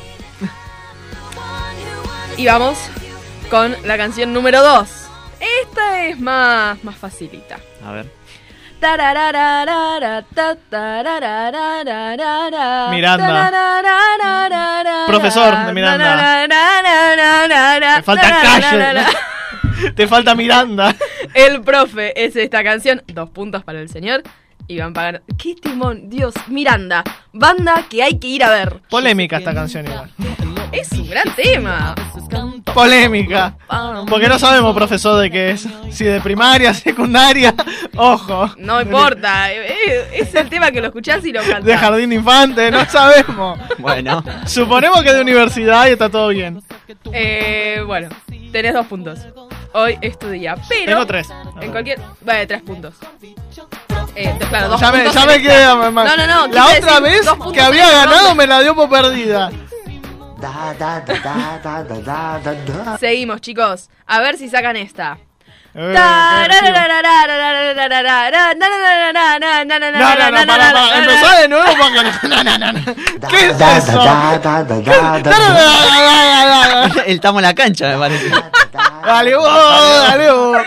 Y 2.39 2.45
vamos 2.45 2.79
con 3.49 3.75
la 3.83 3.97
canción 3.97 4.31
número 4.31 4.63
2. 4.63 4.89
Esta 5.61 6.05
es 6.05 6.17
más, 6.17 6.81
más 6.85 6.95
facilita. 6.95 7.59
A 7.85 7.91
ver. 7.91 8.05
Miranda. 12.91 13.51
Profesor 15.05 15.65
de 15.65 15.73
Miranda. 15.73 16.47
Te 17.97 18.03
falta 18.03 18.41
calle. 18.41 19.05
Te 19.93 20.07
falta 20.07 20.33
Miranda. 20.33 20.95
El 21.33 21.61
profe 21.61 22.23
es 22.25 22.37
esta 22.37 22.63
canción. 22.63 23.03
Dos 23.07 23.31
puntos 23.31 23.65
para 23.65 23.81
el 23.81 23.89
señor. 23.89 24.23
Iván 24.69 24.93
Pagano. 24.93 25.19
¡Qué 25.37 25.55
timón! 25.55 26.09
Dios, 26.09 26.33
Miranda. 26.47 27.03
Banda 27.33 27.83
que 27.89 28.01
hay 28.01 28.17
que 28.17 28.27
ir 28.27 28.45
a 28.45 28.49
ver. 28.49 28.79
Polémica 28.89 29.39
esta 29.39 29.53
canción 29.53 29.87
igual. 29.87 30.09
Es 30.71 30.91
un 30.91 31.09
gran 31.09 31.35
tema. 31.35 31.95
Polémica. 32.73 33.55
Porque 34.07 34.27
no 34.27 34.37
sabemos, 34.37 34.75
profesor, 34.75 35.19
de 35.21 35.31
qué 35.31 35.51
es. 35.51 35.67
Si 35.91 36.03
de 36.03 36.21
primaria, 36.21 36.73
secundaria. 36.73 37.53
Ojo. 37.97 38.51
No 38.57 38.81
importa. 38.81 39.51
Es 39.51 40.33
el 40.35 40.49
tema 40.49 40.71
que 40.71 40.81
lo 40.81 40.87
escuchás 40.87 41.25
y 41.25 41.31
lo 41.31 41.41
cantás. 41.41 41.63
De 41.63 41.77
jardín 41.77 42.09
de 42.09 42.15
infante, 42.17 42.71
no 42.71 42.85
sabemos. 42.85 43.59
Bueno. 43.77 44.23
Suponemos 44.45 45.01
que 45.03 45.13
de 45.13 45.21
universidad 45.21 45.87
y 45.87 45.91
está 45.91 46.09
todo 46.09 46.29
bien. 46.29 46.61
Eh, 47.11 47.81
bueno, 47.85 48.09
tenés 48.51 48.73
dos 48.73 48.85
puntos. 48.87 49.19
Hoy 49.73 49.97
es 50.01 50.17
tu 50.17 50.29
día. 50.29 50.55
Pero. 50.67 50.85
Tengo 50.85 51.05
tres. 51.05 51.29
En 51.61 51.71
cualquier. 51.71 51.99
Vale, 52.21 52.47
tres 52.47 52.61
puntos. 52.61 52.95
Eh, 54.15 54.35
claro, 54.49 54.69
dos 54.69 54.81
Ya 54.81 54.91
me, 54.91 54.99
puntos 54.99 55.13
ya 55.13 55.75
me 55.75 55.75
mamá. 55.75 56.03
No, 56.05 56.17
no, 56.17 56.27
no. 56.27 56.53
La 56.53 56.65
otra 56.65 56.99
decir 56.99 57.01
vez 57.01 57.53
que 57.53 57.61
había 57.61 57.89
ganado 57.89 58.19
ronda. 58.19 58.35
me 58.35 58.47
la 58.47 58.61
dio 58.61 58.75
por 58.75 58.89
perdida. 58.89 59.51
Seguimos, 62.99 63.41
chicos. 63.41 63.89
A 64.05 64.19
ver 64.19 64.37
si 64.37 64.49
sacan 64.49 64.75
esta. 64.75 65.17
Eh. 65.75 65.93
Empezá 70.97 71.41
de 71.41 71.47
nuevo. 71.47 71.65
¿Qué 73.29 73.45
es 73.49 73.61
eso? 73.61 74.01
El 77.05 77.13
estamos 77.13 77.39
en 77.39 77.47
la 77.47 77.53
cancha, 77.53 77.89
me 77.89 77.97
parece. 77.99 78.31
Dale 79.05 79.35
vos, 79.35 80.07
dale 80.07 80.31
vos. 80.31 80.57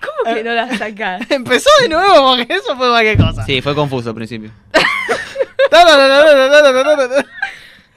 ¿Cómo 0.00 0.34
que 0.34 0.44
no 0.44 0.52
la 0.52 0.76
sacás? 0.76 1.30
Empezó 1.30 1.70
de 1.82 1.88
nuevo 1.88 2.36
porque 2.36 2.54
eso 2.54 2.76
fue 2.76 2.88
cualquier 2.88 3.16
cosa. 3.18 3.44
Sí, 3.44 3.60
fue 3.60 3.74
confuso 3.74 4.10
al 4.10 4.14
principio. 4.14 4.50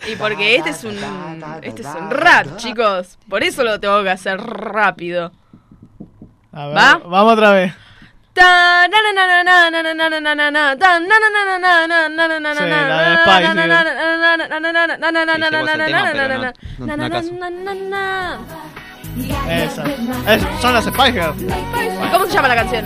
Y 0.05 0.15
porque 0.15 0.55
este 0.55 0.69
es 0.71 0.83
un. 0.83 0.97
Este 1.61 1.81
es 1.81 1.87
un 1.87 2.09
rap, 2.11 2.57
chicos. 2.57 3.17
Por 3.29 3.43
eso 3.43 3.63
lo 3.63 3.79
tengo 3.79 4.03
que 4.03 4.09
hacer 4.09 4.39
rápido. 4.39 5.31
A 6.51 6.67
ver, 6.67 6.77
¿Va? 6.77 6.97
Vamos 6.97 7.33
otra 7.33 7.51
vez. 7.51 7.73
Son 20.61 20.73
las 20.73 20.85
Spice 20.85 21.21
¿Cómo 22.11 22.25
se 22.25 22.33
llama 22.33 22.47
la 22.47 22.55
canción? 22.55 22.85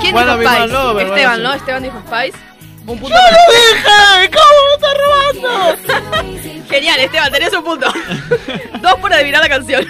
¿Quién 0.00 0.16
dijo 0.16 0.34
Spice? 0.34 1.04
Esteban, 1.04 1.42
¿no? 1.42 1.52
Esteban 1.52 1.82
dijo 1.82 2.02
Spice. 2.06 2.51
Un 2.86 2.98
punto 2.98 3.08
¡Yo 3.08 3.14
lo 3.14 3.52
dije! 3.52 4.30
¿Cómo 4.30 4.60
me 4.66 4.74
estás 4.74 4.94
robando? 4.98 6.62
Genial, 6.68 7.00
Esteban, 7.00 7.32
tenés 7.32 7.52
un 7.52 7.64
punto. 7.64 7.86
Dos 8.80 8.94
por 8.94 9.12
adivinar 9.12 9.42
la 9.42 9.48
canción. 9.48 9.86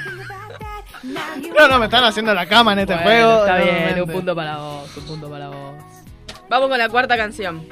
No, 1.03 1.69
no, 1.69 1.79
me 1.79 1.87
están 1.87 2.05
haciendo 2.05 2.35
la 2.35 2.47
cama 2.47 2.73
en 2.75 2.81
este 2.81 2.95
Bueno, 2.95 3.09
juego. 3.11 3.41
Está 3.41 3.57
bien, 3.57 3.69
nuevamente. 3.71 4.03
un 4.03 4.11
punto 4.11 4.37
para 4.37 4.57
vos, 4.59 4.97
un 4.97 5.05
punto 5.07 5.31
para 5.31 5.49
vos. 5.49 5.75
Vamos 6.49 6.69
con 6.69 6.79
la 6.79 6.89
cuarta 6.89 7.17
canción. 7.17 7.67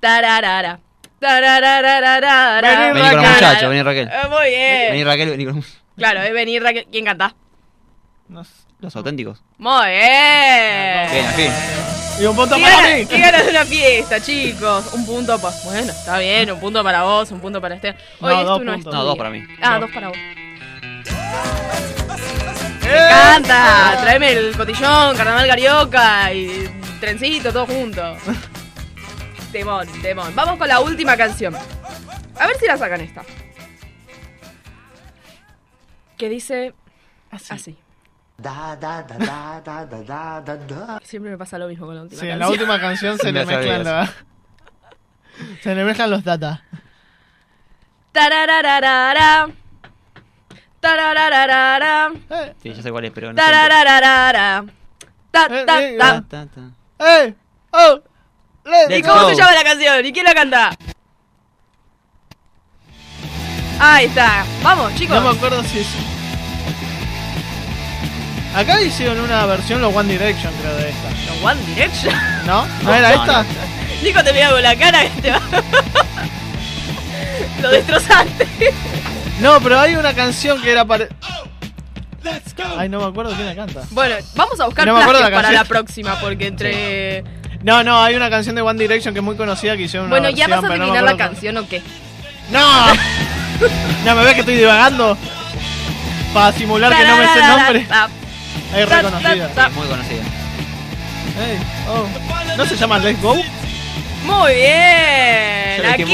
Tararara. 0.00 0.78
Tararararara. 1.18 2.60
Vení, 2.92 3.00
Vení 3.00 3.08
con 3.10 3.22
los 3.22 3.32
muchachos, 3.32 3.68
vení 3.68 3.82
Raquel. 3.82 4.08
Eh, 4.08 4.28
Muy 4.30 4.48
bien. 4.48 4.90
Vení 4.92 5.04
Raquel, 5.04 5.30
vení 5.30 5.44
con 5.44 5.56
los, 5.56 5.78
Claro, 5.96 6.20
es 6.22 6.32
venir 6.32 6.62
Raquel. 6.62 6.86
¿Quién 6.90 7.04
canta? 7.04 7.34
No 8.28 8.44
sé. 8.44 8.52
los 8.80 8.94
auténticos. 8.94 9.42
Muy 9.58 9.88
bien. 9.88 11.10
Bien, 11.10 11.26
fin. 11.34 11.52
Y 12.20 12.26
un 12.26 12.34
punto 12.34 12.56
¿Qué 12.56 12.62
para 12.62 12.96
mí. 12.96 13.06
qué 13.06 13.18
ganas 13.20 13.44
de 13.44 13.50
una 13.50 13.64
fiesta, 13.64 14.20
chicos? 14.20 14.92
Un 14.92 15.06
punto 15.06 15.38
para. 15.38 15.54
Bueno, 15.64 15.92
está 15.92 16.18
bien, 16.18 16.50
un 16.50 16.58
punto 16.58 16.82
para 16.82 17.04
vos, 17.04 17.30
un 17.30 17.40
punto 17.40 17.60
para 17.60 17.76
Esteban. 17.76 17.96
Hoy 18.20 18.32
No, 18.34 18.40
esto 18.40 18.50
dos 18.54 18.64
no 18.64 18.74
es 18.74 18.84
No, 18.84 19.04
dos 19.04 19.16
para 19.16 19.30
mí. 19.30 19.42
Ah, 19.62 19.78
dos 19.78 19.90
para 19.90 20.08
vos. 20.08 20.16
¡Eh! 20.16 20.34
Me 22.82 22.96
encanta. 22.96 23.98
Tráeme 24.00 24.32
el 24.32 24.56
cotillón, 24.56 25.16
carnaval 25.16 25.46
carioca 25.46 26.32
y 26.32 26.68
trencito, 26.98 27.52
todo 27.52 27.66
junto. 27.66 28.02
Temón, 29.52 29.86
temón. 30.02 30.34
Vamos 30.34 30.58
con 30.58 30.66
la 30.68 30.80
última 30.80 31.16
canción. 31.16 31.54
A 31.54 32.46
ver 32.46 32.56
si 32.58 32.66
la 32.66 32.76
sacan 32.76 33.00
esta. 33.00 33.22
Que 36.16 36.28
dice 36.28 36.74
así. 37.30 37.76
Siempre 41.02 41.32
me 41.32 41.38
pasa 41.38 41.58
lo 41.58 41.66
mismo 41.66 41.86
con 41.86 41.96
la 41.96 42.02
última 42.02 42.20
Sí, 42.20 42.26
en 42.26 42.38
canción. 42.38 42.38
la 42.38 42.48
última 42.50 42.80
canción 42.80 43.18
se 43.18 43.32
le 43.32 43.44
sabía 43.44 43.58
mezclan 43.58 43.84
la- 43.84 44.12
Se 45.62 45.74
le 45.74 45.84
mezclan 45.84 46.10
los 46.10 46.22
data. 46.24 46.62
Tararararara. 48.12 49.48
Tararararara. 50.80 52.10
¡Eh! 52.30 52.54
Sí, 52.62 52.72
ya 52.74 52.82
sé 52.82 52.90
cuál 52.92 53.04
es, 53.06 53.10
pero 53.12 53.32
no 53.32 53.38
sé. 53.40 53.44
Tararararara. 53.44 54.64
Ta, 55.32 55.46
Eh, 55.50 55.64
ta, 55.66 55.82
eh, 55.82 55.96
ta. 55.98 56.22
Ta, 56.22 56.28
ta, 56.28 56.46
ta. 56.46 57.04
¡Eh! 57.24 57.34
¡Oh! 57.72 58.00
¡Let's 58.64 58.90
¿Y 58.90 58.94
Let's 58.94 59.08
cómo 59.08 59.22
go. 59.22 59.28
se 59.30 59.36
llama 59.36 59.52
la 59.52 59.64
canción? 59.64 60.06
¿Y 60.06 60.12
quién 60.12 60.24
la 60.24 60.34
canta? 60.34 60.70
Ahí 63.80 64.06
está. 64.06 64.44
Vamos, 64.62 64.94
chicos. 64.94 65.16
No 65.22 65.32
me 65.32 65.36
acuerdo 65.36 65.62
si 65.64 65.80
es. 65.80 66.17
Acá 68.54 68.82
hicieron 68.82 69.20
una 69.20 69.46
versión 69.46 69.80
los 69.80 69.94
One 69.94 70.12
Direction, 70.12 70.52
creo, 70.60 70.76
de 70.76 70.90
esta. 70.90 71.32
Los 71.32 71.44
One 71.44 71.60
Direction. 71.66 72.14
¿No? 72.46 72.66
¿No 72.82 72.94
era 72.94 73.14
no, 73.14 73.22
esta? 73.22 73.44
Nico 74.02 74.24
te 74.24 74.32
mira 74.32 74.50
con 74.50 74.62
la 74.62 74.76
cara 74.76 75.02
que 75.02 75.22
te 75.22 75.30
va. 75.30 75.40
Lo 77.62 77.70
destrozaste. 77.70 78.46
No, 79.40 79.60
pero 79.60 79.78
hay 79.78 79.96
una 79.96 80.14
canción 80.14 80.60
que 80.62 80.70
era 80.70 80.84
para. 80.84 81.08
Ay, 82.76 82.88
no 82.88 83.00
me 83.00 83.06
acuerdo 83.06 83.32
quién 83.34 83.46
la 83.46 83.54
canta. 83.54 83.82
Bueno, 83.90 84.16
vamos 84.34 84.60
a 84.60 84.66
buscar 84.66 84.86
No 84.86 84.98
la 84.98 85.30
para 85.30 85.52
la 85.52 85.64
próxima, 85.64 86.18
porque 86.20 86.46
entre. 86.46 87.24
No, 87.62 87.82
no, 87.82 88.02
hay 88.02 88.14
una 88.14 88.30
canción 88.30 88.54
de 88.54 88.62
One 88.62 88.80
Direction 88.80 89.14
que 89.14 89.20
es 89.20 89.24
muy 89.24 89.36
conocida 89.36 89.76
que 89.76 89.82
hicieron 89.82 90.06
una 90.06 90.18
Bueno, 90.18 90.30
¿ya 90.30 90.46
vas 90.46 90.58
a 90.58 90.62
pero 90.62 90.76
no 90.76 90.84
adivinar 90.84 91.04
la 91.04 91.16
canción 91.16 91.56
o 91.56 91.68
qué? 91.68 91.82
¡No! 92.50 92.60
No, 94.04 94.14
me 94.14 94.22
ves 94.22 94.34
que 94.34 94.40
estoy 94.40 94.54
divagando. 94.54 95.18
Para 96.32 96.52
simular 96.52 96.96
que 96.96 97.04
no 97.04 97.16
me 97.16 97.26
sé 97.26 97.40
el 97.40 97.48
nombre. 97.48 97.86
Es 98.74 98.88
reconocida. 98.88 99.70
Muy 99.70 99.86
conocida. 99.86 100.22
Oh. 101.88 102.06
¿No 102.56 102.66
se 102.66 102.76
llama 102.76 102.98
Let's 102.98 103.20
Go? 103.22 103.34
Muy 104.24 104.54
bien. 104.54 105.86
Aquí 105.86 106.04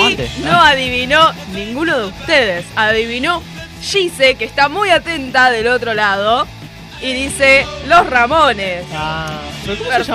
no 0.42 0.60
adivinó 0.60 1.32
ninguno 1.52 1.98
de 1.98 2.04
ustedes. 2.06 2.64
Adivinó 2.76 3.42
Gise, 3.82 4.34
que 4.34 4.44
está 4.44 4.68
muy 4.68 4.90
atenta 4.90 5.50
del 5.50 5.66
otro 5.68 5.94
lado. 5.94 6.46
Y 7.00 7.12
dice 7.12 7.66
Los 7.86 8.08
Ramones. 8.08 8.84
Ah. 8.94 9.26
Perfecto. 9.66 10.14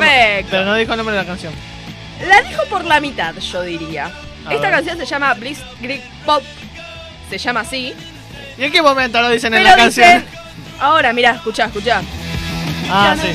Pero 0.51 0.65
no 0.65 0.75
dijo 0.75 0.91
el 0.93 0.97
nombre 0.97 1.15
de 1.15 1.21
la 1.21 1.27
canción. 1.27 1.53
La 2.27 2.41
dijo 2.41 2.63
por 2.69 2.85
la 2.85 2.99
mitad, 2.99 3.33
yo 3.35 3.61
diría. 3.63 4.11
A 4.45 4.53
Esta 4.53 4.67
ver. 4.67 4.71
canción 4.71 4.97
se 4.97 5.05
llama 5.05 5.33
Bliss 5.33 5.59
Greek 5.81 6.01
Pop. 6.25 6.43
Se 7.29 7.37
llama 7.37 7.61
así. 7.61 7.93
¿Y 8.57 8.63
en 8.63 8.71
qué 8.71 8.81
momento 8.81 9.21
lo 9.21 9.29
dicen 9.29 9.53
en 9.53 9.63
la 9.63 9.75
dicen. 9.75 10.03
canción? 10.03 10.25
Ahora, 10.79 11.13
mirá, 11.13 11.31
escuchá, 11.31 11.65
escuchá. 11.65 12.01
Ah, 12.89 13.15
sí. 13.21 13.27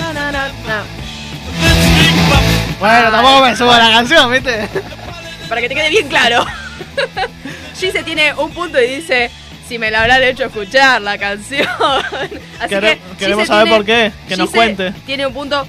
Bueno, 2.81 3.11
tampoco 3.11 3.45
me 3.45 3.57
subo 3.57 3.71
a 3.71 3.79
la 3.79 3.91
canción, 3.91 4.31
¿viste? 4.33 4.69
Para 5.49 5.61
que 5.61 5.69
te 5.69 5.75
quede 5.75 5.91
bien 5.91 6.09
claro. 6.09 6.45
Gise 7.79 8.03
tiene 8.03 8.35
un 8.35 8.53
punto 8.53 8.81
y 8.81 8.87
dice. 8.97 9.31
Si 9.69 9.79
me 9.79 9.91
la 9.91 10.03
habrán 10.03 10.23
hecho 10.23 10.45
escuchar 10.45 11.01
la 11.01 11.17
canción. 11.17 11.67
Así 12.61 12.69
Quere- 12.75 12.99
que 12.99 13.17
queremos 13.19 13.47
saber 13.49 13.65
tiene- 13.65 13.77
por 13.79 13.87
qué, 13.87 14.13
que 14.29 14.37
nos 14.37 14.51
cuente. 14.51 14.93
Tiene 15.07 15.27
un 15.27 15.33
punto 15.33 15.67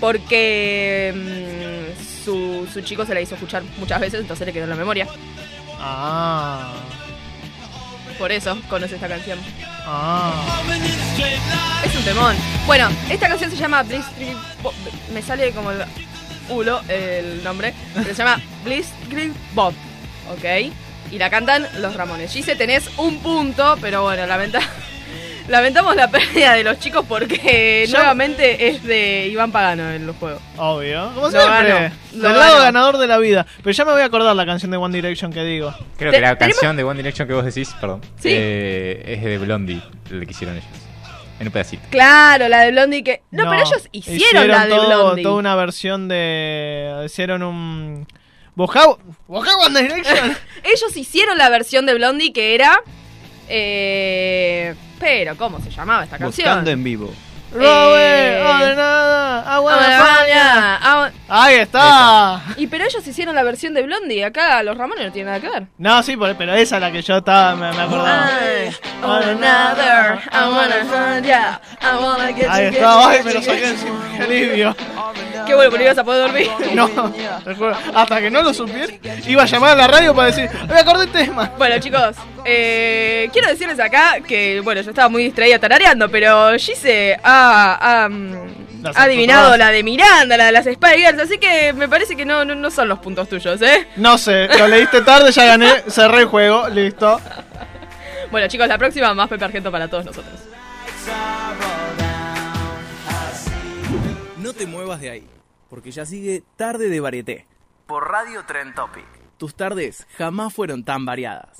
porque 0.00 1.14
mm, 1.14 2.24
su, 2.24 2.66
su 2.72 2.80
chico 2.80 3.06
se 3.06 3.14
la 3.14 3.20
hizo 3.20 3.36
escuchar 3.36 3.62
muchas 3.78 4.00
veces, 4.00 4.18
entonces 4.20 4.44
le 4.48 4.52
quedó 4.52 4.64
en 4.64 4.70
la 4.70 4.76
memoria. 4.76 5.06
Ah. 5.78 6.72
Por 8.20 8.30
eso 8.32 8.56
conoce 8.68 8.96
esta 8.96 9.08
canción. 9.08 9.38
Ah. 9.86 10.62
Es 11.82 11.96
un 11.96 12.04
temón. 12.04 12.36
Bueno, 12.66 12.88
esta 13.08 13.28
canción 13.28 13.50
se 13.50 13.56
llama 13.56 13.82
Bob. 14.62 14.74
Me 15.12 15.22
sale 15.22 15.50
como 15.52 15.70
el 15.70 15.78
culo 16.46 16.82
el 16.88 17.42
nombre. 17.42 17.72
pero 17.94 18.08
se 18.08 18.14
llama 18.22 18.38
Blitzkrieg 18.64 19.32
Bob. 19.54 19.72
¿Ok? 20.32 20.72
Y 21.10 21.18
la 21.18 21.30
cantan 21.30 21.66
los 21.78 21.94
Ramones. 21.96 22.30
Gise, 22.30 22.54
tenés 22.56 22.90
un 22.98 23.18
punto, 23.20 23.78
pero 23.80 24.02
bueno, 24.02 24.26
lamenta- 24.26 24.60
lamentamos 25.48 25.94
la 25.96 26.10
pérdida 26.10 26.54
de 26.54 26.64
los 26.64 26.78
chicos 26.78 27.04
porque 27.08 27.86
Yo- 27.88 27.96
nuevamente 27.98 28.68
es 28.68 28.82
de 28.84 29.28
Iván 29.28 29.50
Pagano 29.52 29.90
en 29.90 30.06
los 30.06 30.16
juegos. 30.16 30.40
Obvio. 30.56 31.10
Como 31.14 31.28
Lo 31.28 31.30
siempre. 31.30 31.92
Del 32.12 32.22
lado 32.22 32.58
ganador 32.60 32.98
de 32.98 33.06
la 33.06 33.18
vida. 33.18 33.46
Pero 33.62 33.70
ya 33.72 33.84
me 33.84 33.92
voy 33.92 34.02
a 34.02 34.04
acordar 34.06 34.34
la 34.36 34.46
canción 34.46 34.70
de 34.70 34.76
One 34.76 34.94
Direction 34.94 35.32
que 35.32 35.42
digo. 35.44 35.74
Creo 35.96 36.12
que 36.12 36.20
la 36.20 36.36
tenemos- 36.36 36.56
canción 36.58 36.76
de 36.76 36.84
One 36.84 36.96
Direction 36.98 37.26
que 37.28 37.34
vos 37.34 37.44
decís, 37.44 37.74
perdón, 37.80 38.00
Sí. 38.18 38.28
eh, 38.32 39.02
es 39.06 39.24
de 39.24 39.38
Blondie, 39.38 39.82
la 40.10 40.24
que 40.24 40.30
hicieron 40.30 40.56
ellos. 40.56 40.68
En 41.38 41.46
un 41.46 41.52
pedacito. 41.52 41.82
Claro, 41.90 42.48
la 42.48 42.60
de 42.60 42.70
Blondie 42.70 43.02
que. 43.02 43.22
No, 43.30 43.44
pero 43.48 43.62
ellos 43.62 43.88
hicieron, 43.92 44.46
la 44.48 44.64
de 44.66 44.70
todo- 44.70 44.86
Blondie. 44.86 45.22
Toda 45.22 45.36
una 45.36 45.54
versión 45.56 46.06
de. 46.06 47.02
Hicieron 47.06 47.42
un. 47.42 48.06
Buscá 48.54 48.84
One 49.28 49.80
Direction. 49.82 50.36
Ellos 50.64 50.94
hicieron 50.94 51.38
la 51.38 51.48
versión 51.48 51.86
de 51.86 51.94
Blondie 51.94 52.32
que 52.34 52.54
era. 52.54 52.82
Eh, 53.52 54.74
pero, 54.98 55.36
¿cómo 55.36 55.60
se 55.60 55.70
llamaba 55.70 56.04
esta 56.04 56.18
canción? 56.18 56.46
Buscando 56.46 56.70
en 56.70 56.84
vivo. 56.84 57.12
Robe, 57.52 57.96
Eh, 57.96 58.44
oh, 58.46 58.58
de 58.64 58.76
nada. 58.76 59.60
Wanna 59.60 59.78
Ah, 59.98 60.04
find 60.16 60.28
ya. 60.28 60.34
ya, 60.34 60.78
ah, 60.82 61.10
Ahí 61.28 61.56
está. 61.56 62.40
Y 62.56 62.66
pero 62.66 62.84
ellos 62.84 63.06
hicieron 63.06 63.34
la 63.34 63.42
versión 63.42 63.74
de 63.74 63.82
Blondie. 63.82 64.24
Acá 64.24 64.62
los 64.62 64.76
Ramones 64.78 65.06
no 65.06 65.12
tienen 65.12 65.32
nada 65.34 65.40
que 65.40 65.48
ver. 65.50 65.66
No, 65.78 66.02
sí, 66.02 66.16
pero 66.16 66.54
esa 66.54 66.76
es 66.76 66.80
la 66.80 66.90
que 66.90 67.02
yo 67.02 67.18
estaba, 67.18 67.54
me, 67.56 67.70
me 67.72 67.82
acordaba. 67.82 68.28
Another, 69.02 70.18
I 70.32 70.48
wanna 70.48 70.84
find 70.84 71.24
ya, 71.26 71.60
I 71.80 72.02
wanna 72.02 72.32
get 72.32 72.46
Ahí 72.48 72.66
está, 72.66 73.08
ay, 73.10 73.22
me 73.24 73.34
lo 73.34 73.42
saqué 73.42 73.66
encima, 73.68 73.98
qué 74.16 74.22
alivio. 74.22 74.76
Qué 75.46 75.54
bueno, 75.54 75.70
porque 75.70 75.84
ibas 75.84 75.98
a 75.98 76.04
poder 76.04 76.22
dormir. 76.28 76.50
No, 76.74 76.88
hasta 77.94 78.20
que 78.20 78.30
no 78.30 78.42
lo 78.42 78.54
supiera, 78.54 78.92
iba 79.26 79.42
a 79.42 79.46
llamar 79.46 79.70
a 79.72 79.74
la 79.74 79.86
radio 79.88 80.14
para 80.14 80.28
decir, 80.28 80.48
me 80.68 80.78
acordé 80.78 81.04
el 81.04 81.10
tema. 81.12 81.50
Bueno, 81.58 81.78
chicos, 81.80 82.16
eh, 82.44 83.28
quiero 83.32 83.48
decirles 83.48 83.80
acá 83.80 84.18
que, 84.26 84.60
bueno, 84.62 84.80
yo 84.82 84.90
estaba 84.90 85.08
muy 85.08 85.24
distraída 85.24 85.58
tarareando, 85.58 86.08
pero 86.08 86.52
Gise 86.58 87.18
ha, 87.22 87.39
ha, 87.40 88.08
mm, 88.08 88.86
ha 88.94 89.02
adivinado 89.02 89.56
la 89.56 89.70
de 89.70 89.82
Miranda, 89.82 90.36
la 90.36 90.46
de 90.46 90.52
las 90.52 90.64
Spy 90.64 90.98
Girls, 90.98 91.20
así 91.20 91.38
que 91.38 91.72
me 91.72 91.88
parece 91.88 92.16
que 92.16 92.24
no, 92.24 92.44
no, 92.44 92.54
no 92.54 92.70
son 92.70 92.88
los 92.88 92.98
puntos 92.98 93.28
tuyos, 93.28 93.60
¿eh? 93.62 93.86
No 93.96 94.18
sé, 94.18 94.48
lo 94.58 94.68
leíste 94.68 95.02
tarde, 95.02 95.32
ya 95.32 95.44
gané, 95.44 95.82
cerré 95.88 96.20
el 96.20 96.26
juego, 96.26 96.68
listo. 96.68 97.20
Bueno, 98.30 98.48
chicos, 98.48 98.68
la 98.68 98.78
próxima 98.78 99.12
más 99.14 99.28
Pepe 99.28 99.44
Argento 99.44 99.72
para 99.72 99.88
todos 99.88 100.04
nosotros. 100.04 100.34
No 104.38 104.52
te 104.52 104.66
muevas 104.66 105.00
de 105.00 105.10
ahí, 105.10 105.28
porque 105.68 105.90
ya 105.90 106.06
sigue 106.06 106.42
Tarde 106.56 106.88
de 106.88 107.00
Varieté 107.00 107.46
por 107.90 108.08
Radio 108.08 108.44
Trend 108.46 108.72
Topic. 108.76 109.04
Tus 109.36 109.56
tardes 109.56 110.06
jamás 110.16 110.54
fueron 110.54 110.84
tan 110.84 111.04
variadas. 111.04 111.58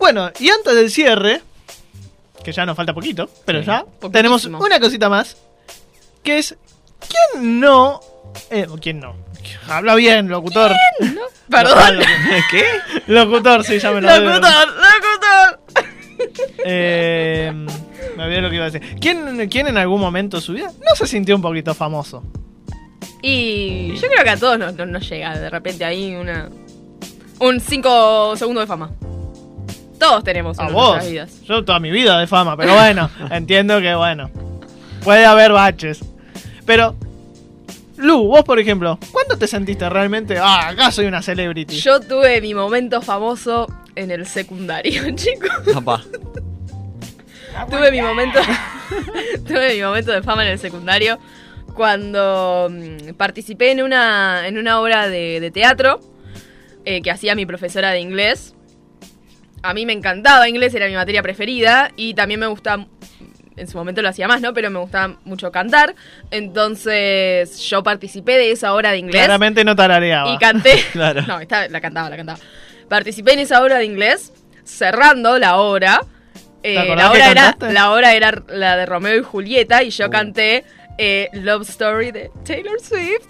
Bueno, 0.00 0.30
y 0.40 0.48
antes 0.48 0.74
del 0.74 0.90
cierre, 0.90 1.42
que 2.44 2.52
ya 2.52 2.64
nos 2.66 2.76
falta 2.76 2.92
poquito, 2.94 3.28
pero 3.44 3.60
Sí, 3.60 3.66
ya, 3.66 3.80
poquitísimo. 3.84 4.10
tenemos 4.12 4.44
una 4.44 4.78
cosita 4.78 5.08
más, 5.08 5.36
que 6.22 6.38
es, 6.38 6.56
¿quién 7.32 7.58
no... 7.60 8.00
Eh, 8.50 8.66
¿Quién 8.80 9.00
no? 9.00 9.14
Habla 9.68 9.94
bien, 9.94 10.28
locutor. 10.28 10.72
¿Quién 10.98 11.14
no? 11.14 11.20
Perdón. 11.50 11.98
¿Qué? 12.50 12.64
Locutor, 13.06 13.64
sí, 13.64 13.78
ya 13.78 13.92
me 13.92 14.00
lo 14.00 14.08
Locutor, 14.08 14.66
locutor. 14.68 15.60
Eh, 16.64 17.52
me 18.16 18.24
olvidé 18.24 18.40
lo 18.40 18.48
que 18.50 18.56
iba 18.56 18.64
a 18.66 18.70
decir. 18.70 18.96
¿Quién, 19.00 19.48
¿Quién 19.48 19.68
en 19.68 19.76
algún 19.76 20.00
momento 20.00 20.38
de 20.38 20.42
su 20.42 20.52
vida 20.52 20.68
no 20.68 20.96
se 20.96 21.06
sintió 21.06 21.36
un 21.36 21.42
poquito 21.42 21.74
famoso? 21.74 22.22
Y 23.22 23.94
yo 23.96 24.08
creo 24.08 24.24
que 24.24 24.30
a 24.30 24.36
todos 24.36 24.58
nos, 24.58 24.74
nos- 24.74 24.88
nos 24.88 25.08
llega 25.08 25.38
de 25.38 25.50
repente 25.50 25.84
ahí 25.84 26.14
una 26.14 26.48
un 27.40 27.60
5 27.60 28.36
segundos 28.36 28.62
de 28.62 28.66
fama. 28.66 28.90
Todos 29.98 30.24
tenemos 30.24 30.58
A 30.58 30.66
en 30.66 30.72
vos. 30.72 30.90
nuestras 30.90 31.10
vidas. 31.10 31.42
Yo 31.42 31.64
toda 31.64 31.78
mi 31.80 31.90
vida 31.90 32.18
de 32.18 32.26
fama, 32.26 32.56
pero 32.56 32.74
bueno, 32.74 33.10
entiendo 33.30 33.80
que 33.80 33.94
bueno. 33.94 34.30
Puede 35.02 35.24
haber 35.26 35.52
baches. 35.52 36.00
Pero, 36.64 36.96
Lu, 37.96 38.26
vos 38.26 38.42
por 38.42 38.58
ejemplo, 38.58 38.98
¿cuándo 39.12 39.36
te 39.36 39.46
sentiste 39.46 39.88
realmente? 39.88 40.38
Ah, 40.38 40.68
acá 40.68 40.90
soy 40.90 41.06
una 41.06 41.20
celebrity. 41.22 41.76
Yo 41.76 42.00
tuve 42.00 42.40
mi 42.40 42.54
momento 42.54 43.02
famoso 43.02 43.66
en 43.94 44.10
el 44.10 44.26
secundario, 44.26 45.02
chicos. 45.14 45.50
Papá. 45.72 46.02
tuve 47.70 47.90
mi 47.92 48.02
momento 48.02 48.40
tuve 49.46 49.74
mi 49.76 49.82
momento 49.82 50.10
de 50.12 50.22
fama 50.22 50.44
en 50.44 50.52
el 50.52 50.58
secundario 50.58 51.18
cuando 51.74 52.68
mm, 52.70 53.14
participé 53.14 53.70
en 53.72 53.82
una 53.82 54.46
en 54.48 54.58
una 54.58 54.80
obra 54.80 55.08
de, 55.08 55.38
de 55.40 55.50
teatro 55.50 56.00
eh, 56.84 57.00
que 57.02 57.10
hacía 57.10 57.34
mi 57.34 57.46
profesora 57.46 57.90
de 57.90 58.00
inglés 58.00 58.53
a 59.64 59.72
mí 59.72 59.86
me 59.86 59.94
encantaba 59.94 60.46
inglés 60.46 60.74
era 60.74 60.86
mi 60.86 60.94
materia 60.94 61.22
preferida 61.22 61.90
y 61.96 62.12
también 62.12 62.38
me 62.38 62.46
gustaba 62.46 62.86
en 63.56 63.68
su 63.68 63.78
momento 63.78 64.02
lo 64.02 64.08
hacía 64.08 64.28
más, 64.28 64.40
¿no? 64.40 64.52
Pero 64.52 64.68
me 64.70 64.78
gustaba 64.80 65.16
mucho 65.24 65.50
cantar. 65.52 65.94
Entonces 66.30 67.60
yo 67.60 67.82
participé 67.82 68.32
de 68.32 68.50
esa 68.50 68.74
obra 68.74 68.90
de 68.90 68.98
inglés. 68.98 69.22
Claramente 69.22 69.64
no 69.64 69.74
tarareaba. 69.74 70.32
Y 70.34 70.38
canté. 70.38 70.84
Claro. 70.92 71.22
No, 71.22 71.40
esta- 71.40 71.68
la 71.68 71.80
cantaba, 71.80 72.10
la 72.10 72.16
cantaba. 72.16 72.38
Participé 72.88 73.32
en 73.32 73.38
esa 73.38 73.62
obra 73.62 73.78
de 73.78 73.84
inglés, 73.84 74.32
cerrando 74.64 75.38
la 75.38 75.56
obra. 75.56 76.00
Eh, 76.62 76.74
¿Te 76.74 76.78
acordás 76.80 77.04
la, 77.04 77.10
obra 77.12 77.30
era? 77.30 77.56
Uh. 77.60 77.72
la 77.72 77.92
obra 77.92 78.14
era 78.14 78.42
la 78.48 78.76
de 78.76 78.86
Romeo 78.86 79.16
y 79.18 79.22
Julieta 79.22 79.82
y 79.82 79.90
yo 79.90 80.10
canté 80.10 80.64
eh, 80.98 81.28
Love 81.32 81.68
Story 81.68 82.12
de 82.12 82.30
Taylor 82.44 82.80
Swift. 82.80 83.26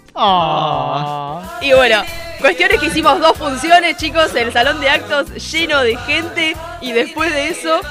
Y 1.61 1.73
bueno, 1.73 2.03
cuestiones 2.39 2.79
que 2.79 2.87
hicimos 2.87 3.19
dos 3.19 3.37
funciones, 3.37 3.97
chicos, 3.97 4.33
el 4.35 4.51
salón 4.53 4.79
de 4.79 4.89
actos 4.89 5.51
lleno 5.51 5.81
de 5.81 5.97
gente 5.97 6.55
y 6.81 6.91
después 6.91 7.33
de 7.33 7.49
eso 7.49 7.81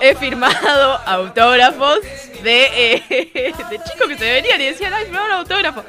he 0.00 0.14
firmado 0.14 0.98
autógrafos 1.06 2.00
de, 2.42 2.64
eh, 2.74 3.02
de 3.70 3.78
chicos 3.78 4.08
que 4.08 4.16
se 4.16 4.32
venían 4.32 4.60
y 4.60 4.66
decían, 4.66 4.92
ay, 4.92 5.04
firmame 5.04 5.26
un 5.26 5.32
autógrafo. 5.32 5.84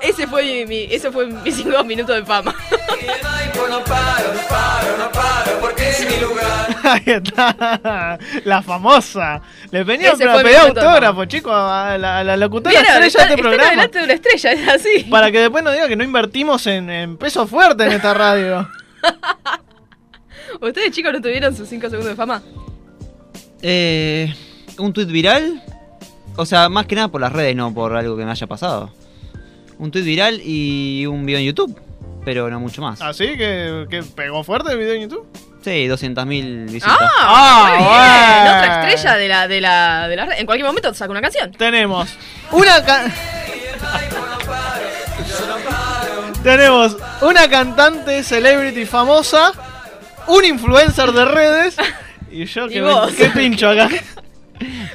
Ese 0.00 0.26
fue 0.26 0.42
mi, 0.42 0.66
mi- 0.66 0.88
ese 0.94 1.10
fue 1.12 1.26
mis 1.26 1.54
cinco 1.56 1.84
minutos 1.84 2.16
de 2.16 2.24
fama. 2.24 2.54
Ahí 6.82 7.02
está. 7.06 8.18
La 8.44 8.62
famosa. 8.62 9.40
Le 9.70 9.84
venía 9.84 10.12
a 10.12 10.16
pedir 10.16 10.56
autógrafo, 10.56 11.24
chicos, 11.26 11.52
a 11.54 11.96
la, 11.98 12.18
a 12.20 12.24
la 12.24 12.36
locutora 12.36 12.70
Vieron, 12.80 13.02
estrella 13.02 13.26
de 13.26 13.30
este 13.30 13.42
programa. 13.42 13.70
delante 13.70 13.98
de 13.98 14.04
una 14.04 14.14
estrella, 14.14 14.52
es 14.52 14.68
así. 14.68 15.04
Para 15.10 15.30
que 15.30 15.40
después 15.40 15.62
no 15.62 15.70
diga 15.72 15.88
que 15.88 15.96
no 15.96 16.04
invertimos 16.04 16.66
en, 16.66 16.90
en 16.90 17.16
peso 17.16 17.46
fuerte 17.46 17.84
en 17.84 17.92
esta 17.92 18.14
radio. 18.14 18.68
¿Ustedes 20.60 20.90
chicos 20.90 21.12
no 21.12 21.20
tuvieron 21.20 21.54
sus 21.56 21.68
5 21.68 21.82
segundos 21.90 22.10
de 22.10 22.16
fama? 22.16 22.42
Eh, 23.62 24.34
¿Un 24.78 24.92
tuit 24.92 25.08
viral? 25.08 25.62
O 26.36 26.44
sea, 26.46 26.68
más 26.68 26.86
que 26.86 26.94
nada 26.96 27.08
por 27.08 27.20
las 27.20 27.32
redes, 27.32 27.54
no 27.54 27.72
por 27.72 27.96
algo 27.96 28.16
que 28.16 28.24
me 28.24 28.30
haya 28.30 28.46
pasado. 28.46 28.92
Un 29.80 29.90
tuit 29.90 30.04
viral 30.04 30.42
y 30.44 31.06
un 31.06 31.24
video 31.24 31.40
en 31.40 31.46
YouTube, 31.46 31.80
pero 32.22 32.50
no 32.50 32.60
mucho 32.60 32.82
más. 32.82 33.00
¿Así? 33.00 33.28
¿Que, 33.38 33.86
que 33.88 34.02
pegó 34.02 34.44
fuerte 34.44 34.72
el 34.72 34.78
video 34.78 34.92
en 34.92 35.02
YouTube? 35.08 35.26
Sí, 35.64 35.86
200.000 35.88 36.66
visitas. 36.70 36.98
Ah, 37.00 37.64
muy 37.66 37.78
bien. 37.78 37.88
bueno. 37.88 38.58
Otra 38.58 38.90
estrella 38.90 39.16
de 39.16 39.28
la, 39.28 39.48
de 39.48 39.60
la, 39.62 40.08
de 40.08 40.16
la 40.16 40.26
red. 40.26 40.38
En 40.38 40.44
cualquier 40.44 40.66
momento 40.66 40.92
saca 40.92 41.10
una 41.10 41.22
canción. 41.22 41.50
Tenemos 41.52 42.10
una 42.52 42.82
Tenemos 46.42 46.96
una 47.22 47.48
cantante 47.48 48.22
celebrity 48.22 48.84
famosa, 48.84 49.52
un 50.26 50.44
influencer 50.44 51.12
de 51.12 51.24
redes 51.24 51.76
y 52.30 52.44
yo 52.44 52.66
Y 52.68 52.72
que, 52.72 53.16
que 53.16 53.30
pincho 53.30 53.70
acá. 53.70 53.88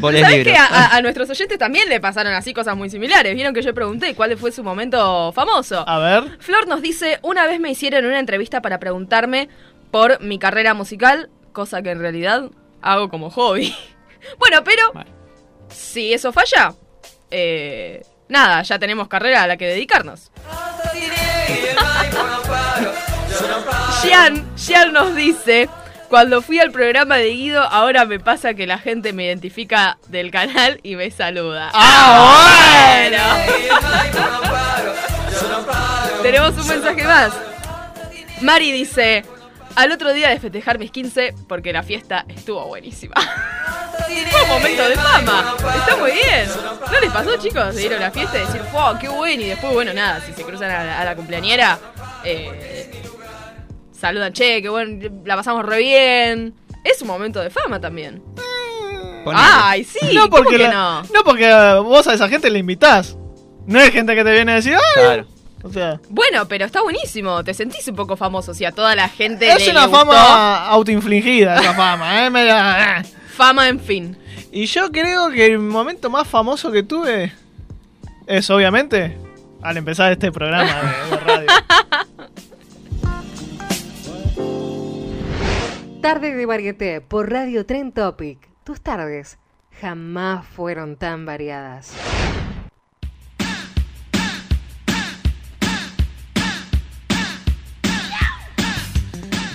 ¿Sabes 0.02 0.44
que 0.44 0.56
a, 0.58 0.66
a- 0.66 0.96
a 0.98 1.02
nuestros 1.02 1.30
oyentes 1.30 1.58
también 1.58 1.88
le 1.90 2.00
pasaron 2.00 2.34
así 2.34 2.54
cosas 2.54 2.76
muy 2.76 2.90
similares? 2.90 3.34
Vieron 3.36 3.54
que 3.54 3.62
yo 3.62 3.74
pregunté 3.74 4.14
cuál 4.16 4.38
fue 4.38 4.52
su 4.52 4.64
momento 4.64 5.32
famoso. 5.34 5.88
A 5.88 6.00
ver. 6.00 6.38
Flor 6.40 6.68
nos 6.68 6.82
dice, 6.82 7.20
una 7.22 7.46
vez 7.48 7.60
me 7.60 7.70
hicieron 7.72 8.06
una 8.06 8.20
entrevista 8.20 8.62
para 8.62 8.80
preguntarme 8.80 9.50
por 9.92 10.22
mi 10.22 10.40
carrera 10.40 10.74
musical, 10.74 11.30
cosa 11.54 11.82
que 11.82 11.92
en 11.92 12.00
realidad 12.00 12.50
hago 12.82 13.10
como 13.10 13.30
hobby. 13.30 13.74
bueno, 14.40 14.64
pero 14.64 14.92
si 15.70 16.14
eso 16.14 16.32
falla, 16.34 16.74
eh, 17.32 18.02
nada, 18.28 18.62
ya 18.64 18.78
tenemos 18.80 19.08
carrera 19.08 19.44
a 19.44 19.48
la 19.48 19.58
que 19.58 19.68
dedicarnos. 19.68 20.32
Jean, 24.04 24.46
Jean 24.56 24.94
nos 24.94 25.16
dice, 25.16 25.70
cuando 26.10 26.42
fui 26.42 26.60
al 26.60 26.72
programa 26.72 27.18
de 27.18 27.30
Guido, 27.32 27.64
ahora 27.64 28.06
me 28.06 28.20
pasa 28.20 28.54
que 28.54 28.68
la 28.68 28.78
gente 28.78 29.14
me 29.14 29.26
identifica 29.26 29.98
del 30.08 30.32
canal 30.32 30.80
y 30.84 30.96
me 30.96 31.12
saluda. 31.12 31.72
¡Ah, 31.74 33.10
bueno! 33.10 33.18
Tenemos 36.22 36.58
un 36.58 36.68
mensaje 36.68 37.04
más. 37.04 37.34
Mari 38.42 38.72
dice, 38.72 39.24
al 39.76 39.92
otro 39.92 40.14
día 40.14 40.30
de 40.30 40.40
festejar 40.40 40.80
mis 40.80 40.92
15, 40.92 41.36
porque 41.48 41.74
la 41.74 41.84
fiesta 41.84 42.26
estuvo 42.30 42.66
buenísima. 42.68 43.16
Fue 44.30 44.42
un 44.44 44.50
momento 44.50 44.88
de 44.88 44.96
fama. 44.96 45.56
Está 45.76 45.98
muy 45.98 46.12
bien. 46.12 46.48
¿No 46.92 47.00
les 47.00 47.12
pasó, 47.12 47.38
chicos, 47.38 47.76
de 47.76 47.86
ir 47.86 47.94
a 47.94 48.00
la 48.00 48.12
fiesta 48.12 48.38
y 48.38 48.42
decir, 48.42 48.62
wow, 48.72 48.98
qué 49.00 49.08
bueno? 49.08 49.42
Y 49.42 49.48
después, 49.48 49.74
bueno, 49.74 49.94
nada, 49.94 50.22
si 50.22 50.34
se 50.34 50.44
cruzan 50.44 50.72
a 50.72 50.84
la, 50.84 51.02
a 51.02 51.06
la 51.06 51.16
cumpleañera, 51.16 51.80
eh, 52.24 52.92
saludan, 54.08 54.34
che, 54.34 54.62
qué 54.62 54.70
bueno, 54.70 55.10
la 55.26 55.36
pasamos 55.36 55.66
re 55.66 55.78
bien. 55.80 56.54
Es 56.84 57.02
un 57.02 57.08
momento 57.08 57.40
de 57.42 57.50
fama 57.50 57.80
también. 57.80 58.22
Ay, 59.34 59.84
sí, 59.84 60.14
no 60.14 60.30
¿cómo 60.30 60.44
porque, 60.44 60.58
que 60.58 60.64
la- 60.64 61.04
no? 61.14 61.24
porque 61.24 61.52
vos 61.84 62.08
a 62.08 62.14
esa 62.14 62.28
gente 62.30 62.50
le 62.50 62.60
invitás. 62.60 63.18
No 63.66 63.80
es 63.80 63.92
gente 63.92 64.14
que 64.16 64.24
te 64.24 64.32
viene 64.32 64.52
a 64.52 64.56
decir, 64.56 64.74
¡ay! 64.76 64.82
Claro. 64.94 65.26
O 65.64 65.74
sea, 65.74 66.00
Bueno, 66.10 66.48
pero 66.48 66.64
está 66.66 66.84
buenísimo. 66.84 67.44
Te 67.44 67.56
sentís 67.56 67.88
un 67.88 67.96
poco 67.96 68.16
famoso. 68.16 68.54
Si 68.54 68.64
a 68.66 68.72
toda 68.72 68.96
la 68.96 69.10
gente 69.10 69.50
es 69.52 69.66
le, 69.66 69.72
una 69.72 69.82
le 69.82 69.88
gustó, 69.88 70.06
fama 70.06 70.68
autoinfligida, 70.68 71.56
esa 71.60 71.74
fama, 71.74 72.24
¿eh? 72.24 72.30
Media, 72.30 73.00
eh. 73.00 73.04
fama 73.36 73.68
en 73.68 73.80
fin. 73.80 74.16
Y 74.52 74.68
yo 74.68 74.92
creo 74.92 75.32
que 75.32 75.48
el 75.48 75.58
momento 75.58 76.12
más 76.12 76.28
famoso 76.28 76.72
que 76.72 76.84
tuve 76.84 77.34
es, 78.28 78.48
obviamente, 78.52 79.18
al 79.64 79.78
empezar 79.78 80.12
este 80.12 80.32
programa 80.32 80.72
de, 81.10 81.10
de 81.10 81.18
radio. 81.24 81.48
Tarde 86.06 86.36
de 86.36 86.46
Varieté 86.46 87.02
por 87.02 87.32
Radio 87.32 87.66
Tren 87.66 87.92
Topic. 87.92 88.38
Tus 88.64 88.80
tardes 88.80 89.40
jamás 89.82 90.46
fueron 90.46 90.98
tan 90.98 91.26
variadas. 91.26 91.94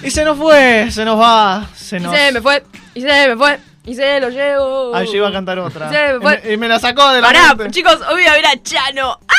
Y 0.02 0.10
se 0.10 0.24
nos 0.24 0.36
fue, 0.36 0.90
se 0.90 1.04
nos 1.04 1.20
va, 1.20 1.68
se 1.72 1.98
Y 1.98 2.00
nos... 2.00 2.16
se 2.16 2.32
me 2.32 2.40
fue, 2.40 2.64
y 2.94 3.00
se 3.00 3.28
me 3.28 3.36
fue, 3.36 3.60
y 3.84 3.94
se 3.94 4.18
lo 4.18 4.30
llevo. 4.30 4.92
Ahí 4.92 5.06
yo 5.06 5.18
iba 5.18 5.28
a 5.28 5.32
cantar 5.32 5.56
otra. 5.60 5.86
Y 5.86 5.94
se 5.94 6.08
me 6.08 6.16
Y 6.16 6.20
fue. 6.20 6.40
me, 6.42 6.52
y 6.54 6.56
me 6.56 6.66
la 6.66 6.80
sacó 6.80 7.10
de 7.12 7.20
la 7.20 7.28
Pará, 7.28 7.54
mente. 7.54 7.70
chicos, 7.70 7.94
hoy 8.08 8.14
voy 8.14 8.24
a 8.24 8.32
ver 8.32 8.46
a 8.46 8.60
Chano. 8.60 9.20
¡Ah! 9.28 9.34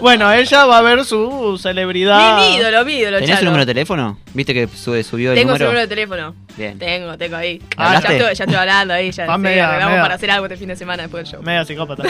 Bueno, 0.00 0.30
ella 0.32 0.66
va 0.66 0.78
a 0.78 0.82
ver 0.82 1.04
su 1.04 1.58
celebridad. 1.60 2.36
Mi 2.36 2.56
ídolo, 2.56 2.84
mi 2.84 2.94
ídolo, 2.98 3.18
¿Tenés 3.18 3.38
su 3.38 3.44
número 3.44 3.64
de 3.64 3.72
teléfono? 3.72 4.18
¿Viste 4.34 4.52
que 4.52 4.68
sube- 4.68 5.02
subió 5.02 5.32
el 5.32 5.36
Tengo 5.38 5.52
su 5.52 5.58
número? 5.64 5.66
número 5.70 5.80
de 5.82 5.88
teléfono. 5.88 6.34
Bien. 6.56 6.78
Tengo, 6.78 7.16
tengo 7.16 7.36
ahí. 7.36 7.58
¿Le 7.58 7.64
Ya 7.78 7.86
hablaste? 7.86 8.16
estoy, 8.16 8.34
ya 8.34 8.44
estoy 8.44 8.54
hablando 8.58 8.94
ahí, 8.94 9.10
ya 9.10 9.26
Va 9.26 9.34
sí, 9.36 9.40
media- 9.40 9.66
arreglamos 9.68 9.90
media- 9.92 10.02
para 10.02 10.14
hacer 10.14 10.30
algo 10.30 10.46
este 10.46 10.56
fin 10.58 10.68
de 10.68 10.76
semana 10.76 11.02
después 11.04 11.24
del 11.24 11.32
show. 11.32 11.42
Media 11.42 11.64
psicópata. 11.64 12.02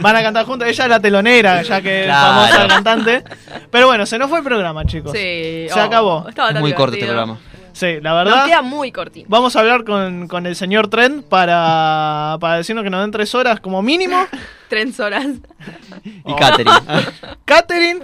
Van 0.00 0.16
a 0.16 0.22
cantar 0.22 0.44
juntos. 0.46 0.68
Ella 0.68 0.84
es 0.84 0.90
la 0.90 1.00
telonera, 1.00 1.62
ya 1.62 1.80
que 1.80 2.00
es 2.00 2.06
Claro. 2.06 2.48
famosa 2.48 2.68
cantante. 2.68 3.24
Pero 3.70 3.86
bueno, 3.86 4.04
se 4.06 4.18
nos 4.18 4.28
fue 4.28 4.38
el 4.38 4.44
programa, 4.44 4.84
chicos. 4.84 5.12
Sí. 5.12 5.66
Se 5.68 5.72
oh, 5.74 5.80
acabó. 5.82 6.28
Estaba 6.28 6.48
Es 6.48 6.54
tan 6.54 6.62
muy 6.62 6.72
corto 6.72 6.94
este 6.94 7.06
divertido. 7.06 7.24
programa. 7.26 7.51
Sí, 7.72 8.00
la 8.00 8.10
Nos 8.14 8.24
verdad. 8.24 8.46
queda 8.46 8.62
muy 8.62 8.92
cortito. 8.92 9.26
Vamos 9.28 9.56
a 9.56 9.60
hablar 9.60 9.84
con, 9.84 10.28
con 10.28 10.46
el 10.46 10.54
señor 10.56 10.88
Trent 10.88 11.24
para, 11.24 12.36
para 12.40 12.56
decirnos 12.56 12.84
que 12.84 12.90
nos 12.90 13.00
den 13.00 13.10
tres 13.10 13.34
horas 13.34 13.60
como 13.60 13.82
mínimo. 13.82 14.26
Tres 14.68 14.98
horas. 15.00 15.26
Y 16.04 16.34
Catherine. 16.34 16.72
Catering, 17.44 18.02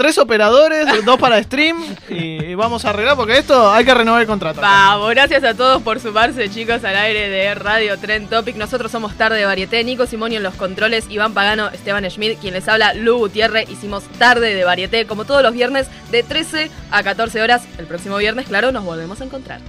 tres 0.00 0.16
operadores, 0.16 0.86
dos 1.04 1.18
para 1.18 1.42
stream. 1.42 1.76
Y, 2.08 2.54
vamos 2.54 2.86
a 2.86 2.88
arreglar 2.88 3.16
porque 3.16 3.36
esto 3.36 3.70
hay 3.70 3.84
que 3.84 3.92
renovar 3.92 4.22
el 4.22 4.26
contrato. 4.26 4.58
Vamos, 4.58 5.10
gracias 5.10 5.44
a 5.44 5.52
todos 5.52 5.82
por 5.82 6.00
sumarse, 6.00 6.48
chicos, 6.48 6.82
al 6.84 6.96
aire 6.96 7.28
de 7.28 7.54
Radio 7.54 7.98
Trend 7.98 8.30
Topic. 8.30 8.56
Nosotros 8.56 8.90
somos 8.90 9.14
Tarde 9.18 9.36
de 9.36 9.44
Varieté, 9.44 9.84
Nico 9.84 10.06
Simonio 10.06 10.38
en 10.38 10.42
los 10.42 10.54
controles, 10.54 11.04
Iván 11.10 11.34
Pagano, 11.34 11.68
Esteban 11.68 12.08
Schmidt, 12.08 12.38
quien 12.40 12.54
les 12.54 12.66
habla, 12.66 12.94
Lu 12.94 13.18
Gutiérrez. 13.18 13.68
Hicimos 13.68 14.04
Tarde 14.18 14.54
de 14.54 14.64
Varieté, 14.64 15.06
como 15.06 15.26
todos 15.26 15.42
los 15.42 15.52
viernes, 15.52 15.86
de 16.10 16.22
13 16.22 16.70
a 16.90 17.02
14 17.02 17.42
horas. 17.42 17.68
El 17.76 17.84
próximo 17.84 18.16
viernes, 18.16 18.48
claro, 18.48 18.72
nos 18.72 18.86
volvemos 18.86 19.20
a 19.20 19.24
encontrar. 19.24 19.60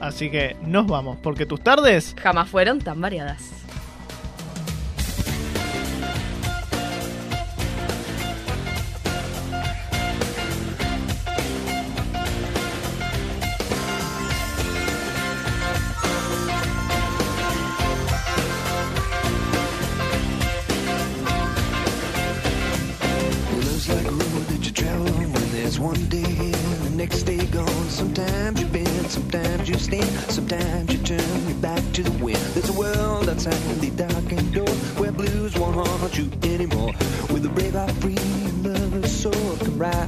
Así 0.00 0.28
que 0.28 0.56
nos 0.60 0.88
vamos, 0.88 1.18
porque 1.22 1.46
tus 1.46 1.60
tardes 1.60 2.16
Jamás 2.20 2.48
fueron 2.48 2.80
tan 2.80 3.00
variadas. 3.00 3.57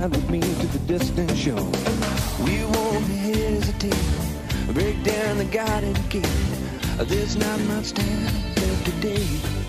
With 0.09 0.31
me 0.31 0.41
to 0.41 0.67
the 0.69 0.79
distant 0.87 1.37
shore. 1.37 1.71
We 2.45 2.65
won't 2.65 3.05
hesitate, 3.05 3.95
break 4.73 5.03
down 5.03 5.37
the 5.37 5.45
garden 5.45 5.95
gate. 6.09 6.27
There's 6.97 7.37
not 7.37 7.61
much 7.61 7.93
time 7.93 8.25
left 8.25 8.85
today. 8.87 9.60